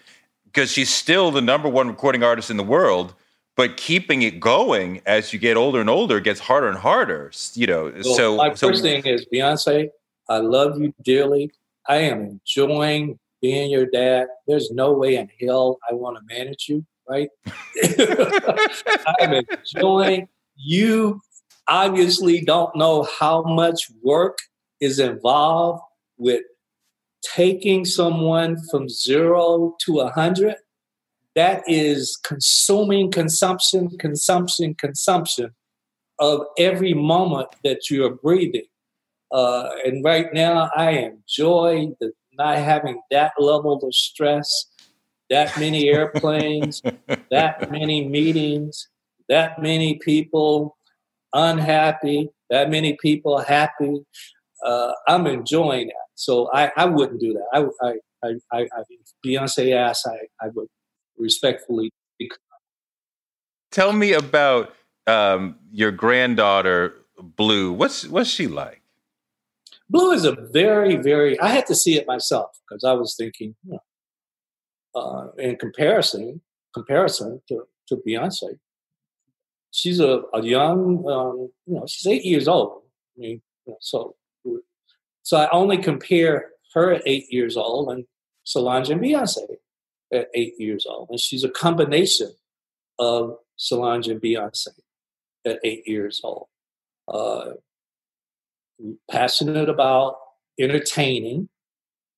Because 0.53 0.73
she's 0.73 0.91
still 0.91 1.31
the 1.31 1.41
number 1.41 1.69
one 1.69 1.89
recording 1.89 2.23
artist 2.23 2.51
in 2.51 2.57
the 2.57 2.65
world, 2.65 3.15
but 3.57 3.77
keeping 3.77 4.23
it 4.23 4.41
going 4.41 5.03
as 5.05 5.33
you 5.33 5.39
get 5.39 5.57
older 5.57 5.81
and 5.81 5.91
older 5.91 6.21
gets 6.21 6.41
harder 6.41 6.69
and 6.69 6.79
harder. 6.79 7.31
You 7.55 7.67
know, 7.67 8.03
So, 8.03 8.15
so 8.15 8.37
my 8.37 8.55
so 8.55 8.69
first 8.69 8.83
thing 8.83 9.05
is 9.07 9.27
Beyonce. 9.33 9.91
I 10.29 10.39
love 10.39 10.81
you 10.81 10.95
dearly. 11.03 11.51
I 11.89 11.97
am 11.97 12.23
enjoying 12.23 13.19
being 13.41 13.71
your 13.71 13.87
dad. 13.87 14.29
There's 14.47 14.71
no 14.71 14.93
way 14.93 15.17
in 15.17 15.29
hell 15.41 15.79
I 15.89 15.95
want 15.95 16.19
to 16.19 16.35
manage 16.35 16.69
you, 16.69 16.85
right? 17.09 17.31
I'm 19.21 19.33
enjoying 19.33 20.29
you. 20.57 21.21
Obviously, 21.67 22.41
don't 22.41 22.75
know 22.77 23.07
how 23.19 23.43
much 23.43 23.91
work 24.03 24.39
is 24.81 24.99
involved 24.99 25.83
with 26.17 26.43
taking 27.23 27.85
someone 27.85 28.57
from 28.71 28.89
zero 28.89 29.77
to 29.85 30.01
a 30.01 30.11
hundred. 30.11 30.57
That 31.35 31.63
is 31.67 32.19
consuming 32.25 33.11
consumption, 33.13 33.91
consumption, 33.99 34.75
consumption 34.75 35.55
of 36.19 36.43
every 36.59 36.95
moment 36.95 37.49
that 37.63 37.91
you 37.91 38.05
are 38.05 38.15
breathing. 38.15 38.67
Uh, 39.31 39.69
and 39.85 40.05
right 40.05 40.33
now, 40.33 40.71
I 40.75 40.91
enjoy 40.91 41.91
the, 42.01 42.13
not 42.33 42.59
having 42.59 43.01
that 43.11 43.33
level 43.39 43.79
of 43.83 43.95
stress, 43.95 44.67
that 45.31 45.59
many 45.59 45.89
airplanes, 45.89 46.83
that 47.31 47.71
many 47.71 48.09
meetings, 48.09 48.89
that 49.29 49.61
many 49.61 49.97
people 49.97 50.77
unhappy, 51.33 52.31
that 52.51 52.71
many 52.71 52.97
people 53.01 53.39
happy. 53.39 54.05
Uh, 54.65 54.93
I'm 55.07 55.27
enjoying 55.27 55.89
that. 55.89 56.08
So 56.19 56.51
I, 56.53 56.73
I 56.77 56.85
wouldn't 56.87 57.21
do 57.21 57.33
that. 57.33 57.47
I, 57.53 57.87
I, 57.87 57.95
I, 58.25 58.35
I, 58.53 58.61
I 58.63 58.83
Beyonce 59.25 59.73
asked, 59.73 60.07
I, 60.07 60.45
I 60.45 60.49
would 60.49 60.67
respectfully 61.17 61.91
tell 63.71 63.93
me 63.93 64.13
about 64.13 64.75
um, 65.07 65.57
your 65.71 65.93
granddaughter 65.93 66.95
Blue. 67.21 67.73
What's 67.73 68.07
what's 68.07 68.31
she 68.31 68.47
like? 68.47 68.83
Blue 69.91 70.13
is 70.13 70.25
a 70.25 70.37
very, 70.53 70.97
very. 70.97 71.39
I 71.41 71.49
had 71.49 71.67
to 71.67 71.75
see 71.75 71.97
it 71.97 72.07
myself 72.07 72.51
because 72.69 72.85
I 72.85 72.93
was 72.93 73.17
thinking, 73.17 73.55
you 73.65 73.73
know, 73.73 75.01
uh, 75.01 75.27
in 75.39 75.57
comparison, 75.57 76.41
comparison 76.75 77.41
to, 77.49 77.63
to 77.89 77.97
Beyonce, 78.07 78.59
she's 79.71 80.01
a, 80.01 80.23
a 80.35 80.43
young, 80.43 81.05
um, 81.09 81.51
you 81.67 81.75
know, 81.75 81.87
she's 81.89 82.07
eight 82.07 82.25
years 82.25 82.47
old. 82.49 82.83
I 83.17 83.21
mean, 83.21 83.43
you 83.67 83.73
know, 83.73 83.79
so 83.81 84.15
so 85.29 85.37
I 85.37 85.47
only 85.51 85.77
compare 85.77 86.53
her 86.73 86.91
at 86.91 87.03
eight 87.05 87.31
years 87.31 87.55
old 87.55 87.91
and 87.91 88.07
Solange 88.45 88.89
and 88.89 88.99
Beyonce 88.99 89.57
at 90.11 90.29
eight 90.33 90.55
years 90.59 90.87
old, 90.89 91.11
and 91.11 91.21
she's 91.21 91.45
a 91.45 91.51
combination 91.51 92.33
of 92.99 93.37
Solange 93.57 94.09
and 94.09 94.23
Beyonce 94.23 94.69
at 95.45 95.59
eight 95.65 95.87
years 95.87 96.23
old. 96.25 96.47
Uh, 97.07 97.51
passionate 99.11 99.69
about 99.69 100.17
entertaining. 100.59 101.51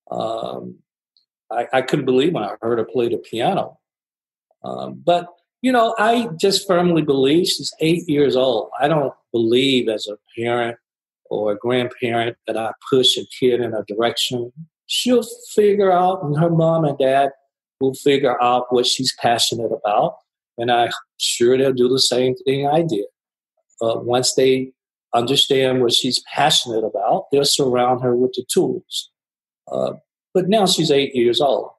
Um, 0.08 0.76
I, 1.50 1.66
I 1.72 1.82
couldn't 1.82 2.06
believe 2.06 2.32
when 2.32 2.44
I 2.44 2.54
heard 2.62 2.78
her 2.78 2.84
play 2.84 3.08
the 3.08 3.18
piano. 3.18 3.80
Um, 4.62 5.02
but, 5.04 5.26
you 5.62 5.72
know, 5.72 5.96
I 5.98 6.28
just 6.36 6.64
firmly 6.64 7.02
believe 7.02 7.48
she's 7.48 7.74
eight 7.80 8.08
years 8.08 8.36
old. 8.36 8.70
I 8.78 8.86
don't 8.86 9.12
believe 9.32 9.88
as 9.88 10.06
a 10.06 10.16
parent 10.40 10.76
or 11.31 11.53
a 11.53 11.57
grandparent 11.57 12.37
that 12.47 12.57
I 12.57 12.72
push 12.91 13.16
a 13.16 13.24
kid 13.39 13.61
in 13.61 13.72
a 13.72 13.85
direction. 13.85 14.53
She'll 14.87 15.24
figure 15.55 15.93
out, 15.93 16.22
and 16.22 16.37
her 16.39 16.51
mom 16.51 16.85
and 16.85 16.99
dad 16.99 17.31
will 17.81 17.95
figure 17.95 18.41
out 18.43 18.66
what 18.70 18.87
she's 18.87 19.14
passionate 19.20 19.70
about. 19.72 20.16
And 20.59 20.70
I'm 20.70 20.91
sure 21.18 21.57
they'll 21.57 21.72
do 21.72 21.89
the 21.89 22.01
same 22.01 22.35
thing 22.45 22.66
I 22.66 22.83
did. 22.83 23.07
Uh, 23.81 24.01
once 24.01 24.35
they 24.35 24.72
understand 25.14 25.81
what 25.81 25.93
she's 25.93 26.22
passionate 26.35 26.85
about, 26.85 27.26
they'll 27.33 27.45
surround 27.45 28.03
her 28.03 28.14
with 28.14 28.33
the 28.35 28.45
tools. 28.53 29.11
Uh, 29.70 29.93
but 30.35 30.49
now 30.49 30.66
she's 30.66 30.91
eight 30.91 31.14
years 31.14 31.41
old. 31.41 31.70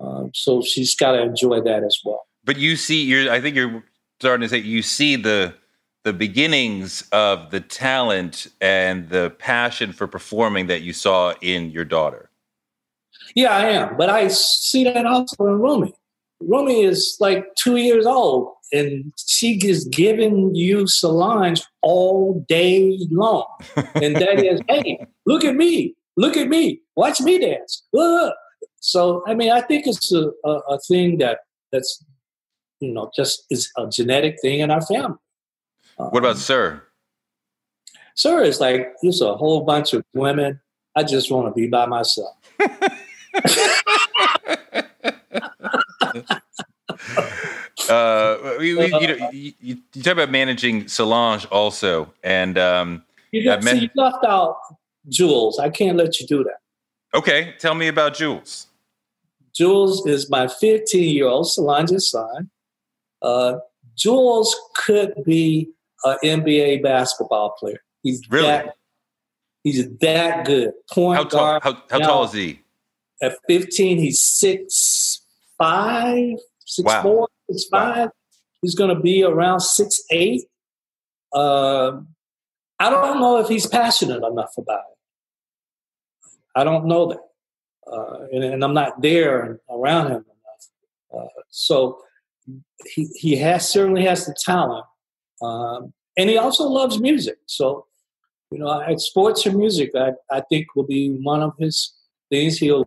Um, 0.00 0.30
so 0.34 0.62
she's 0.62 0.94
got 0.94 1.12
to 1.12 1.22
enjoy 1.22 1.60
that 1.62 1.82
as 1.82 1.98
well. 2.04 2.26
But 2.44 2.56
you 2.58 2.76
see, 2.76 3.02
you're. 3.02 3.30
I 3.32 3.40
think 3.40 3.56
you're 3.56 3.82
starting 4.20 4.42
to 4.42 4.48
say 4.48 4.58
you 4.58 4.82
see 4.82 5.16
the 5.16 5.54
the 6.08 6.12
beginnings 6.14 7.06
of 7.12 7.50
the 7.50 7.60
talent 7.60 8.46
and 8.62 9.10
the 9.10 9.28
passion 9.38 9.92
for 9.92 10.06
performing 10.06 10.66
that 10.66 10.80
you 10.80 10.94
saw 10.94 11.34
in 11.42 11.70
your 11.70 11.84
daughter. 11.84 12.30
Yeah, 13.34 13.54
I 13.54 13.66
am. 13.66 13.98
But 13.98 14.08
I 14.08 14.28
see 14.28 14.84
that 14.84 15.04
also 15.04 15.36
in 15.44 15.60
Rumi. 15.60 15.92
Rumi 16.40 16.80
is 16.80 17.18
like 17.20 17.44
two 17.56 17.76
years 17.76 18.06
old, 18.06 18.54
and 18.72 19.12
she 19.18 19.60
is 19.62 19.84
giving 19.84 20.54
you 20.54 20.86
Solange 20.86 21.62
all 21.82 22.42
day 22.48 22.96
long. 23.10 23.44
and 23.76 24.16
that 24.16 24.42
is, 24.42 24.62
hey, 24.66 25.06
look 25.26 25.44
at 25.44 25.56
me, 25.56 25.94
look 26.16 26.38
at 26.38 26.48
me, 26.48 26.80
watch 26.96 27.20
me 27.20 27.38
dance. 27.38 27.82
Look. 27.92 28.34
So, 28.80 29.22
I 29.26 29.34
mean, 29.34 29.52
I 29.52 29.60
think 29.60 29.86
it's 29.86 30.10
a, 30.10 30.30
a, 30.42 30.52
a 30.70 30.78
thing 30.88 31.18
that 31.18 31.40
that's, 31.70 32.02
you 32.80 32.94
know, 32.94 33.10
just 33.14 33.44
is 33.50 33.70
a 33.76 33.86
genetic 33.90 34.36
thing 34.40 34.60
in 34.60 34.70
our 34.70 34.80
family. 34.80 35.18
What 35.98 36.18
about 36.18 36.30
Um, 36.32 36.36
Sir? 36.36 36.82
Sir 38.14 38.42
is 38.42 38.60
like, 38.60 38.94
there's 39.02 39.20
a 39.20 39.36
whole 39.36 39.60
bunch 39.62 39.92
of 39.92 40.04
women. 40.14 40.60
I 40.96 41.02
just 41.04 41.30
want 41.30 41.46
to 41.46 41.52
be 41.60 41.66
by 41.68 41.86
myself. 41.86 42.34
Uh, 47.88 48.56
we, 48.58 48.74
we, 48.74 48.84
you, 49.00 49.06
know, 49.16 49.30
you, 49.32 49.52
you 49.60 49.76
talk 50.02 50.12
about 50.12 50.30
managing 50.30 50.86
Solange 50.88 51.46
also, 51.46 52.12
and 52.22 52.58
um, 52.58 53.02
You, 53.32 53.44
got, 53.44 53.58
I've 53.58 53.64
met- 53.64 53.74
see, 53.76 53.80
you 53.82 53.88
left 53.94 54.24
out 54.26 54.56
Jules. 55.08 55.58
I 55.58 55.70
can't 55.70 55.96
let 55.96 56.20
you 56.20 56.26
do 56.26 56.44
that. 56.44 56.58
okay, 57.14 57.54
tell 57.58 57.74
me 57.74 57.88
about 57.88 58.12
Jules. 58.14 58.66
Jules 59.54 60.06
is 60.06 60.28
my 60.28 60.48
15 60.48 61.14
year 61.14 61.26
old 61.28 61.48
Solange's 61.50 62.10
son. 62.10 62.50
Uh, 63.22 63.54
Jules 63.96 64.54
could 64.76 65.14
be 65.24 65.70
an 66.04 66.16
NBA 66.22 66.82
basketball 66.82 67.54
player. 67.58 67.80
He's 68.02 68.22
Really? 68.30 68.46
that, 68.46 68.76
he's 69.64 69.88
that 69.98 70.44
good. 70.46 70.72
Point 70.92 71.16
How 71.18 71.24
tall? 71.24 71.40
guard. 71.40 71.62
How, 71.62 71.82
how 71.90 71.98
tall 71.98 72.24
is 72.24 72.32
he? 72.32 72.60
At 73.20 73.36
15, 73.48 73.98
he's 73.98 74.20
six 74.22 75.22
five, 75.58 76.38
six 76.64 76.86
Wow. 76.86 77.02
four, 77.02 77.28
six 77.50 77.64
five. 77.68 78.10
He's 78.62 78.74
going 78.74 78.94
to 78.94 79.00
be 79.00 79.24
around 79.24 79.60
six 79.60 80.00
eight. 80.10 80.42
Um, 81.32 82.08
I 82.78 82.90
don't 82.90 83.20
know 83.20 83.38
if 83.38 83.48
he's 83.48 83.66
passionate 83.66 84.22
enough 84.24 84.52
about 84.56 84.80
it. 84.90 86.30
I 86.54 86.64
don't 86.64 86.86
know 86.86 87.08
that. 87.08 87.18
Uh, 87.90 88.26
and, 88.32 88.44
and, 88.44 88.64
I'm 88.64 88.74
not 88.74 89.00
there 89.00 89.60
around 89.70 90.06
him 90.08 90.24
enough. 90.26 91.24
Uh, 91.24 91.28
so 91.48 92.00
he, 92.94 93.06
he 93.14 93.36
has 93.36 93.68
certainly 93.68 94.04
has 94.04 94.26
the 94.26 94.34
talent. 94.44 94.84
Um, 95.42 95.92
and 96.16 96.28
he 96.28 96.36
also 96.36 96.64
loves 96.64 97.00
music. 97.00 97.38
So, 97.46 97.86
you 98.50 98.58
know, 98.58 98.82
sports 98.96 99.46
or 99.46 99.52
music, 99.52 99.92
I, 99.94 100.12
I 100.30 100.42
think 100.48 100.66
will 100.74 100.86
be 100.86 101.18
one 101.22 101.42
of 101.42 101.52
his 101.58 101.94
things. 102.30 102.58
He'll, 102.58 102.84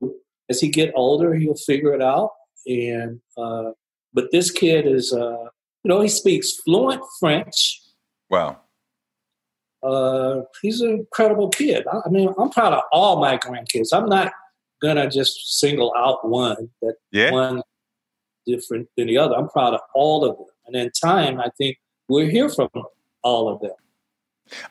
as 0.49 0.59
he 0.59 0.69
get 0.69 0.91
older, 0.95 1.33
he'll 1.33 1.55
figure 1.55 1.93
it 1.93 2.01
out. 2.01 2.31
And, 2.67 3.21
uh, 3.37 3.71
but 4.13 4.31
this 4.31 4.51
kid 4.51 4.85
is, 4.85 5.13
uh, 5.13 5.45
you 5.83 5.89
know, 5.89 6.01
he 6.01 6.09
speaks 6.09 6.53
fluent 6.65 7.01
French. 7.19 7.81
Wow. 8.29 8.59
Uh, 9.83 10.41
he's 10.61 10.81
an 10.81 10.91
incredible 10.91 11.49
kid. 11.49 11.85
I, 11.91 12.01
I, 12.05 12.09
mean, 12.09 12.33
I'm 12.37 12.49
proud 12.49 12.73
of 12.73 12.83
all 12.91 13.19
my 13.19 13.37
grandkids. 13.37 13.89
I'm 13.93 14.07
not 14.07 14.31
gonna 14.81 15.09
just 15.09 15.59
single 15.59 15.93
out 15.95 16.27
one 16.27 16.69
that 16.81 16.95
yeah. 17.11 17.31
one 17.31 17.61
different 18.45 18.87
than 18.97 19.07
the 19.07 19.17
other. 19.17 19.35
I'm 19.35 19.49
proud 19.49 19.73
of 19.73 19.81
all 19.95 20.25
of 20.25 20.37
them. 20.37 20.47
And 20.65 20.75
in 20.75 20.91
time, 20.91 21.39
I 21.39 21.49
think 21.57 21.77
we'll 22.11 22.27
hear 22.27 22.49
from 22.49 22.69
all 23.23 23.47
of 23.47 23.61
them. 23.61 23.71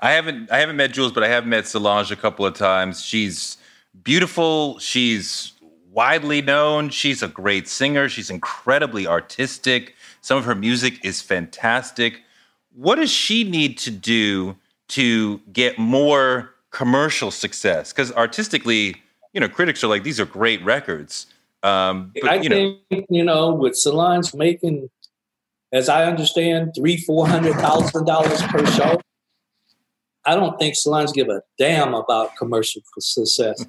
I 0.00 0.10
haven't 0.12 0.50
I 0.52 0.58
haven't 0.58 0.76
met 0.76 0.92
Jules, 0.92 1.12
but 1.12 1.24
I 1.24 1.28
have 1.28 1.46
met 1.46 1.66
Solange 1.66 2.10
a 2.10 2.16
couple 2.16 2.44
of 2.44 2.54
times. 2.54 3.02
She's 3.02 3.56
beautiful. 4.04 4.78
She's 4.78 5.52
widely 5.90 6.42
known. 6.42 6.90
She's 6.90 7.22
a 7.22 7.28
great 7.28 7.66
singer. 7.66 8.08
She's 8.08 8.28
incredibly 8.28 9.06
artistic. 9.06 9.94
Some 10.20 10.36
of 10.36 10.44
her 10.44 10.54
music 10.54 11.02
is 11.02 11.22
fantastic. 11.22 12.20
What 12.76 12.96
does 12.96 13.10
she 13.10 13.42
need 13.42 13.78
to 13.78 13.90
do 13.90 14.54
to 14.88 15.38
get 15.52 15.78
more 15.78 16.54
commercial 16.70 17.30
success? 17.30 17.92
Because 17.92 18.12
artistically, 18.12 18.96
you 19.32 19.40
know, 19.40 19.48
critics 19.48 19.82
are 19.82 19.88
like, 19.88 20.02
these 20.02 20.20
are 20.20 20.26
great 20.26 20.62
records. 20.62 21.26
Um, 21.62 22.12
but, 22.20 22.30
I 22.30 22.34
you 22.36 22.48
think, 22.90 23.06
you 23.08 23.24
know, 23.24 23.52
with 23.52 23.76
Solange 23.76 24.34
making, 24.34 24.88
as 25.72 25.88
I 25.88 26.04
understand, 26.04 26.72
three, 26.76 26.96
four 26.96 27.26
hundred 27.26 27.54
thousand 27.54 28.04
dollars 28.06 28.42
per 28.42 28.64
show. 28.66 29.00
I 30.26 30.34
don't 30.34 30.58
think 30.58 30.74
Solange 30.74 31.12
give 31.12 31.28
a 31.28 31.42
damn 31.58 31.94
about 31.94 32.36
commercial 32.36 32.82
success. 32.98 33.64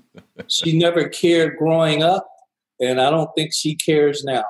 she 0.48 0.78
never 0.78 1.08
cared 1.08 1.58
growing 1.58 2.04
up, 2.04 2.28
and 2.80 3.00
I 3.00 3.10
don't 3.10 3.30
think 3.36 3.54
she 3.54 3.76
cares 3.76 4.24
now. 4.24 4.44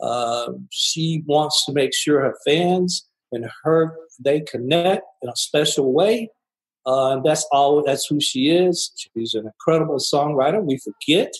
Uh, 0.00 0.52
she 0.70 1.22
wants 1.26 1.64
to 1.64 1.72
make 1.72 1.94
sure 1.94 2.20
her 2.20 2.36
fans 2.44 3.06
and 3.30 3.48
her 3.64 3.96
they 4.22 4.40
connect 4.40 5.04
in 5.22 5.28
a 5.28 5.36
special 5.36 5.92
way. 5.92 6.28
Uh, 6.84 7.20
that's 7.20 7.46
all. 7.52 7.82
That's 7.84 8.06
who 8.06 8.20
she 8.20 8.50
is. 8.50 8.92
She's 8.96 9.34
an 9.34 9.46
incredible 9.46 9.98
songwriter. 9.98 10.62
We 10.62 10.78
forget 10.78 11.32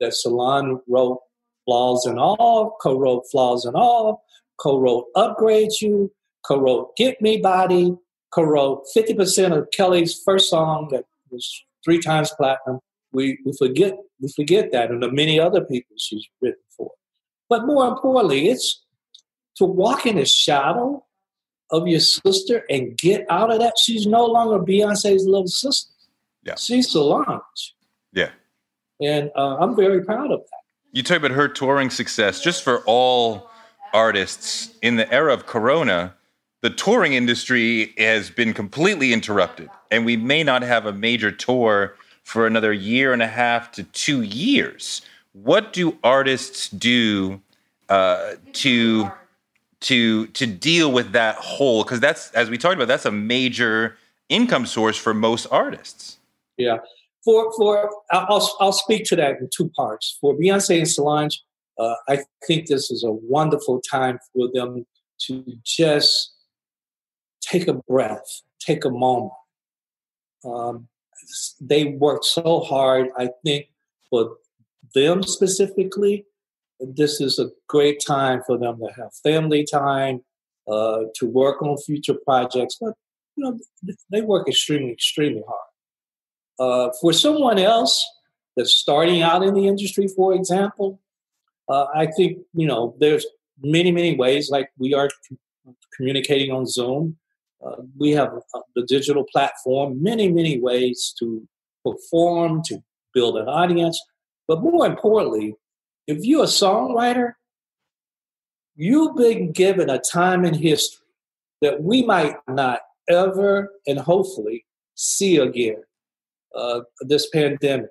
that 0.00 0.14
Solange 0.14 0.78
wrote 0.86 1.20
"Flaws 1.64 2.04
and 2.06 2.18
All," 2.18 2.76
co-wrote 2.80 3.24
"Flaws 3.32 3.64
and 3.64 3.74
All," 3.74 4.23
co-wrote 4.58 5.06
"Upgrade 5.14 5.72
You," 5.80 6.12
co-wrote 6.46 6.96
"Get 6.96 7.20
Me 7.20 7.38
Bodied," 7.38 7.96
co-wrote 8.32 8.84
50% 8.96 9.56
of 9.56 9.68
Kelly's 9.70 10.20
first 10.24 10.50
song 10.50 10.88
that 10.90 11.04
was 11.30 11.64
three 11.84 12.00
times 12.00 12.32
platinum. 12.36 12.80
We, 13.12 13.38
we 13.44 13.52
forget 13.58 13.94
we 14.20 14.32
forget 14.34 14.72
that, 14.72 14.90
and 14.90 15.02
the 15.02 15.10
many 15.10 15.38
other 15.38 15.60
people 15.64 15.96
she's 15.98 16.26
written 16.40 16.60
for. 16.76 16.90
But 17.48 17.66
more 17.66 17.86
importantly, 17.86 18.48
it's 18.48 18.82
to 19.56 19.64
walk 19.64 20.06
in 20.06 20.16
the 20.16 20.24
shadow 20.24 21.04
of 21.70 21.86
your 21.86 22.00
sister 22.00 22.64
and 22.70 22.96
get 22.96 23.26
out 23.30 23.52
of 23.52 23.60
that. 23.60 23.74
She's 23.78 24.06
no 24.06 24.24
longer 24.24 24.58
Beyonce's 24.64 25.26
little 25.26 25.46
sister. 25.46 25.92
Yeah. 26.42 26.56
She's 26.56 26.90
Solange. 26.90 27.40
Yeah. 28.12 28.30
And 29.00 29.30
uh, 29.36 29.56
I'm 29.56 29.74
very 29.74 30.04
proud 30.04 30.30
of 30.30 30.40
that. 30.40 30.60
You 30.92 31.02
talk 31.02 31.18
about 31.18 31.32
her 31.32 31.48
touring 31.48 31.90
success. 31.90 32.40
Just 32.40 32.62
for 32.62 32.82
all 32.86 33.50
artists 33.94 34.70
in 34.82 34.96
the 34.96 35.10
era 35.10 35.32
of 35.32 35.46
Corona, 35.46 36.14
the 36.60 36.70
touring 36.70 37.14
industry 37.14 37.94
has 37.96 38.28
been 38.28 38.52
completely 38.52 39.12
interrupted, 39.12 39.70
and 39.90 40.04
we 40.04 40.16
may 40.16 40.42
not 40.42 40.62
have 40.62 40.84
a 40.84 40.92
major 40.92 41.30
tour 41.30 41.94
for 42.24 42.46
another 42.46 42.72
year 42.72 43.12
and 43.12 43.22
a 43.22 43.26
half 43.26 43.70
to 43.72 43.84
two 43.84 44.22
years. 44.22 45.02
What 45.32 45.72
do 45.72 45.96
artists 46.02 46.68
do 46.68 47.40
uh, 47.88 48.32
to 48.54 49.10
to 49.80 50.26
to 50.28 50.46
deal 50.46 50.90
with 50.90 51.12
that 51.12 51.36
hole? 51.36 51.84
Because 51.84 52.00
that's 52.00 52.30
as 52.32 52.50
we 52.50 52.58
talked 52.58 52.76
about 52.76 52.88
that's 52.88 53.06
a 53.06 53.12
major 53.12 53.96
income 54.28 54.66
source 54.66 54.96
for 54.96 55.14
most 55.14 55.46
artists. 55.50 56.18
Yeah. 56.56 56.78
For 57.24 57.52
for 57.56 57.90
i'll, 58.10 58.56
I'll 58.60 58.72
speak 58.72 59.04
to 59.06 59.16
that 59.16 59.38
in 59.40 59.48
two 59.54 59.70
parts. 59.76 60.16
For 60.20 60.34
beyonce 60.34 60.78
and 60.78 60.88
solange 60.88 61.42
uh, 61.78 61.94
i 62.08 62.18
think 62.46 62.66
this 62.66 62.90
is 62.90 63.04
a 63.04 63.10
wonderful 63.10 63.80
time 63.80 64.18
for 64.32 64.48
them 64.52 64.86
to 65.18 65.44
just 65.64 66.34
take 67.40 67.68
a 67.68 67.74
breath 67.74 68.42
take 68.60 68.84
a 68.84 68.90
moment 68.90 69.32
um, 70.44 70.88
they 71.60 71.84
worked 71.84 72.24
so 72.24 72.60
hard 72.60 73.08
i 73.18 73.28
think 73.44 73.66
for 74.10 74.36
them 74.94 75.22
specifically 75.22 76.24
this 76.80 77.20
is 77.20 77.38
a 77.38 77.50
great 77.68 78.02
time 78.04 78.42
for 78.46 78.58
them 78.58 78.78
to 78.78 78.86
have 79.00 79.14
family 79.22 79.64
time, 79.64 80.20
uh, 80.68 81.00
to 81.16 81.26
work 81.26 81.62
on 81.62 81.76
future 81.78 82.16
projects. 82.24 82.78
But 82.80 82.94
you 83.36 83.44
know, 83.44 83.58
they 84.10 84.20
work 84.20 84.48
extremely, 84.48 84.92
extremely 84.92 85.42
hard. 85.46 85.60
Uh, 86.58 86.92
for 87.00 87.12
someone 87.12 87.58
else 87.58 88.04
that's 88.56 88.72
starting 88.72 89.22
out 89.22 89.42
in 89.42 89.54
the 89.54 89.66
industry, 89.66 90.06
for 90.08 90.34
example, 90.34 91.00
uh, 91.68 91.86
I 91.94 92.06
think 92.06 92.38
you 92.54 92.66
know 92.66 92.94
there's 92.98 93.26
many, 93.62 93.92
many 93.92 94.16
ways. 94.16 94.50
Like 94.50 94.70
we 94.78 94.94
are 94.94 95.08
communicating 95.96 96.50
on 96.52 96.66
Zoom. 96.66 97.16
Uh, 97.64 97.82
we 97.98 98.10
have 98.10 98.30
the 98.76 98.84
digital 98.86 99.24
platform, 99.32 100.02
many, 100.02 100.30
many 100.30 100.60
ways 100.60 101.14
to 101.18 101.46
perform, 101.84 102.62
to 102.64 102.82
build 103.14 103.38
an 103.38 103.48
audience. 103.48 103.98
But 104.46 104.62
more 104.62 104.86
importantly, 104.86 105.54
if 106.06 106.18
you're 106.24 106.44
a 106.44 106.46
songwriter, 106.46 107.32
you've 108.76 109.16
been 109.16 109.52
given 109.52 109.88
a 109.88 109.98
time 109.98 110.44
in 110.44 110.52
history 110.52 111.06
that 111.62 111.82
we 111.82 112.02
might 112.02 112.36
not 112.48 112.80
ever 113.08 113.70
and 113.86 113.98
hopefully 113.98 114.66
see 114.94 115.38
again 115.38 115.82
uh, 116.54 116.80
this 117.00 117.28
pandemic. 117.30 117.90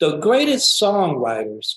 The 0.00 0.18
greatest 0.18 0.80
songwriters, 0.80 1.74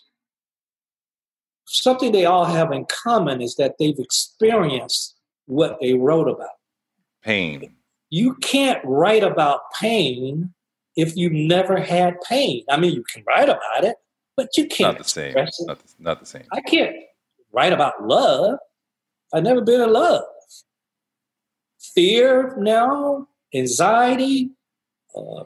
something 1.65 2.11
they 2.11 2.25
all 2.25 2.45
have 2.45 2.71
in 2.71 2.85
common 2.85 3.41
is 3.41 3.55
that 3.55 3.75
they've 3.79 3.97
experienced 3.97 5.15
what 5.45 5.77
they 5.81 5.93
wrote 5.93 6.27
about. 6.27 6.49
Pain. 7.23 7.75
You 8.09 8.35
can't 8.35 8.79
write 8.83 9.23
about 9.23 9.61
pain 9.79 10.53
if 10.95 11.15
you've 11.15 11.31
never 11.31 11.79
had 11.79 12.19
pain. 12.21 12.63
I 12.69 12.77
mean, 12.77 12.93
you 12.93 13.03
can 13.03 13.23
write 13.27 13.49
about 13.49 13.83
it, 13.83 13.95
but 14.35 14.49
you 14.57 14.67
can't. 14.67 14.97
Not 14.97 15.03
the 15.03 15.09
same. 15.09 15.33
Not 15.33 15.79
the, 15.79 15.93
not 15.99 16.19
the, 16.19 16.25
same. 16.25 16.43
I 16.51 16.61
can't 16.61 16.95
write 17.51 17.73
about 17.73 18.05
love. 18.05 18.59
I've 19.33 19.43
never 19.43 19.61
been 19.61 19.81
in 19.81 19.93
love. 19.93 20.23
Fear 21.95 22.55
now, 22.59 23.27
anxiety, 23.53 24.51
uh, 25.15 25.43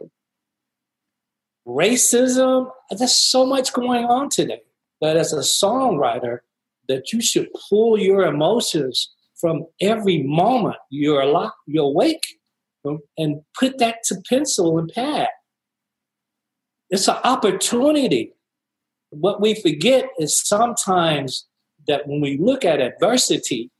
racism. 1.67 2.69
There's 2.91 3.15
so 3.15 3.45
much 3.45 3.73
going 3.73 4.05
on 4.05 4.29
today. 4.29 4.61
But 5.01 5.17
as 5.17 5.33
a 5.33 5.37
songwriter, 5.37 6.39
that 6.87 7.11
you 7.11 7.21
should 7.21 7.49
pull 7.69 7.99
your 7.99 8.25
emotions 8.25 9.11
from 9.35 9.65
every 9.81 10.23
moment 10.23 10.77
you're 10.89 11.21
alive, 11.21 11.51
you're 11.67 11.85
awake, 11.85 12.25
and 13.17 13.41
put 13.59 13.77
that 13.79 13.97
to 14.05 14.15
pencil 14.29 14.77
and 14.77 14.91
pad. 14.93 15.27
It's 16.89 17.07
an 17.07 17.17
opportunity. 17.23 18.33
What 19.09 19.41
we 19.41 19.55
forget 19.55 20.05
is 20.19 20.39
sometimes 20.39 21.47
that 21.87 22.07
when 22.07 22.21
we 22.21 22.37
look 22.37 22.63
at 22.63 22.79
adversity, 22.81 23.71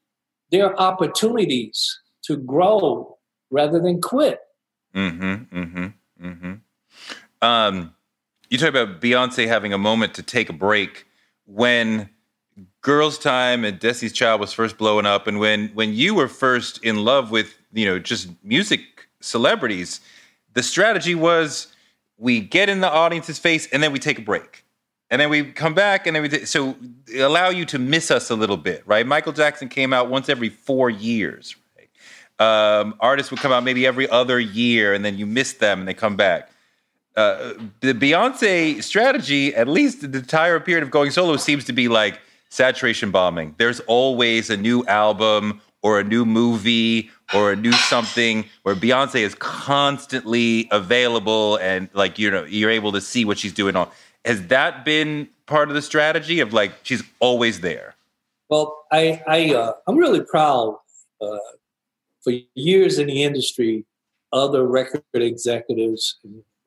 there 0.52 0.66
are 0.66 0.78
opportunities 0.78 2.00
to 2.24 2.38
grow 2.38 3.18
rather 3.52 3.80
than 3.80 4.02
quit. 4.02 4.40
Mm-hmm. 4.96 5.58
Mm-hmm. 5.58 6.28
Mm-hmm. 6.28 6.54
Um, 7.42 7.94
you 8.50 8.58
talk 8.58 8.70
about 8.70 9.02
Beyonce 9.02 9.48
having 9.48 9.74
a 9.74 9.78
moment 9.78 10.14
to 10.16 10.24
take 10.24 10.50
a 10.50 10.54
break 10.54 11.06
when 11.46 12.10
Girls 12.82 13.18
Tyme 13.18 13.66
and 13.66 13.80
Destiny's 13.80 14.14
Child 14.14 14.40
was 14.40 14.54
first 14.54 14.78
blowing 14.78 15.06
up, 15.06 15.28
and 15.28 15.40
when 15.40 15.70
when 15.70 15.94
you 15.94 16.14
were 16.14 16.28
first 16.28 16.84
in 16.84 17.04
love 17.04 17.32
with 17.32 17.58
you 17.74 17.86
know 17.86 18.00
just 18.00 18.30
music 18.44 18.82
celebrities, 19.20 20.02
the 20.54 20.64
strategy 20.64 21.16
was 21.16 21.68
we 22.18 22.40
get 22.40 22.70
in 22.70 22.80
the 22.82 22.90
audience's 22.90 23.40
face 23.40 23.68
and 23.72 23.84
then 23.84 23.92
we 23.92 24.00
take 24.00 24.20
a 24.20 24.22
break. 24.22 24.64
And 25.12 25.22
then 25.22 25.30
we 25.30 25.52
come 25.52 25.74
back 25.74 26.08
and 26.08 26.16
then 26.16 26.24
we 26.24 26.46
so 26.46 26.76
allow 27.18 27.50
you 27.50 27.66
to 27.66 27.80
miss 27.80 28.10
us 28.10 28.30
a 28.30 28.36
little 28.36 28.58
bit, 28.58 28.84
right? 28.86 29.06
Michael 29.06 29.34
Jackson 29.34 29.70
came 29.70 29.94
out 29.94 30.10
once 30.10 30.30
every 30.30 30.50
four 30.50 30.90
years, 30.90 31.56
right? 31.78 31.90
um, 32.40 32.96
artists 33.00 33.32
would 33.32 33.40
come 33.40 33.52
out 33.52 33.64
maybe 33.64 33.86
every 33.86 34.10
other 34.10 34.40
year, 34.40 34.94
and 34.94 35.06
then 35.06 35.18
you 35.18 35.26
miss 35.26 35.54
them 35.54 35.80
and 35.80 35.88
they 35.88 35.94
come 35.94 36.16
back. 36.16 36.50
Uh, 37.16 37.54
the 37.80 37.94
Beyonce 37.94 38.84
strategy, 38.84 39.56
at 39.56 39.68
least 39.68 40.12
the 40.12 40.18
entire 40.18 40.60
period 40.60 40.84
of 40.84 40.92
going 40.92 41.12
solo, 41.12 41.38
seems 41.38 41.64
to 41.66 41.74
be 41.74 41.88
like 41.88 42.20
saturation 42.50 43.12
bombing. 43.12 43.56
There's 43.58 43.80
always 43.82 44.50
a 44.50 44.58
new 44.58 44.84
album 44.86 45.62
or 45.82 46.00
a 46.00 46.04
new 46.04 46.26
movie 46.26 47.10
or 47.34 47.52
a 47.52 47.56
new 47.56 47.72
something 47.72 48.46
where 48.64 48.76
Beyonce 48.76 49.22
is 49.22 49.36
constantly 49.36 50.68
available 50.72 51.58
and 51.58 51.90
like 51.94 52.18
you 52.18 52.32
know 52.32 52.44
you're 52.44 52.72
able 52.72 52.92
to 52.92 53.02
see 53.02 53.24
what 53.24 53.38
she's 53.38 53.54
doing 53.54 53.76
on. 53.76 53.90
Has 54.26 54.48
that 54.48 54.84
been 54.84 55.30
part 55.46 55.70
of 55.70 55.76
the 55.76 55.82
strategy 55.82 56.40
of 56.40 56.54
like 56.54 56.74
she's 56.84 57.04
always 57.20 57.62
there? 57.62 57.96
Well, 58.50 58.86
I 58.92 59.22
I 59.28 59.54
uh, 59.54 59.74
I'm 59.88 59.98
really 59.98 60.22
proud. 60.22 60.78
Uh, 61.22 61.38
for 62.22 62.34
years 62.56 62.98
in 63.00 63.08
the 63.08 63.24
industry, 63.24 63.86
other 64.34 64.66
record 64.66 65.04
executives, 65.14 66.18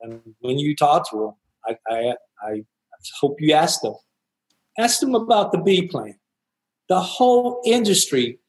and, 0.01 0.21
when 0.39 0.57
you 0.57 0.75
talk 0.75 1.09
to 1.11 1.17
them, 1.17 1.77
I, 1.89 1.93
I 1.93 2.15
I 2.41 2.63
hope 3.19 3.37
you 3.39 3.53
ask 3.53 3.81
them, 3.81 3.95
ask 4.77 4.99
them 4.99 5.15
about 5.15 5.51
the 5.51 5.59
B 5.59 5.87
plan. 5.87 6.15
The 6.87 6.99
whole 6.99 7.61
industry 7.65 8.39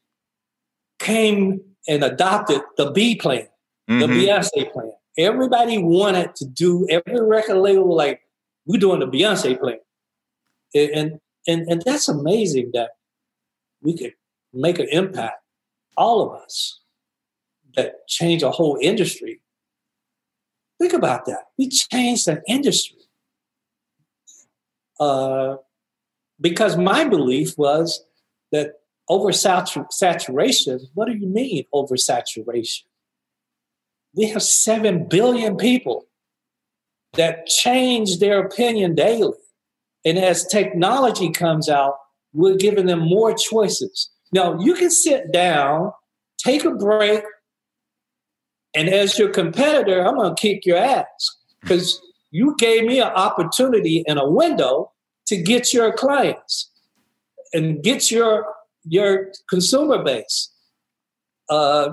came 0.99 1.61
and 1.87 2.03
adopted 2.03 2.61
the 2.77 2.91
B 2.91 3.15
plan, 3.15 3.47
mm-hmm. 3.89 3.99
the 3.99 4.07
Beyonce 4.07 4.71
plan. 4.71 4.91
Everybody 5.17 5.77
wanted 5.77 6.35
to 6.35 6.45
do 6.45 6.87
every 6.89 7.21
record 7.21 7.57
label 7.57 7.95
like 7.95 8.21
we're 8.65 8.79
doing 8.79 8.99
the 8.99 9.07
Beyonce 9.07 9.59
plan, 9.59 9.79
and 10.73 11.19
and 11.47 11.67
and 11.67 11.81
that's 11.85 12.07
amazing 12.07 12.71
that 12.73 12.91
we 13.81 13.97
could 13.97 14.13
make 14.53 14.79
an 14.79 14.87
impact, 14.89 15.41
all 15.97 16.21
of 16.21 16.41
us, 16.41 16.81
that 17.75 18.07
change 18.07 18.43
a 18.43 18.51
whole 18.51 18.77
industry. 18.81 19.41
Think 20.81 20.93
about 20.93 21.25
that. 21.25 21.43
We 21.59 21.69
changed 21.69 22.27
an 22.27 22.41
industry. 22.47 22.97
Uh, 24.99 25.57
because 26.39 26.75
my 26.75 27.03
belief 27.07 27.55
was 27.55 28.03
that 28.51 28.71
oversaturation, 29.07 30.79
what 30.95 31.05
do 31.05 31.13
you 31.13 31.27
mean 31.27 31.65
oversaturation? 31.71 32.81
We 34.15 34.29
have 34.29 34.41
7 34.41 35.07
billion 35.07 35.55
people 35.55 36.07
that 37.13 37.45
change 37.45 38.17
their 38.17 38.39
opinion 38.39 38.95
daily. 38.95 39.37
And 40.03 40.17
as 40.17 40.47
technology 40.47 41.29
comes 41.29 41.69
out, 41.69 41.93
we're 42.33 42.55
giving 42.55 42.87
them 42.87 43.01
more 43.01 43.35
choices. 43.35 44.09
Now, 44.33 44.59
you 44.59 44.73
can 44.73 44.89
sit 44.89 45.31
down, 45.31 45.91
take 46.39 46.65
a 46.65 46.71
break, 46.71 47.21
and 48.73 48.89
as 48.89 49.19
your 49.19 49.29
competitor, 49.29 50.05
I'm 50.05 50.15
going 50.15 50.35
to 50.35 50.41
kick 50.41 50.65
your 50.65 50.77
ass 50.77 51.37
because 51.61 52.01
you 52.31 52.55
gave 52.57 52.85
me 52.85 52.99
an 52.99 53.09
opportunity 53.09 54.03
and 54.07 54.17
a 54.17 54.29
window 54.29 54.91
to 55.27 55.41
get 55.41 55.73
your 55.73 55.93
clients 55.93 56.71
and 57.53 57.83
get 57.83 58.09
your 58.09 58.45
your 58.83 59.31
consumer 59.49 60.03
base. 60.03 60.51
Uh, 61.49 61.89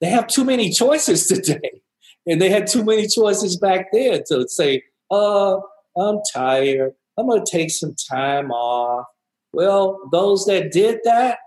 they 0.00 0.08
have 0.08 0.26
too 0.26 0.44
many 0.44 0.70
choices 0.70 1.26
today, 1.44 1.82
and 2.26 2.40
they 2.40 2.48
had 2.48 2.66
too 2.66 2.84
many 2.84 3.06
choices 3.06 3.58
back 3.58 3.88
then 3.92 4.22
to 4.28 4.48
say, 4.48 4.82
"Uh, 5.10 5.58
I'm 5.96 6.20
tired. 6.32 6.92
I'm 7.18 7.26
going 7.26 7.44
to 7.44 7.50
take 7.50 7.70
some 7.70 7.94
time 8.10 8.50
off." 8.50 9.06
Well, 9.52 10.00
those 10.10 10.46
that 10.46 10.72
did 10.72 11.00
that, 11.04 11.38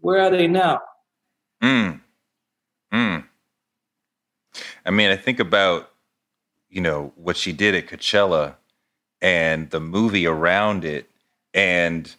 where 0.00 0.20
are 0.20 0.30
they 0.30 0.46
now? 0.46 0.80
Mm. 1.62 2.00
Mm. 2.92 3.24
I 4.84 4.90
mean, 4.90 5.10
I 5.10 5.16
think 5.16 5.40
about 5.40 5.90
you 6.70 6.80
know 6.80 7.12
what 7.16 7.36
she 7.36 7.52
did 7.52 7.74
at 7.74 7.86
Coachella 7.86 8.56
and 9.20 9.70
the 9.70 9.80
movie 9.80 10.26
around 10.26 10.84
it 10.84 11.10
and 11.54 12.14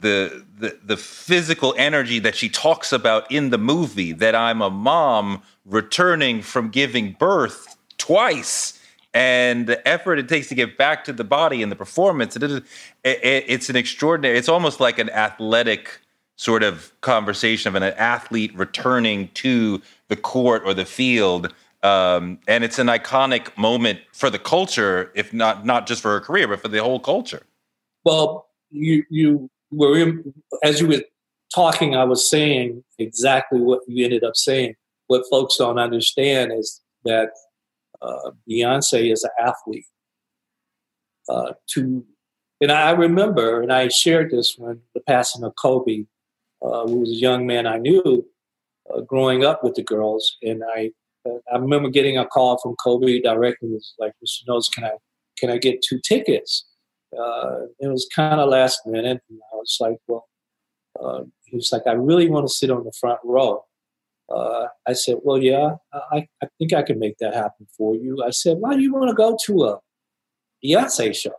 the, 0.00 0.44
the 0.58 0.78
the 0.82 0.96
physical 0.96 1.74
energy 1.76 2.18
that 2.20 2.34
she 2.34 2.48
talks 2.48 2.92
about 2.92 3.30
in 3.30 3.50
the 3.50 3.58
movie 3.58 4.12
that 4.12 4.34
I'm 4.34 4.62
a 4.62 4.70
mom 4.70 5.42
returning 5.64 6.42
from 6.42 6.70
giving 6.70 7.12
birth 7.12 7.76
twice 7.98 8.78
and 9.12 9.66
the 9.66 9.86
effort 9.86 10.18
it 10.18 10.28
takes 10.28 10.48
to 10.48 10.54
get 10.54 10.78
back 10.78 11.04
to 11.04 11.12
the 11.12 11.24
body 11.24 11.62
and 11.62 11.70
the 11.70 11.76
performance 11.76 12.34
it 12.36 12.42
it, 12.42 12.64
it's 13.04 13.68
an 13.68 13.76
extraordinary 13.76 14.38
it's 14.38 14.48
almost 14.48 14.80
like 14.80 14.98
an 14.98 15.10
athletic 15.10 16.00
sort 16.40 16.62
of 16.62 16.92
conversation 17.00 17.68
of 17.68 17.74
an 17.74 17.82
athlete 17.82 18.54
returning 18.56 19.28
to 19.34 19.80
the 20.08 20.16
court 20.16 20.62
or 20.64 20.74
the 20.74 20.84
field 20.84 21.52
um, 21.82 22.38
and 22.46 22.62
it's 22.62 22.78
an 22.78 22.88
iconic 22.88 23.56
moment 23.56 24.00
for 24.12 24.30
the 24.30 24.38
culture 24.38 25.10
if 25.14 25.32
not 25.32 25.64
not 25.64 25.86
just 25.86 26.02
for 26.02 26.10
her 26.12 26.20
career 26.20 26.48
but 26.48 26.60
for 26.60 26.68
the 26.68 26.82
whole 26.82 27.00
culture 27.00 27.42
well 28.04 28.46
you 28.70 29.04
you 29.10 29.50
were 29.70 29.98
in, 29.98 30.34
as 30.62 30.80
you 30.80 30.88
were 30.88 31.02
talking, 31.54 31.94
I 31.94 32.04
was 32.04 32.28
saying 32.28 32.82
exactly 32.98 33.60
what 33.60 33.80
you 33.86 34.04
ended 34.04 34.24
up 34.24 34.36
saying. 34.36 34.74
What 35.06 35.24
folks 35.30 35.56
don't 35.56 35.78
understand 35.78 36.52
is 36.52 36.80
that 37.04 37.30
uh, 38.00 38.30
Beyonce 38.48 39.12
is 39.12 39.24
an 39.24 39.30
athlete. 39.40 39.86
Uh, 41.28 41.52
to 41.74 42.04
and 42.62 42.70
I 42.70 42.90
remember, 42.90 43.62
and 43.62 43.72
I 43.72 43.88
shared 43.88 44.30
this 44.30 44.56
when 44.58 44.80
the 44.94 45.00
passing 45.00 45.44
of 45.44 45.54
Kobe, 45.56 46.04
uh, 46.62 46.86
who 46.86 47.00
was 47.00 47.10
a 47.10 47.14
young 47.14 47.46
man 47.46 47.66
I 47.66 47.78
knew 47.78 48.26
uh, 48.92 49.00
growing 49.02 49.44
up 49.44 49.62
with 49.64 49.74
the 49.74 49.82
girls, 49.82 50.36
and 50.42 50.62
I 50.76 50.90
I 51.52 51.58
remember 51.58 51.90
getting 51.90 52.16
a 52.16 52.26
call 52.26 52.58
from 52.58 52.76
Kobe 52.82 53.20
directly. 53.20 53.68
Was 53.68 53.94
like, 53.98 54.12
Mr. 54.24 54.46
Knowles, 54.46 54.68
can 54.68 54.84
I 54.84 54.92
can 55.38 55.50
I 55.50 55.58
get 55.58 55.82
two 55.82 56.00
tickets? 56.00 56.64
uh, 57.18 57.66
it 57.78 57.88
was 57.88 58.08
kind 58.14 58.40
of 58.40 58.48
last 58.48 58.86
minute. 58.86 59.20
And 59.28 59.40
I 59.52 59.56
was 59.56 59.76
like, 59.80 59.96
well, 60.06 60.28
uh, 61.00 61.22
he 61.44 61.56
was 61.56 61.70
like, 61.72 61.86
I 61.86 61.92
really 61.92 62.28
want 62.28 62.46
to 62.46 62.52
sit 62.52 62.70
on 62.70 62.84
the 62.84 62.92
front 62.98 63.20
row. 63.24 63.64
Uh, 64.28 64.66
I 64.86 64.92
said, 64.92 65.16
well, 65.22 65.42
yeah, 65.42 65.76
I, 65.92 66.28
I 66.42 66.46
think 66.58 66.72
I 66.72 66.82
can 66.82 66.98
make 66.98 67.18
that 67.18 67.34
happen 67.34 67.66
for 67.76 67.96
you. 67.96 68.22
I 68.24 68.30
said, 68.30 68.58
why 68.58 68.76
do 68.76 68.80
you 68.80 68.94
want 68.94 69.08
to 69.08 69.14
go 69.14 69.36
to 69.46 69.64
a 69.64 69.78
Beyonce 70.64 71.14
show? 71.14 71.32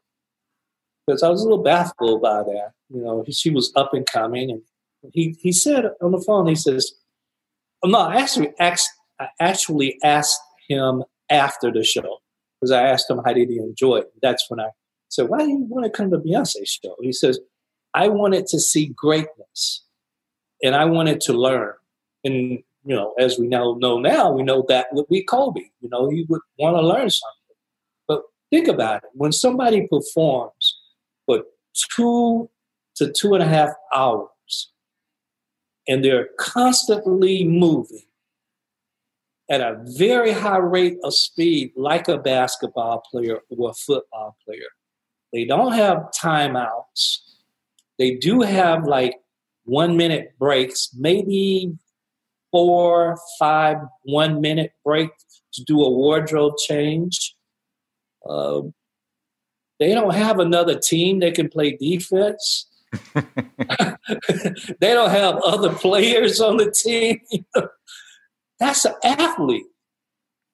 Because 1.08 1.24
I 1.24 1.30
was 1.30 1.42
a 1.42 1.46
little 1.46 1.64
baffled 1.64 2.22
by 2.22 2.44
that. 2.44 2.72
You 2.90 3.02
know, 3.02 3.24
she 3.30 3.50
was 3.50 3.72
up 3.76 3.94
and 3.94 4.06
coming. 4.06 4.52
And 4.52 4.62
he, 5.14 5.36
he 5.40 5.52
said 5.52 5.86
on 6.02 6.12
the 6.12 6.22
phone, 6.22 6.48
he 6.48 6.56
says, 6.56 6.94
no, 7.84 8.00
I 8.00 8.16
actually, 8.18 8.54
asked, 8.60 8.90
I 9.20 9.28
actually 9.40 9.98
asked 10.04 10.40
him 10.68 11.04
after 11.30 11.72
the 11.72 11.84
show 11.84 12.20
because 12.60 12.72
I 12.72 12.84
asked 12.84 13.10
him 13.10 13.22
how 13.26 13.34
did 13.34 13.50
he 13.50 13.58
enjoy 13.58 13.98
it. 13.98 14.12
That's 14.22 14.46
when 14.50 14.60
I 14.60 14.70
said, 15.10 15.30
why 15.30 15.40
do 15.40 15.50
you 15.50 15.66
want 15.68 15.86
to 15.86 15.90
come 15.90 16.12
to 16.12 16.18
Beyonce 16.18 16.68
show? 16.68 16.96
He 17.02 17.12
says, 17.12 17.40
I 17.94 18.08
wanted 18.08 18.48
to 18.48 18.60
see 18.60 18.88
greatness 18.88 19.84
and 20.64 20.76
I 20.76 20.86
wanted 20.86 21.22
to 21.22 21.34
learn. 21.34 21.74
And, 22.24 22.60
you 22.86 22.96
know, 22.96 23.14
as 23.20 23.40
we 23.40 23.48
now 23.48 23.76
know 23.80 24.00
now, 24.00 24.32
we 24.32 24.44
know 24.44 24.64
that 24.70 24.88
would 24.92 25.08
be 25.10 25.24
Kobe. 25.24 25.62
You 25.82 25.90
know, 25.90 26.10
he 26.10 26.26
would 26.30 26.42
want 26.60 26.78
to 26.78 26.82
learn 26.82 27.10
something. 27.10 27.56
But 28.08 28.22
think 28.52 28.68
about 28.68 29.04
it. 29.04 29.10
When 29.14 29.32
somebody 29.32 29.88
performs 29.88 30.78
for 31.26 31.44
two 31.96 32.50
to 32.96 33.12
two 33.12 33.34
and 33.34 33.44
a 33.44 33.48
half 33.48 33.70
hours 33.94 34.28
and 35.88 36.04
they're 36.04 36.30
constantly 36.38 37.44
moving 37.44 38.04
at 39.52 39.60
a 39.60 39.84
very 39.98 40.32
high 40.32 40.58
rate 40.58 40.98
of 41.04 41.14
speed, 41.14 41.74
like 41.76 42.08
a 42.08 42.18
basketball 42.18 43.04
player 43.12 43.40
or 43.50 43.72
a 43.72 43.74
football 43.74 44.38
player, 44.46 44.70
they 45.34 45.44
don't 45.44 45.74
have 45.74 46.10
timeouts. 46.18 47.18
They 48.00 48.16
do 48.16 48.42
have 48.42 48.86
like 48.86 49.16
one 49.66 49.98
minute 49.98 50.34
breaks, 50.40 50.90
maybe 50.98 51.78
four, 52.52 53.18
five, 53.38 53.78
one 54.04 54.40
minute 54.40 54.72
break 54.86 55.10
to 55.54 55.64
do 55.66 55.82
a 55.82 55.90
wardrobe 55.90 56.54
change. 56.58 57.36
Uh, 58.28 58.62
they 59.80 59.94
don't 59.94 60.14
have 60.14 60.40
another 60.40 60.80
team 60.80 61.20
that 61.20 61.36
can 61.36 61.50
play 61.50 61.76
defense. 61.76 62.68
they 63.14 64.94
don't 64.94 65.10
have 65.10 65.38
other 65.38 65.74
players 65.74 66.42
on 66.42 66.58
the 66.58 66.72
team. 66.72 67.22
That's 68.60 68.86
an 68.86 68.94
athlete 69.04 69.66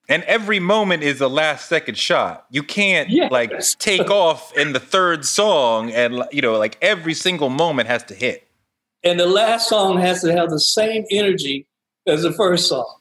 and 0.09 0.23
every 0.23 0.59
moment 0.59 1.03
is 1.03 1.21
a 1.21 1.27
last 1.27 1.67
second 1.67 1.97
shot. 1.97 2.45
You 2.49 2.63
can't 2.63 3.09
yes. 3.09 3.31
like 3.31 3.59
take 3.79 4.09
off 4.09 4.55
in 4.55 4.73
the 4.73 4.79
third 4.79 5.25
song 5.25 5.91
and 5.91 6.23
you 6.31 6.41
know 6.41 6.57
like 6.57 6.77
every 6.81 7.13
single 7.13 7.49
moment 7.49 7.87
has 7.87 8.03
to 8.05 8.13
hit. 8.13 8.47
And 9.03 9.19
the 9.19 9.27
last 9.27 9.69
song 9.69 9.99
has 9.99 10.21
to 10.21 10.33
have 10.33 10.49
the 10.49 10.59
same 10.59 11.05
energy 11.11 11.67
as 12.07 12.23
the 12.23 12.31
first 12.31 12.67
song. 12.67 12.93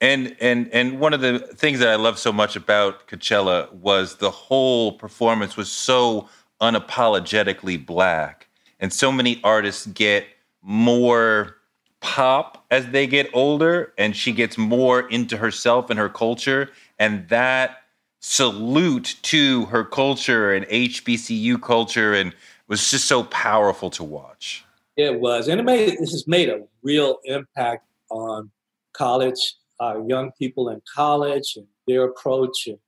And 0.00 0.36
and 0.40 0.68
and 0.72 1.00
one 1.00 1.12
of 1.12 1.20
the 1.20 1.38
things 1.38 1.80
that 1.80 1.88
I 1.88 1.96
love 1.96 2.18
so 2.18 2.32
much 2.32 2.56
about 2.56 3.08
Coachella 3.08 3.72
was 3.72 4.16
the 4.16 4.30
whole 4.30 4.92
performance 4.92 5.56
was 5.56 5.70
so 5.70 6.28
unapologetically 6.60 7.84
black. 7.84 8.47
And 8.80 8.92
so 8.92 9.10
many 9.10 9.40
artists 9.42 9.86
get 9.86 10.26
more 10.62 11.56
pop 12.00 12.64
as 12.70 12.86
they 12.88 13.06
get 13.06 13.28
older 13.32 13.92
and 13.98 14.14
she 14.14 14.32
gets 14.32 14.56
more 14.56 15.08
into 15.08 15.36
herself 15.36 15.90
and 15.90 15.98
her 15.98 16.08
culture. 16.08 16.70
And 16.98 17.28
that 17.28 17.82
salute 18.20 19.16
to 19.22 19.66
her 19.66 19.84
culture 19.84 20.52
and 20.52 20.66
HBCU 20.66 21.60
culture 21.60 22.14
and 22.14 22.34
was 22.68 22.90
just 22.90 23.06
so 23.06 23.24
powerful 23.24 23.90
to 23.90 24.04
watch. 24.04 24.64
It 24.96 25.20
was. 25.20 25.48
And 25.48 25.60
it 25.60 25.64
made 25.64 25.98
this 25.98 26.10
has 26.10 26.26
made 26.26 26.48
a 26.48 26.62
real 26.82 27.18
impact 27.24 27.86
on 28.10 28.50
college, 28.92 29.54
uh, 29.80 30.00
young 30.06 30.32
people 30.38 30.68
in 30.70 30.82
college 30.92 31.54
and 31.56 31.66
their 31.86 32.04
approach. 32.04 32.66
And 32.66 32.78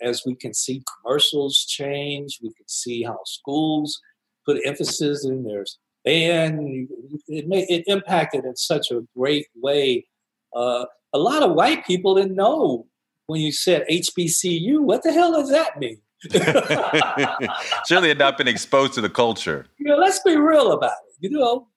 as 0.00 0.22
we 0.24 0.34
can 0.36 0.54
see 0.54 0.82
commercials 1.02 1.64
change, 1.64 2.38
we 2.42 2.52
can 2.54 2.68
see 2.68 3.02
how 3.02 3.18
schools 3.24 4.00
put 4.44 4.60
emphasis 4.64 5.24
in 5.24 5.44
their 5.44 5.64
And 6.04 6.88
It, 7.28 7.48
made, 7.48 7.66
it 7.68 7.84
impacted 7.86 8.44
in 8.44 8.56
such 8.56 8.90
a 8.90 9.02
great 9.16 9.46
way. 9.54 10.06
Uh, 10.54 10.86
a 11.12 11.18
lot 11.18 11.42
of 11.42 11.52
white 11.52 11.86
people 11.86 12.14
didn't 12.14 12.36
know 12.36 12.86
when 13.26 13.40
you 13.40 13.52
said 13.52 13.86
HBCU, 13.90 14.80
what 14.80 15.02
the 15.02 15.12
hell 15.12 15.32
does 15.32 15.50
that 15.50 15.78
mean? 15.78 15.98
Surely 17.86 18.08
had 18.08 18.18
not 18.18 18.38
been 18.38 18.48
exposed 18.48 18.94
to 18.94 19.00
the 19.00 19.10
culture. 19.10 19.66
You 19.78 19.86
know, 19.86 19.96
let's 19.96 20.20
be 20.20 20.36
real 20.36 20.72
about 20.72 20.92
it. 21.08 21.16
You 21.20 21.30
know, 21.30 21.68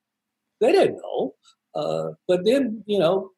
they 0.60 0.72
didn't 0.72 0.98
know. 0.98 1.36
Uh, 1.76 2.12
but 2.28 2.46
then, 2.46 2.84
you 2.86 3.00
know, 3.00 3.32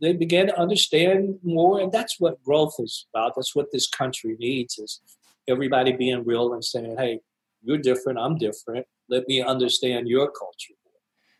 they 0.00 0.12
began 0.12 0.46
to 0.46 0.58
understand 0.58 1.38
more, 1.42 1.80
and 1.80 1.92
that's 1.92 2.18
what 2.18 2.42
growth 2.42 2.74
is 2.78 3.06
about. 3.12 3.32
That's 3.36 3.54
what 3.54 3.66
this 3.72 3.88
country 3.88 4.36
needs 4.38 4.78
is 4.78 5.00
everybody 5.48 5.92
being 5.92 6.24
real 6.24 6.52
and 6.52 6.64
saying, 6.64 6.96
"Hey, 6.98 7.20
you're 7.64 7.78
different. 7.78 8.18
I'm 8.18 8.36
different. 8.36 8.86
Let 9.08 9.26
me 9.28 9.42
understand 9.42 10.08
your 10.08 10.30
culture." 10.30 10.74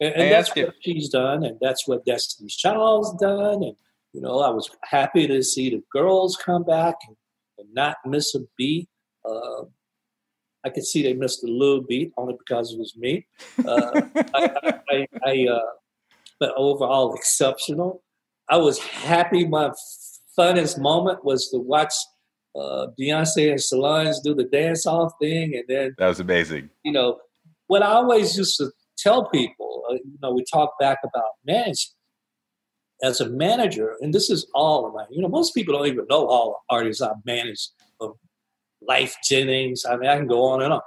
And, 0.01 0.15
and 0.15 0.33
that's 0.33 0.55
what 0.55 0.75
she's 0.81 1.09
done, 1.09 1.45
and 1.45 1.59
that's 1.61 1.87
what 1.87 2.05
Destiny's 2.05 2.57
Child's 2.57 3.13
done. 3.21 3.63
And 3.63 3.77
you 4.13 4.21
know, 4.21 4.41
I 4.41 4.51
was 4.51 4.71
happy 4.83 5.27
to 5.27 5.43
see 5.43 5.71
the 5.71 5.83
girls 5.93 6.37
come 6.37 6.65
back 6.65 6.97
and, 7.07 7.17
and 7.59 7.75
not 7.75 7.97
miss 8.05 8.35
a 8.35 8.41
beat. 8.57 8.89
Uh, 9.25 9.65
I 10.65 10.71
could 10.71 10.85
see 10.85 11.03
they 11.03 11.15
missed 11.15 11.45
a 11.45 11.47
little 11.47 11.83
beat 11.83 12.13
only 12.17 12.35
because 12.39 12.73
it 12.73 12.79
was 12.79 12.97
me. 12.97 13.27
Uh, 13.67 14.01
I, 14.35 14.79
I, 14.89 15.09
I 15.25 15.47
uh, 15.51 15.61
but 16.41 16.53
overall 16.57 17.15
exceptional. 17.15 18.03
I 18.49 18.57
was 18.59 18.79
happy. 18.79 19.47
My 19.47 19.71
funnest 20.39 20.79
moment 20.79 21.25
was 21.25 21.49
to 21.51 21.59
watch 21.59 21.95
uh, 22.55 22.87
Beyonce 22.99 23.51
and 23.51 23.61
Solange 23.61 24.17
do 24.23 24.35
the 24.35 24.45
dance 24.45 24.87
off 24.87 25.13
thing, 25.21 25.55
and 25.55 25.65
then 25.69 25.95
that 25.99 26.09
was 26.09 26.21
amazing. 26.21 26.71
You 26.85 26.93
know 26.93 27.19
what 27.67 27.83
I 27.83 27.87
always 27.87 28.37
used 28.37 28.57
to 28.59 28.71
tell 28.97 29.29
people. 29.29 29.83
Uh, 29.91 29.95
you 29.95 30.19
know, 30.23 30.33
we 30.33 30.45
talk 30.45 30.79
back 30.79 30.99
about 31.05 31.25
management 31.47 31.95
as 33.03 33.21
a 33.21 33.29
manager, 33.29 33.97
and 34.01 34.15
this 34.15 34.31
is 34.31 34.47
all 34.55 34.87
of 34.87 34.95
my. 34.95 35.05
You 35.11 35.23
know, 35.23 35.29
most 35.29 35.55
people 35.55 35.75
don't 35.75 35.87
even 35.87 36.07
know 36.09 36.27
all 36.27 36.65
the 36.69 36.77
artists 36.77 37.03
I've 37.03 37.25
managed. 37.25 37.71
Of 38.01 38.17
Lyfe 38.89 39.15
Jennings. 39.29 39.85
I 39.85 39.97
mean, 39.97 40.09
I 40.09 40.17
can 40.17 40.27
go 40.27 40.45
on 40.45 40.63
and 40.63 40.73
on. 40.73 40.81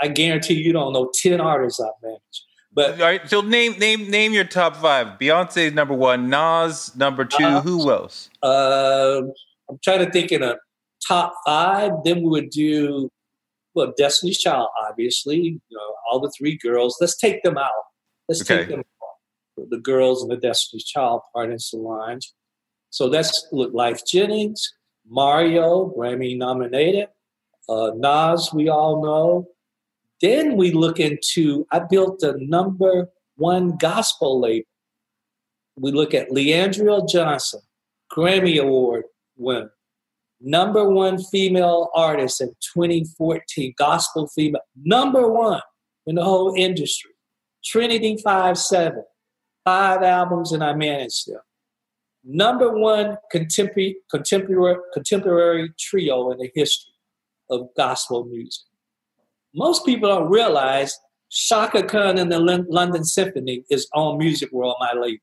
I 0.00 0.08
guarantee 0.08 0.54
you 0.54 0.72
don't 0.72 0.92
know 0.92 1.10
ten 1.14 1.40
artists 1.40 1.80
I've 1.80 1.90
managed. 2.02 2.42
But 2.72 3.00
all 3.00 3.06
right, 3.06 3.28
so 3.28 3.40
name 3.40 3.78
name 3.78 4.10
name 4.10 4.32
your 4.32 4.44
top 4.44 4.76
five. 4.76 5.18
Beyonce's 5.18 5.72
number 5.72 5.94
one, 5.94 6.28
Nas 6.28 6.94
number 6.96 7.24
two. 7.24 7.44
Uh, 7.44 7.60
Who 7.62 7.90
else? 7.90 8.30
Uh, 8.42 9.22
I'm 9.68 9.78
trying 9.82 10.04
to 10.04 10.10
think 10.10 10.32
in 10.32 10.42
a 10.42 10.56
top 11.06 11.34
five. 11.46 11.92
Then 12.04 12.22
we 12.22 12.28
would 12.28 12.50
do 12.50 13.10
well, 13.74 13.92
Destiny's 13.96 14.38
Child, 14.38 14.68
obviously. 14.88 15.38
You 15.38 15.60
know, 15.70 15.94
all 16.10 16.20
the 16.20 16.32
three 16.36 16.56
girls. 16.56 16.96
Let's 17.00 17.16
take 17.16 17.42
them 17.42 17.58
out. 17.58 17.70
Let's 18.28 18.42
okay. 18.42 18.60
take 18.60 18.68
them 18.68 18.80
out. 18.80 19.70
The 19.70 19.78
girls 19.78 20.22
and 20.22 20.30
the 20.30 20.36
Destiny's 20.36 20.84
Child 20.84 21.22
part 21.32 21.50
in 21.50 21.58
Solange. 21.58 22.32
So 22.90 23.08
that's 23.08 23.48
look 23.50 23.72
Lyfe 23.72 24.06
Jennings, 24.06 24.72
Mario, 25.08 25.92
Grammy 25.96 26.36
nominated. 26.38 27.08
Uh, 27.68 27.90
Nas, 27.96 28.50
we 28.52 28.68
all 28.68 29.02
know. 29.02 29.48
Then 30.20 30.56
we 30.56 30.70
look 30.70 31.00
into, 31.00 31.66
I 31.72 31.80
built 31.80 32.22
a 32.22 32.36
number 32.38 33.08
one 33.36 33.76
gospel 33.78 34.40
label. 34.40 34.66
We 35.76 35.90
look 35.90 36.14
at 36.14 36.30
Le'Andria 36.30 37.08
Johnson, 37.08 37.60
Grammy 38.12 38.62
Award 38.62 39.04
winner, 39.36 39.72
number 40.40 40.88
one 40.88 41.22
female 41.22 41.90
artist 41.94 42.40
in 42.40 42.48
2014, 42.74 43.74
gospel 43.78 44.28
female, 44.28 44.62
number 44.82 45.30
one 45.30 45.62
in 46.06 46.16
the 46.16 46.24
whole 46.24 46.54
industry. 46.56 47.10
Trin-i-tee 47.64 48.20
5 48.22 48.58
7, 48.58 49.02
five 49.64 50.02
albums, 50.02 50.52
and 50.52 50.62
I 50.62 50.74
managed 50.74 51.26
them. 51.26 51.40
Number 52.22 52.70
one 52.78 53.16
contemporary, 53.30 53.96
contemporary, 54.10 54.76
contemporary 54.92 55.70
trio 55.78 56.30
in 56.30 56.38
the 56.38 56.50
history 56.54 56.92
of 57.50 57.68
gospel 57.76 58.24
music 58.24 58.64
most 59.54 59.86
people 59.86 60.08
don't 60.08 60.28
realize 60.28 60.98
Chaka 61.30 61.84
Khan 61.84 62.18
and 62.18 62.30
the 62.30 62.38
London 62.38 63.04
Symphony 63.04 63.64
is 63.70 63.88
on 63.94 64.18
Music 64.18 64.50
World, 64.52 64.76
my 64.80 64.92
label. 64.92 65.22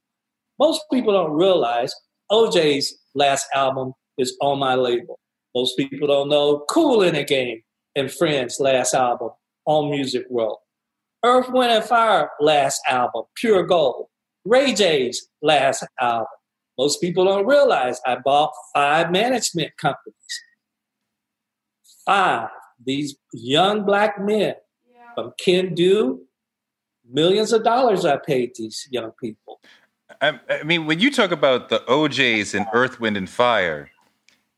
Most 0.59 0.82
people 0.91 1.14
don't 1.14 1.34
realize 1.34 1.93
O'Jays 2.30 2.97
last 3.14 3.45
album 3.53 3.93
is 4.18 4.36
on 4.41 4.59
my 4.59 4.76
label. 4.76 5.20
Most 5.55 5.78
people 5.78 6.07
don't 6.07 6.30
know 6.30 6.66
Kool 6.70 6.99
& 6.99 7.12
the 7.12 7.24
Gang 7.24 7.62
and 7.95 8.12
Friends 8.12 8.59
last 8.59 8.93
album 8.93 9.32
on 9.66 9.91
Music 9.91 10.26
World. 10.30 10.57
Earth, 11.24 11.49
Wind, 11.49 11.72
and 11.72 11.84
Fire 11.84 12.30
last 12.39 12.82
album, 12.88 13.24
Pure 13.36 13.64
Gold. 13.64 14.07
Ray 14.45 14.74
J's 14.74 15.28
last 15.41 15.86
album. 15.99 16.26
Most 16.78 16.99
people 16.99 17.26
don't 17.26 17.45
realize 17.45 17.99
I 18.05 18.18
bought 18.24 18.51
five 18.74 19.12
management 19.12 19.72
companies. 19.78 20.16
Five 22.05 22.49
these 22.86 23.16
young 23.34 23.86
black 23.86 24.20
men 24.20 24.55
yeah. 24.91 25.14
from 25.16 25.34
Ken 25.39 25.74
Do, 25.76 26.22
millions 27.09 27.53
of 27.53 27.64
dollars 27.64 28.05
I 28.05 28.18
paid 28.18 28.51
these 28.55 28.88
young 28.89 29.12
people. 29.22 29.59
I, 30.22 30.39
I 30.49 30.64
mean, 30.64 30.86
when 30.86 30.99
you 30.99 31.12
talk 31.12 31.32
about 31.32 31.70
the 31.70 31.84
O'Jays 31.91 32.53
and 32.53 32.66
Earth, 32.74 32.99
Wind, 32.99 33.18
and 33.18 33.30
Fire, 33.30 33.89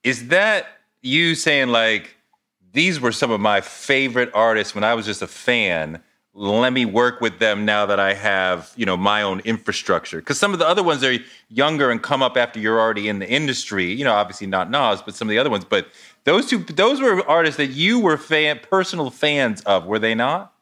is 0.04 0.28
that 0.30 0.68
you 1.02 1.36
saying 1.36 1.70
like 1.70 2.16
these 2.72 3.00
were 3.00 3.12
some 3.12 3.32
of 3.32 3.40
my 3.40 3.62
favorite 3.62 4.32
artists 4.34 4.74
when 4.74 4.84
I 4.84 4.94
was 4.94 5.06
just 5.06 5.22
a 5.22 5.28
fan? 5.28 6.02
let 6.36 6.74
me 6.74 6.86
work 6.86 7.22
with 7.22 7.38
them 7.40 7.64
now 7.64 7.86
that 7.86 8.00
I 8.00 8.14
have, 8.14 8.74
you 8.76 8.86
know, 8.86 8.98
my 8.98 9.22
own 9.22 9.40
infrastructure. 9.42 10.18
Because 10.18 10.40
some 10.40 10.52
of 10.52 10.60
the 10.60 10.68
other 10.68 10.82
ones 10.82 11.04
are 11.04 11.18
younger 11.50 11.92
and 11.92 12.02
come 12.02 12.24
up 12.24 12.38
after 12.38 12.60
you're 12.60 12.80
already 12.80 13.08
in 13.08 13.20
the 13.20 13.30
industry. 13.30 13.92
You 13.94 14.04
know, 14.04 14.14
obviously 14.14 14.48
not 14.48 14.72
Nas, 14.72 15.02
but 15.02 15.14
some 15.14 15.28
of 15.28 15.30
the 15.30 15.38
other 15.38 15.52
ones. 15.52 15.64
But 15.64 15.88
those 16.24 16.48
two, 16.48 16.60
those 16.60 17.02
were 17.02 17.28
artists 17.30 17.58
that 17.58 17.68
you 17.68 18.00
were 18.00 18.18
fan, 18.18 18.60
personal 18.70 19.12
fans 19.12 19.62
of, 19.62 19.86
were 19.86 20.00
they 20.00 20.16
not? 20.16 20.54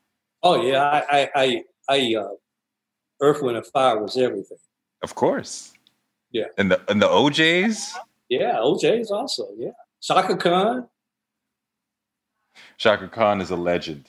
Oh 0.44 0.62
yeah, 0.62 0.84
I, 1.10 1.30
I, 1.36 1.64
I, 1.88 2.16
uh, 2.20 2.28
Earth, 3.22 3.42
Wind, 3.42 3.58
and 3.58 3.66
Fire 3.68 4.02
was 4.02 4.18
everything. 4.18 4.58
Of 5.04 5.16
course. 5.16 5.74
Yeah. 6.32 6.46
And 6.58 6.72
the 6.72 6.82
and 6.90 7.02
the 7.02 7.10
O'Jays. 7.10 7.94
Yeah, 8.32 8.60
OJ 8.60 9.02
is 9.02 9.12
also. 9.12 9.50
Yeah, 9.58 9.72
Chaka 10.02 10.38
Khan. 10.38 10.88
Chaka 12.78 13.10
Khan 13.10 13.42
is 13.42 13.52
a 13.52 13.58
legend. 13.58 14.08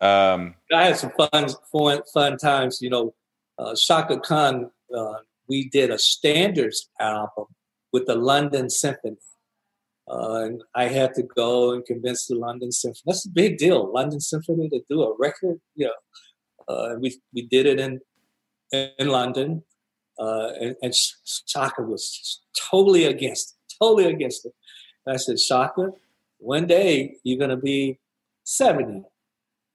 Um, 0.00 0.54
I 0.72 0.84
had 0.84 0.96
some 0.96 1.10
fun, 1.18 1.48
fun, 1.72 2.02
fun 2.14 2.36
times. 2.36 2.80
You 2.80 2.90
know, 2.90 3.14
uh, 3.58 3.74
Chaka 3.74 4.20
Khan. 4.20 4.70
Uh, 4.96 5.14
we 5.48 5.68
did 5.68 5.90
a 5.90 5.98
standards 5.98 6.88
album 7.00 7.46
with 7.92 8.06
the 8.06 8.14
London 8.14 8.70
Symphony. 8.70 9.16
Uh, 10.08 10.44
and 10.44 10.62
I 10.76 10.84
had 10.84 11.14
to 11.14 11.24
go 11.24 11.72
and 11.72 11.84
convince 11.84 12.26
the 12.26 12.36
London 12.36 12.70
Symphony. 12.70 13.02
That's 13.06 13.26
a 13.26 13.30
big 13.30 13.58
deal, 13.58 13.92
London 13.92 14.20
Symphony 14.20 14.68
to 14.68 14.80
do 14.88 15.02
a 15.02 15.16
record. 15.18 15.58
You 15.74 15.86
know, 15.88 16.72
uh, 16.72 16.94
we 17.00 17.20
we 17.34 17.42
did 17.42 17.66
it 17.66 17.80
in 17.80 18.00
in 18.70 19.08
London, 19.08 19.64
uh, 20.20 20.50
and, 20.60 20.76
and 20.82 20.94
Chaka 21.48 21.82
was 21.82 22.42
totally 22.70 23.04
against 23.04 23.52
it, 23.52 23.55
totally 23.80 24.06
against 24.06 24.46
it. 24.46 24.52
And 25.04 25.14
I 25.14 25.16
said, 25.16 25.38
Chaka, 25.38 25.92
one 26.38 26.66
day 26.66 27.16
you're 27.22 27.38
gonna 27.38 27.56
be 27.56 27.98
seventy, 28.44 29.02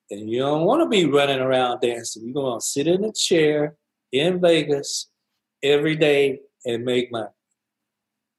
and 0.10 0.30
you 0.30 0.40
don't 0.40 0.65
want 0.65 0.82
to 0.84 0.90
be 0.90 1.06
running 1.06 1.40
around 1.40 1.82
dancing. 1.82 2.23
You're 2.26 2.44
gonna 2.44 2.61
sit 2.61 2.88
in 2.88 3.03
a 3.03 3.14
chair 3.14 3.76
in 4.11 4.41
Vegas 4.41 5.10
every 5.64 5.95
day 5.95 6.40
and 6.65 6.84
make 6.84 7.11
money, 7.11 7.30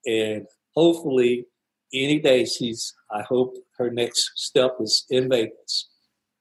and 0.06 0.46
hopefully 0.74 1.46
any 1.92 2.18
day 2.18 2.44
she's 2.44 2.94
i 3.10 3.22
hope 3.22 3.54
her 3.78 3.90
next 3.90 4.32
step 4.36 4.72
is 4.80 5.04
in 5.10 5.28
vegas 5.28 5.90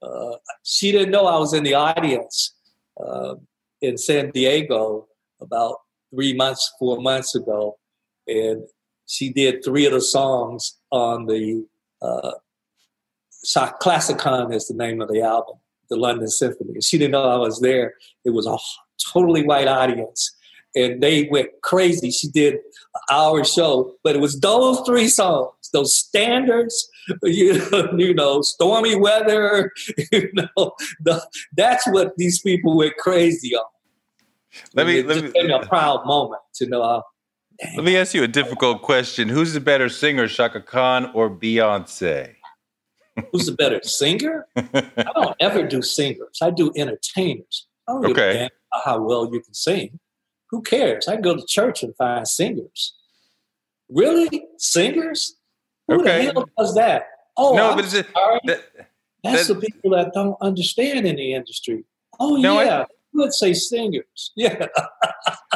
uh, 0.02 0.36
she 0.64 0.92
didn't 0.92 1.12
know 1.12 1.26
i 1.26 1.38
was 1.38 1.54
in 1.54 1.64
the 1.64 1.74
audience 1.74 2.56
uh, 3.04 3.36
in 3.82 3.98
san 3.98 4.32
diego 4.32 5.08
about 5.42 5.76
three 6.14 6.34
months 6.34 6.72
four 6.80 7.02
months 7.02 7.36
ago 7.36 7.78
and 8.28 8.64
she 9.12 9.30
did 9.30 9.64
three 9.64 9.86
of 9.86 9.94
the 9.94 10.02
songs 10.02 10.78
on 10.92 11.26
the 11.26 11.66
uh, 12.02 12.32
ClassiKhan 13.46 14.54
is 14.54 14.68
the 14.68 14.76
name 14.76 15.02
of 15.02 15.10
the 15.10 15.22
album 15.22 15.56
the 15.90 15.98
london 15.98 16.28
symphony 16.28 16.80
she 16.82 16.98
didn't 16.98 17.12
know 17.12 17.24
i 17.24 17.36
was 17.36 17.60
there 17.60 17.96
it 18.24 18.30
was 18.30 18.48
a 18.48 18.58
totally 19.10 19.44
white 19.44 19.68
audience. 19.68 20.36
And 20.74 21.04
they 21.04 21.28
went 21.30 21.50
crazy. 21.62 22.12
She 22.12 22.30
did 22.30 22.54
an 22.54 23.02
hour 23.12 23.44
show, 23.44 23.96
but 24.04 24.16
it 24.16 24.20
was 24.20 24.40
those 24.40 24.80
three 24.86 25.10
songs, 25.10 25.52
those 25.74 25.94
standards, 25.94 26.90
you 27.24 27.60
know, 27.72 27.92
you 27.98 28.14
know 28.14 28.42
stormy 28.42 28.96
weather, 28.96 29.72
you 30.12 30.32
know, 30.34 30.72
the, 31.02 31.26
that's 31.58 31.86
what 31.88 32.16
these 32.16 32.40
people 32.40 32.78
went 32.78 32.96
crazy 32.98 33.54
on. 33.54 33.66
Let 34.74 34.88
me, 34.88 35.02
let 35.02 35.24
me, 35.34 35.52
a 35.52 35.66
proud 35.66 36.06
moment 36.06 36.42
to 36.56 36.68
know. 36.68 37.04
Uh, 37.64 37.68
let 37.76 37.86
me 37.86 37.98
ask 37.98 38.14
you 38.14 38.24
a 38.24 38.28
difficult 38.28 38.82
question. 38.82 39.30
Who's 39.30 39.54
the 39.54 39.60
better 39.60 39.90
singer, 39.90 40.28
Chaka 40.28 40.62
Khan 40.62 41.12
or 41.14 41.30
Beyonce? 41.30 42.36
Who's 43.32 43.46
the 43.46 43.54
better 43.54 43.82
singer? 43.84 44.48
I 44.56 45.12
don't 45.16 45.36
ever 45.40 45.68
do 45.68 45.82
singers. 45.82 46.40
I 46.42 46.50
do 46.52 46.72
entertainers. 46.76 47.68
I 47.88 47.94
don't 47.94 48.12
okay. 48.12 48.50
how 48.86 49.02
well 49.02 49.30
you 49.32 49.42
can 49.42 49.54
sing. 49.54 50.00
Who 50.50 50.62
cares? 50.62 51.08
I 51.08 51.14
can 51.14 51.22
go 51.22 51.36
to 51.36 51.46
church 51.46 51.84
and 51.84 51.96
find 51.96 52.28
singers. 52.28 52.96
Really? 53.90 54.46
Singers? 54.58 55.36
Who 55.88 56.02
okay. 56.02 56.28
the 56.28 56.34
hell 56.34 56.50
does 56.58 56.76
that? 56.76 57.04
Oh, 57.38 57.56
no, 57.56 57.72
I'm 57.72 57.76
but 57.76 57.94
a, 57.94 58.06
that, 58.46 58.64
that's 59.24 59.48
that, 59.48 59.54
the 59.54 59.60
people 59.60 59.92
that 59.92 60.14
don't 60.14 60.38
understand 60.42 61.08
in 61.08 61.16
the 61.16 61.34
industry. 61.34 61.84
Oh 62.20 62.36
no, 62.36 62.62
yeah, 62.62 62.82
I, 62.82 62.86
let's 63.14 63.40
say 63.40 63.54
singers. 63.54 64.32
Yeah. 64.36 64.68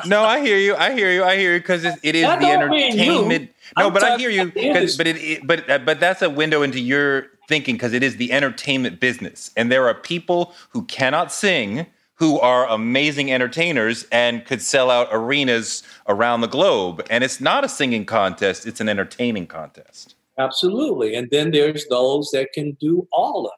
no, 0.06 0.24
I 0.24 0.42
hear 0.42 0.58
you. 0.58 0.76
I 0.76 0.94
hear 0.94 1.12
you. 1.12 1.24
I 1.24 1.38
hear 1.38 1.54
you 1.54 1.60
because 1.60 1.84
it, 1.86 1.96
it 2.04 2.16
is 2.16 2.24
That 2.24 2.40
the 2.40 2.46
don't 2.48 2.70
mean 2.70 2.98
you. 2.98 3.04
entertainment. 3.04 3.52
No, 3.78 3.88
I'm 3.88 3.94
but 3.94 4.04
I 4.04 4.18
hear 4.18 4.30
you. 4.30 4.44
about 4.44 4.54
the 4.54 4.60
'cause- 4.62 4.76
industry. 4.78 4.98
But 4.98 5.08
it, 5.08 5.18
it- 5.24 5.48
but 5.48 5.70
uh, 5.70 5.80
but 5.80 6.00
that's 6.00 6.22
a 6.22 6.30
window 6.30 6.62
into 6.62 6.80
your 6.80 7.28
thinking 7.48 7.76
because 7.76 7.94
it 7.94 8.04
is 8.04 8.18
the 8.18 8.32
entertainment 8.32 9.00
business, 9.00 9.52
and 9.56 9.72
there 9.72 9.88
are 9.88 9.94
people 9.94 10.54
who 10.70 10.84
cannot 10.86 11.32
sing 11.32 11.86
who 12.18 12.40
are 12.40 12.66
amazing 12.70 13.30
entertainers 13.32 14.06
and 14.12 14.46
could 14.46 14.62
sell 14.62 14.90
out 14.90 15.08
arenas 15.12 15.84
around 16.08 16.40
the 16.42 16.48
globe. 16.48 17.06
And 17.10 17.24
it's 17.26 17.42
not 17.42 17.64
a 17.66 17.70
singing 17.70 18.06
contest; 18.06 18.66
it's 18.66 18.80
an 18.82 18.90
entertaining 18.90 19.48
contest. 19.48 20.16
Absolutely. 20.38 21.16
And 21.16 21.30
then 21.32 21.52
there's 21.52 21.86
those 21.88 22.30
that 22.32 22.50
can 22.54 22.72
do 22.82 23.08
all 23.14 23.46
of 23.48 23.54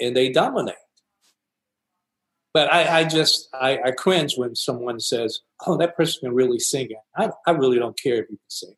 it. 0.00 0.06
And 0.06 0.16
they 0.16 0.30
dominate. 0.32 0.74
But 2.54 2.72
I, 2.72 3.00
I 3.00 3.04
just 3.04 3.48
I, 3.52 3.78
I 3.84 3.90
cringe 3.90 4.38
when 4.38 4.54
someone 4.54 5.00
says, 5.00 5.40
"Oh, 5.66 5.76
that 5.78 5.96
person 5.96 6.20
can 6.20 6.34
really 6.34 6.60
sing 6.60 6.86
it." 6.90 6.98
I, 7.16 7.30
I 7.46 7.50
really 7.50 7.78
don't 7.80 7.98
care 8.00 8.14
if 8.22 8.30
you 8.30 8.36
can 8.36 8.48
sing. 8.48 8.74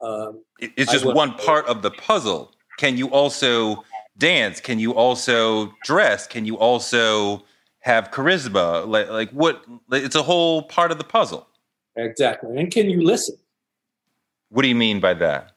Um, 0.00 0.44
It's 0.60 0.92
just 0.92 1.04
one 1.04 1.34
part 1.34 1.66
of 1.66 1.82
the 1.82 1.90
puzzle. 1.90 2.52
Can 2.78 2.96
you 2.96 3.08
also 3.10 3.84
dance? 4.16 4.60
Can 4.60 4.78
you 4.78 4.94
also 4.94 5.74
dress? 5.82 6.26
Can 6.28 6.44
you 6.46 6.56
also 6.56 7.44
have 7.80 8.10
charisma? 8.12 8.86
Like, 8.86 9.08
like 9.10 9.30
what? 9.32 9.64
like, 9.88 10.04
It's 10.04 10.16
a 10.16 10.22
whole 10.22 10.62
part 10.62 10.92
of 10.92 10.98
the 10.98 11.04
puzzle. 11.04 11.48
exactly. 11.96 12.56
And 12.58 12.70
can 12.72 12.88
you 12.88 13.02
listen? 13.02 13.36
What 14.50 14.62
do 14.62 14.68
you 14.68 14.74
mean 14.76 15.00
by 15.00 15.14
that? 15.14 15.52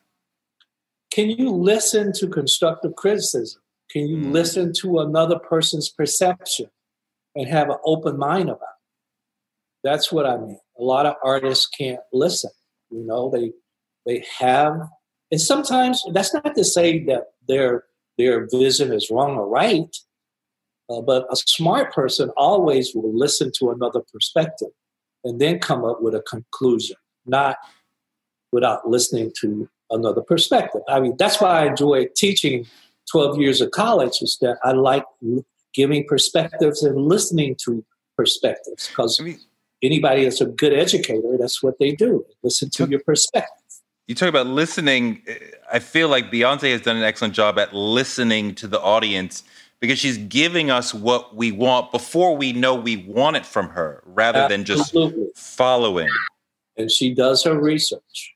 Can 1.12 1.30
you 1.30 1.52
listen 1.52 2.14
to 2.14 2.28
constructive 2.28 2.96
criticism? 2.96 3.62
Can 3.92 4.08
you 4.08 4.18
Mm. 4.18 4.32
listen 4.32 4.74
to 4.82 5.00
another 5.00 5.38
person's 5.40 5.90
perception 5.90 6.70
and 7.38 7.48
have 7.48 7.70
an 7.70 7.78
open 7.86 8.18
mind 8.18 8.50
about 8.50 8.62
it? 8.62 9.84
That's 9.84 10.12
what 10.12 10.26
I 10.26 10.38
mean. 10.38 10.60
A 10.80 10.84
lot 10.84 11.06
of 11.06 11.16
artists 11.24 11.68
can't 11.68 12.00
listen. 12.12 12.52
You 12.90 13.06
know, 13.06 13.30
they 13.30 13.52
they 14.06 14.26
have, 14.40 14.80
and 15.32 15.40
sometimes 15.40 16.04
that's 16.14 16.34
not 16.34 16.56
to 16.56 16.64
say 16.64 17.04
that 17.06 17.24
their 17.48 17.84
their 18.18 18.48
vision 18.52 18.92
is 18.92 19.10
wrong 19.12 19.38
or 19.38 19.48
right, 19.48 19.96
uh, 20.90 21.02
but 21.02 21.26
a 21.32 21.36
smart 21.36 21.94
person 21.94 22.30
always 22.38 22.94
will 22.96 23.16
listen 23.16 23.52
to 23.60 23.72
another 23.72 24.02
perspective 24.12 24.70
and 25.24 25.40
then 25.40 25.60
come 25.60 25.84
up 25.84 26.02
with 26.02 26.16
a 26.16 26.22
conclusion, 26.22 26.96
not 27.26 27.58
without 28.52 28.88
listening 28.88 29.32
to 29.42 29.70
another 29.90 30.22
perspective. 30.22 30.82
I 30.88 31.00
mean, 31.00 31.16
that's 31.18 31.42
why 31.42 31.62
I 31.62 31.68
enjoy 31.68 32.08
teaching 32.16 32.66
12 33.12 33.40
years 33.40 33.62
of 33.62 33.72
college 33.72 34.22
is 34.22 34.38
that 34.42 34.58
I 34.64 34.72
like 34.72 35.04
giving 35.78 36.04
perspectives 36.08 36.82
and 36.82 36.98
listening 36.98 37.56
to 37.64 37.86
perspectives 38.18 38.88
because 38.88 39.20
I 39.22 39.24
mean, 39.24 39.40
anybody 39.84 40.24
that's 40.24 40.42
a 40.42 40.48
good 40.48 40.74
educator, 40.74 41.38
that's 41.40 41.62
what 41.62 41.76
they 41.80 41.92
do. 41.92 42.26
Listen 42.42 42.72
to 42.72 42.90
your 42.90 43.00
perspective. 43.02 43.52
you 44.08 44.16
talk 44.16 44.28
about 44.28 44.48
listening. 44.48 45.22
Eh, 45.28 45.38
I 45.72 45.80
feel 45.80 46.10
like 46.10 46.32
Beyonce 46.32 46.72
has 46.72 46.82
done 46.82 46.98
an 46.98 47.04
excellent 47.04 47.36
job 47.36 47.60
at 47.60 47.74
listening 47.74 48.56
to 48.56 48.68
the 48.68 48.82
audience 48.82 49.44
because 49.80 50.00
she's 50.00 50.18
giving 50.18 50.72
us 50.72 50.96
what 50.96 51.36
we 51.36 51.52
want 51.52 51.92
before 51.92 52.36
we 52.36 52.52
know 52.54 52.74
we 52.74 52.98
want 52.98 53.36
it 53.38 53.46
from 53.46 53.70
her, 53.70 54.02
rather 54.08 54.48
than 54.48 54.66
just 54.66 54.98
following. 55.36 56.10
And 56.76 56.90
she 56.90 57.14
does 57.14 57.44
her 57.44 57.60
research. 57.60 58.34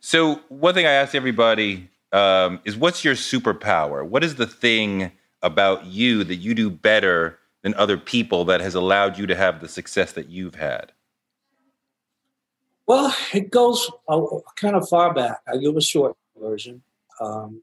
So, 0.00 0.40
one 0.48 0.72
thing 0.72 0.86
I 0.86 0.92
ask 0.92 1.14
everybody 1.14 1.90
um, 2.12 2.60
is 2.64 2.76
what's 2.76 3.04
your 3.04 3.14
superpower? 3.14 4.06
What 4.06 4.24
is 4.24 4.36
the 4.36 4.46
thing 4.46 5.12
about 5.42 5.86
you 5.86 6.24
that 6.24 6.36
you 6.36 6.54
do 6.54 6.70
better 6.70 7.38
than 7.62 7.74
other 7.74 7.96
people 7.96 8.44
that 8.46 8.60
has 8.60 8.74
allowed 8.74 9.18
you 9.18 9.26
to 9.26 9.36
have 9.36 9.60
the 9.60 9.68
success 9.68 10.12
that 10.12 10.28
you've 10.28 10.56
had? 10.56 10.92
Well, 12.86 13.14
it 13.32 13.50
goes 13.50 13.90
uh, 14.08 14.20
kind 14.56 14.74
of 14.74 14.88
far 14.88 15.14
back. 15.14 15.40
I'll 15.46 15.60
give 15.60 15.76
a 15.76 15.80
short 15.80 16.16
version. 16.40 16.82
Um, 17.20 17.62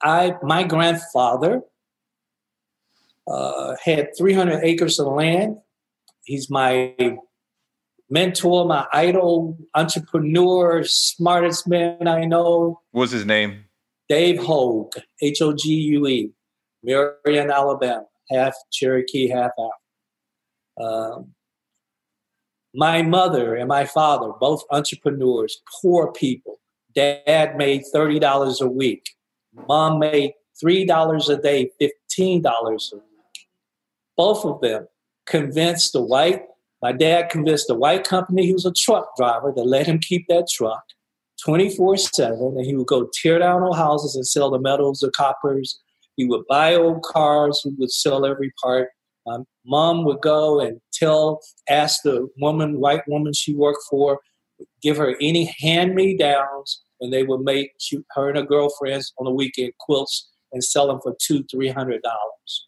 I, 0.00 0.36
my 0.42 0.62
grandfather 0.62 1.62
uh, 3.26 3.74
had 3.82 4.16
300 4.16 4.62
acres 4.62 5.00
of 5.00 5.08
land. 5.08 5.58
He's 6.24 6.50
my 6.50 6.94
mentor, 8.10 8.66
my 8.66 8.86
idol, 8.92 9.58
entrepreneur, 9.74 10.84
smartest 10.84 11.66
man 11.68 12.06
I 12.06 12.24
know. 12.24 12.80
What's 12.92 13.12
his 13.12 13.24
name? 13.24 13.64
Dave 14.08 14.38
Hogue, 14.38 14.94
H 15.22 15.40
O 15.40 15.54
G 15.54 15.74
U 15.74 16.06
E, 16.06 16.30
Marion, 16.82 17.50
Alabama, 17.50 18.04
half 18.30 18.54
Cherokee, 18.70 19.28
half 19.28 19.52
African. 19.58 19.70
Um, 20.80 21.34
my 22.74 23.02
mother 23.02 23.54
and 23.54 23.68
my 23.68 23.84
father, 23.84 24.32
both 24.40 24.64
entrepreneurs, 24.70 25.62
poor 25.80 26.12
people. 26.12 26.60
Dad 26.94 27.56
made 27.56 27.82
$30 27.94 28.60
a 28.60 28.68
week. 28.68 29.10
Mom 29.68 30.00
made 30.00 30.32
$3 30.62 31.28
a 31.28 31.36
day, 31.40 31.70
$15 31.80 32.92
a 32.92 32.96
week. 32.96 33.04
Both 34.16 34.44
of 34.44 34.60
them 34.60 34.88
convinced 35.26 35.92
the 35.92 36.02
white, 36.02 36.42
my 36.84 36.92
dad 36.92 37.30
convinced 37.30 37.66
the 37.66 37.74
white 37.74 38.04
company, 38.04 38.44
he 38.44 38.52
was 38.52 38.66
a 38.66 38.72
truck 38.72 39.16
driver, 39.16 39.54
to 39.54 39.62
let 39.62 39.86
him 39.86 39.98
keep 39.98 40.26
that 40.28 40.48
truck 40.54 40.84
24 41.42 41.96
7. 41.96 42.38
And 42.38 42.66
he 42.66 42.76
would 42.76 42.86
go 42.86 43.08
tear 43.22 43.38
down 43.38 43.62
old 43.62 43.78
houses 43.78 44.14
and 44.16 44.26
sell 44.26 44.50
the 44.50 44.58
metals, 44.58 44.98
the 44.98 45.10
coppers. 45.10 45.80
He 46.16 46.26
would 46.26 46.42
buy 46.46 46.74
old 46.74 47.02
cars, 47.02 47.58
he 47.64 47.70
would 47.78 47.90
sell 47.90 48.26
every 48.26 48.52
part. 48.62 48.90
Um, 49.26 49.46
mom 49.64 50.04
would 50.04 50.20
go 50.20 50.60
and 50.60 50.78
tell, 50.92 51.40
ask 51.70 52.02
the 52.04 52.28
woman, 52.36 52.78
white 52.80 53.08
woman 53.08 53.32
she 53.32 53.54
worked 53.54 53.84
for, 53.88 54.20
give 54.82 54.98
her 54.98 55.16
any 55.22 55.54
hand 55.60 55.94
me 55.94 56.18
downs, 56.18 56.82
and 57.00 57.10
they 57.10 57.22
would 57.22 57.40
make 57.40 57.70
she, 57.80 58.00
her 58.10 58.28
and 58.28 58.36
her 58.36 58.44
girlfriends 58.44 59.14
on 59.16 59.24
the 59.24 59.30
weekend 59.30 59.72
quilts 59.80 60.28
and 60.52 60.62
sell 60.62 60.88
them 60.88 61.00
for 61.02 61.16
two, 61.18 61.44
three 61.44 61.68
hundred 61.68 62.02
dollars. 62.02 62.66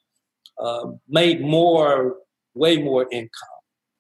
Um, 0.59 1.01
made 1.07 1.43
more, 1.43 2.17
way 2.55 2.79
more 2.79 3.07
income. 3.13 3.56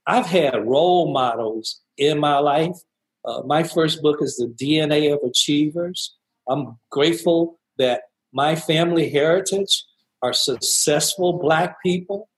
I've 0.06 0.26
had 0.26 0.66
role 0.66 1.12
models 1.12 1.80
in 1.98 2.18
my 2.18 2.38
life. 2.38 2.76
Uh, 3.24 3.42
my 3.44 3.62
first 3.62 4.02
book 4.02 4.18
is 4.20 4.36
The 4.36 4.46
DNA 4.46 5.12
of 5.12 5.20
Achievers. 5.28 6.14
I'm 6.48 6.78
grateful 6.90 7.58
that 7.78 8.02
my 8.32 8.54
family 8.54 9.10
heritage 9.10 9.84
are 10.22 10.32
successful 10.32 11.38
Black 11.38 11.82
people, 11.82 12.28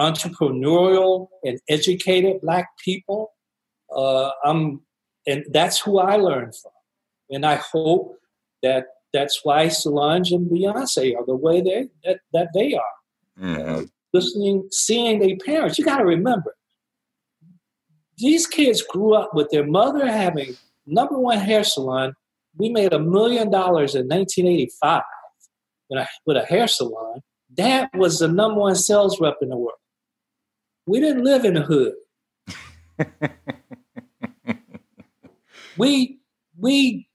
entrepreneurial 0.00 1.28
and 1.44 1.60
educated 1.68 2.40
Black 2.40 2.68
people. 2.82 3.32
Uh, 3.94 4.30
I'm, 4.44 4.80
and 5.26 5.44
that's 5.52 5.78
who 5.78 5.98
I 5.98 6.16
learned 6.16 6.54
from. 6.56 6.72
And 7.30 7.44
I 7.44 7.56
hope 7.56 8.16
that 8.62 8.86
that's 9.12 9.40
why 9.44 9.68
Solange 9.68 10.32
and 10.32 10.50
Beyonce 10.50 11.14
are 11.16 11.26
the 11.26 11.36
way 11.36 11.60
they 11.60 11.88
that, 12.04 12.20
that 12.32 12.48
they 12.54 12.74
are. 12.74 12.82
Mhm. 13.40 13.90
Listening, 14.12 14.68
seeing 14.70 15.18
their 15.18 15.36
parents. 15.44 15.78
You 15.78 15.84
got 15.84 15.98
to 15.98 16.04
remember, 16.04 16.54
these 18.18 18.46
kids 18.46 18.82
grew 18.82 19.14
up 19.14 19.30
with 19.32 19.48
their 19.50 19.66
mother 19.66 20.06
having 20.06 20.56
number 20.86 21.18
one 21.18 21.38
hair 21.38 21.64
salon. 21.64 22.14
We 22.56 22.68
made 22.68 22.92
a 22.92 22.98
million 22.98 23.50
dollars 23.50 23.94
in 23.94 24.08
1985 24.08 25.02
with 25.88 26.00
a, 26.00 26.08
with 26.26 26.36
a 26.36 26.44
hair 26.44 26.66
salon. 26.66 27.20
Dad 27.54 27.88
was 27.94 28.18
the 28.18 28.28
number 28.28 28.60
one 28.60 28.74
sales 28.74 29.20
rep 29.20 29.36
in 29.40 29.48
the 29.48 29.56
world. 29.56 29.78
We 30.86 31.00
didn't 31.00 31.24
live 31.24 31.44
in 31.44 31.54
the 31.54 31.62
hood. 31.62 31.94
we 35.76 36.18
we 36.56 37.08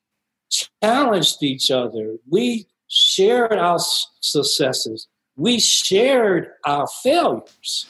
challenged 0.81 1.43
each 1.43 1.69
other. 1.71 2.17
We 2.29 2.67
shared 2.87 3.53
our 3.53 3.79
successes. 4.21 5.07
we 5.35 5.59
shared 5.59 6.47
our 6.65 6.87
failures. 7.01 7.87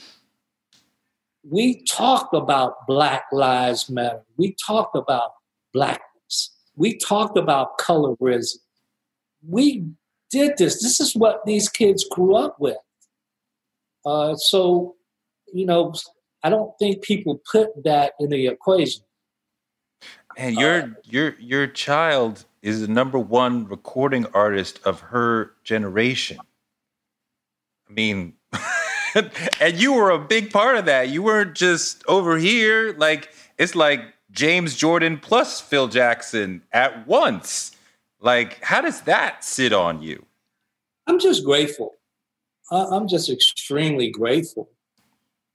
We 1.50 1.84
talk 1.84 2.32
about 2.34 2.88
Black 2.88 3.26
Lives 3.32 3.90
Matter. 3.90 4.24
We 4.38 4.56
talk 4.66 4.92
about 4.96 5.32
blackness. 5.74 6.52
We 6.76 6.98
talked 6.98 7.38
about 7.38 7.78
colorism. 7.78 8.58
We 9.48 9.86
did 10.32 10.58
this. 10.58 10.82
This 10.82 11.00
is 11.00 11.16
what 11.16 11.46
these 11.46 11.70
kids 11.70 12.06
grew 12.10 12.36
up 12.36 12.60
with. 12.60 12.78
Uh, 14.06 14.36
so, 14.36 14.96
you 15.54 15.66
know, 15.66 15.94
I 16.44 16.50
don't 16.50 16.78
think 16.80 17.04
people 17.04 17.42
put 17.50 17.84
that 17.84 18.14
in 18.20 18.30
the 18.30 18.48
equation. 18.48 19.04
And 20.36 20.56
your 20.56 20.82
uh, 20.82 20.88
your 21.04 21.36
your 21.40 21.68
child 21.68 22.46
is 22.62 22.82
the 22.82 22.88
number 22.88 23.20
one 23.20 23.68
recording 23.68 24.26
artist 24.34 24.80
of 24.84 25.00
her 25.00 25.52
generation. 25.64 26.40
I 27.90 27.94
mean, 27.94 28.34
and 29.62 29.80
you 29.80 29.94
were 29.94 30.12
a 30.12 30.20
big 30.20 30.52
part 30.52 30.78
of 30.78 30.86
that. 30.86 31.10
You 31.10 31.24
weren't 31.24 31.56
just 31.56 32.04
over 32.08 32.38
here. 32.38 32.94
Like 32.98 33.34
it's 33.58 33.76
like 33.76 34.02
James 34.32 34.76
Jordan 34.76 35.18
plus 35.18 35.62
Phil 35.62 35.88
Jackson 35.88 36.64
at 36.72 37.08
once. 37.08 37.76
Like, 38.20 38.64
how 38.64 38.82
does 38.82 39.02
that 39.02 39.44
sit 39.44 39.74
on 39.74 40.02
you? 40.02 40.26
I'm 41.08 41.20
just 41.20 41.44
grateful. 41.44 41.94
I'm 42.72 43.08
just 43.08 43.30
extremely 43.30 44.10
grateful. 44.10 44.70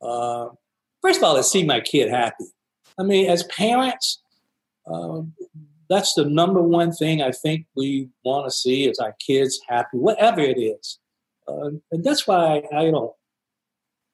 Uh, 0.01 0.51
first 1.03 1.19
of 1.19 1.25
all, 1.25 1.37
to 1.37 1.43
see 1.43 1.65
my 1.65 1.81
kid 1.81 2.11
happy. 2.11 2.45
I 2.99 3.03
mean, 3.03 3.29
as 3.29 3.43
parents, 3.45 4.21
uh, 4.87 5.23
that's 5.89 6.15
the 6.15 6.27
number 6.27 6.61
one 6.61 6.93
thing 6.93 7.23
I 7.23 7.33
think 7.33 7.67
we 7.75 8.11
want 8.25 8.47
to 8.47 8.51
see 8.51 8.87
is 8.87 8.99
our 8.99 9.17
kids 9.27 9.59
happy, 9.67 9.97
whatever 9.97 10.41
it 10.41 10.59
is. 10.59 10.99
Uh, 11.49 11.71
and 11.91 12.05
that's 12.05 12.27
why 12.27 12.63
I, 12.73 12.77
I 12.77 12.91
don't. 12.91 13.13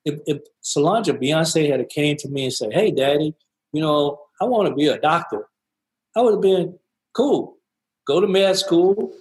If, 0.04 0.20
if 0.26 0.42
Solange 0.60 1.06
Beyonce 1.06 1.70
had 1.70 1.88
came 1.88 2.16
to 2.18 2.28
me 2.28 2.44
and 2.44 2.52
said, 2.52 2.72
"Hey, 2.72 2.90
Daddy, 2.90 3.34
you 3.72 3.80
know, 3.80 4.20
I 4.40 4.44
want 4.44 4.68
to 4.68 4.74
be 4.74 4.86
a 4.86 4.98
doctor," 4.98 5.48
I 6.16 6.20
would 6.20 6.34
have 6.34 6.42
been 6.42 6.78
cool. 7.12 7.56
Go 8.06 8.20
to 8.20 8.26
med 8.26 8.56
school. 8.56 9.12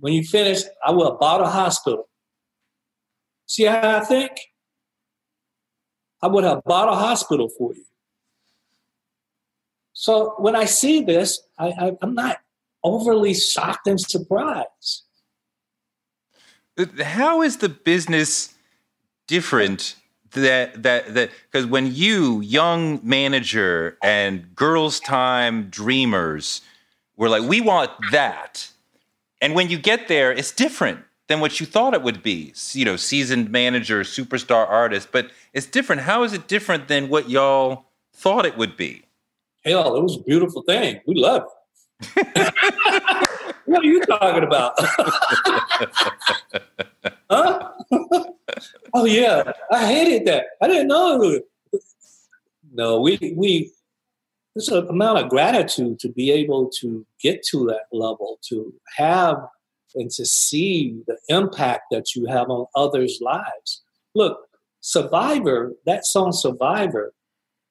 When 0.00 0.14
you 0.14 0.24
finish, 0.24 0.62
I 0.84 0.90
will 0.92 1.16
bought 1.16 1.42
a 1.42 1.46
hospital. 1.46 2.08
See 3.46 3.64
how 3.64 3.98
I 3.98 4.00
think? 4.00 4.32
I 6.22 6.28
would 6.28 6.44
have 6.44 6.62
bought 6.64 6.88
a 6.88 6.94
hospital 6.94 7.48
for 7.48 7.74
you. 7.74 7.84
So 9.92 10.34
when 10.38 10.56
I 10.56 10.64
see 10.64 11.02
this, 11.02 11.40
I, 11.58 11.66
I, 11.68 11.92
I'm 12.00 12.14
not 12.14 12.38
overly 12.82 13.34
shocked 13.34 13.86
and 13.86 14.00
surprised. 14.00 15.02
How 17.02 17.42
is 17.42 17.58
the 17.58 17.68
business 17.68 18.54
different 19.26 19.96
that 20.32 20.82
that 20.82 21.14
that 21.14 21.30
because 21.50 21.66
when 21.66 21.94
you 21.94 22.40
young 22.40 23.00
manager 23.02 23.98
and 24.02 24.54
Girls 24.54 25.00
Tyme 25.00 25.68
dreamers 25.68 26.62
were 27.16 27.28
like 27.28 27.42
we 27.42 27.60
want 27.60 27.90
that. 28.10 28.68
And 29.40 29.54
when 29.54 29.68
you 29.70 29.78
get 29.78 30.08
there 30.08 30.32
it's 30.32 30.52
different 30.52 31.00
than 31.28 31.40
what 31.40 31.60
you 31.60 31.66
thought 31.66 31.94
it 31.94 32.02
would 32.02 32.22
be 32.22 32.52
you 32.72 32.84
know 32.84 32.96
seasoned 32.96 33.50
manager 33.50 34.02
superstar 34.02 34.68
artist 34.68 35.08
but 35.12 35.30
it's 35.52 35.66
different. 35.66 36.02
How 36.02 36.22
is 36.22 36.32
it 36.32 36.48
different 36.48 36.88
than 36.88 37.08
what 37.08 37.28
y'all 37.28 37.84
thought 38.14 38.46
it 38.46 38.56
would 38.56 38.76
be? 38.76 39.04
Hell 39.64 39.96
it 39.96 40.02
was 40.02 40.16
a 40.16 40.22
beautiful 40.22 40.62
thing. 40.62 41.00
We 41.06 41.14
love 41.14 41.44
it. 42.16 42.54
What 43.72 43.84
are 43.84 43.86
you 43.86 44.00
talking 44.00 44.42
about? 44.42 44.74
huh? 47.30 47.70
oh 48.94 49.04
yeah, 49.04 49.52
I 49.70 49.86
hated 49.86 50.26
that. 50.26 50.46
I 50.60 50.68
didn't 50.68 50.88
know. 50.88 51.40
No, 52.72 53.00
we 53.00 53.34
we 53.36 53.72
there's 54.54 54.68
an 54.68 54.86
amount 54.88 55.18
of 55.18 55.30
gratitude 55.30 55.98
to 56.00 56.08
be 56.08 56.30
able 56.30 56.70
to 56.80 57.06
get 57.20 57.42
to 57.50 57.64
that 57.66 57.86
level, 57.92 58.38
to 58.48 58.72
have 58.96 59.36
and 59.94 60.10
to 60.10 60.24
see 60.24 61.02
the 61.06 61.18
impact 61.28 61.84
that 61.90 62.14
you 62.14 62.26
have 62.26 62.48
on 62.50 62.66
others' 62.74 63.18
lives. 63.20 63.82
Look, 64.14 64.38
Survivor, 64.80 65.72
that 65.86 66.06
song 66.06 66.32
Survivor, 66.32 67.12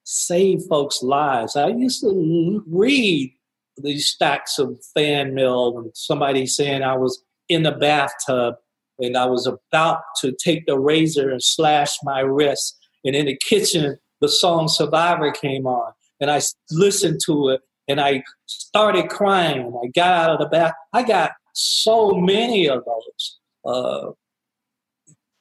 saved 0.04 0.64
folks' 0.70 1.04
lives. 1.04 1.56
I 1.56 1.68
used 1.70 2.02
to 2.02 2.64
read 2.68 3.34
these 3.78 4.08
stacks 4.08 4.60
of 4.60 4.80
fan 4.94 5.34
mail 5.34 5.78
and 5.78 5.92
somebody 5.94 6.46
saying 6.46 6.84
I 6.84 6.96
was 6.96 7.24
in 7.50 7.64
the 7.64 7.72
bathtub 7.72 8.56
and 9.02 9.18
I 9.18 9.26
was 9.26 9.48
about 9.48 10.02
to 10.22 10.32
take 10.32 10.66
the 10.66 10.80
razor 10.80 11.30
and 11.30 11.44
slash 11.44 11.98
my 12.04 12.20
wrist. 12.20 12.78
And 13.04 13.16
in 13.16 13.26
the 13.26 13.38
kitchen, 13.38 13.98
the 14.22 14.30
song 14.30 14.68
Survivor 14.68 15.32
came 15.32 15.66
on. 15.66 15.92
And 16.20 16.30
I 16.30 16.42
listened 16.70 17.20
to 17.26 17.50
it 17.50 17.62
and 17.88 18.00
I 18.00 18.24
started 18.46 19.10
crying. 19.10 19.66
And 19.66 19.76
I 19.84 19.88
got 19.96 20.12
out 20.12 20.30
of 20.32 20.40
the 20.40 20.46
bath. 20.46 20.74
I 20.94 21.04
got 21.04 21.32
so 21.54 22.12
many 22.12 22.70
of 22.70 22.84
those. 22.86 23.40
Uh, 23.66 24.12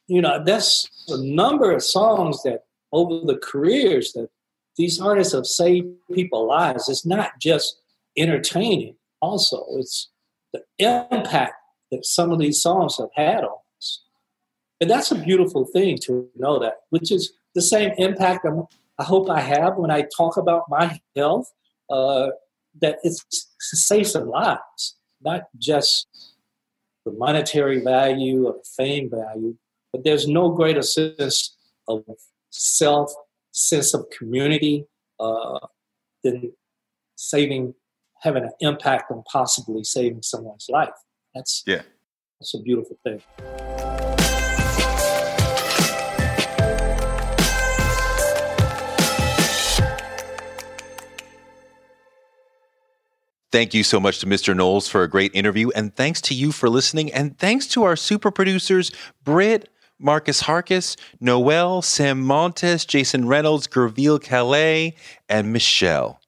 you 0.09 0.23
know, 0.23 0.43
that's 0.45 0.89
a 1.09 1.23
number 1.23 1.71
of 1.71 1.83
songs 1.83 2.43
that 2.43 2.65
over 2.93 3.25
the 3.27 3.39
careers 3.39 4.13
that 4.15 4.29
these 4.77 5.01
artists 5.01 5.35
have 5.35 5.47
saved 5.47 5.89
people's 6.13 6.49
lives. 6.49 6.89
It's 6.89 7.05
not 7.05 7.33
just 7.41 7.81
entertaining 8.17 8.97
also. 9.21 9.65
It's 9.73 10.09
the 10.53 10.63
impact 10.79 11.55
that 11.91 12.05
some 12.05 12.31
of 12.33 12.39
these 12.39 12.63
songs 12.63 12.97
have 12.99 13.11
had 13.15 13.45
on 13.45 13.59
us. 13.79 14.03
And 14.81 14.91
that's 14.91 15.11
a 15.11 15.15
beautiful 15.17 15.65
thing 15.65 15.99
to 16.05 16.29
know 16.37 16.59
that, 16.59 16.75
which 16.91 17.11
is 17.13 17.33
the 17.55 17.63
same 17.63 17.93
impact 17.99 18.45
I'm, 18.47 18.65
i 18.99 19.05
hope 19.05 19.29
I 19.31 19.41
have 19.41 19.77
when 19.77 19.91
I 19.91 20.07
talk 20.17 20.37
about 20.37 20.65
my 20.69 21.01
health, 21.17 21.53
uh, 21.89 22.29
that 22.81 22.99
it's 23.03 23.25
to 23.71 23.77
save 23.77 24.07
some 24.07 24.29
lives, 24.29 24.97
not 25.21 25.43
just 25.59 26.07
the 27.05 27.13
monetary 27.13 27.83
value 27.83 28.47
or 28.47 28.53
the 28.53 28.69
fame 28.77 29.11
value, 29.11 29.57
but 29.93 30.05
there's 30.05 30.29
no 30.29 30.51
greater 30.51 30.83
sense 30.83 31.57
of 31.89 32.05
self, 32.51 33.13
sense 33.53 33.95
of 33.95 34.07
community 34.17 34.87
uh, 35.19 35.59
than 36.23 36.53
saving 37.17 37.75
having 38.23 38.45
an 38.45 38.53
impact 38.61 39.11
on 39.11 39.23
possibly 39.31 39.83
saving 39.83 40.23
someone's 40.23 40.67
life. 40.69 40.91
That's 41.35 41.63
yeah, 41.67 41.83
that's 42.39 42.55
a 42.55 42.59
beautiful 42.59 42.97
thing. 43.05 43.23
Thank 53.53 53.75
you 53.75 53.83
so 53.83 53.99
much 53.99 54.21
to 54.21 54.27
Mr. 54.27 54.55
Knowles 54.55 54.87
for 54.87 55.03
a 55.03 55.09
great 55.09 55.35
interview. 55.35 55.71
And 55.71 55.95
thanks 55.95 56.21
to 56.23 56.35
you 56.35 56.53
for 56.53 56.69
listening. 56.69 57.13
And 57.13 57.37
thanks 57.37 57.67
to 57.69 57.83
our 57.83 57.97
super 57.97 58.31
producers, 58.31 58.93
Britt, 59.25 59.69
Marcus 59.99 60.45
Harkis, 60.45 60.97
Noel, 61.21 61.83
Sam 61.83 62.21
Montes, 62.23 62.85
Jason 62.85 63.27
Reynolds, 63.27 63.67
Gerville 63.67 64.23
Calais, 64.23 64.95
and 65.29 65.53
Michelle. 65.53 66.20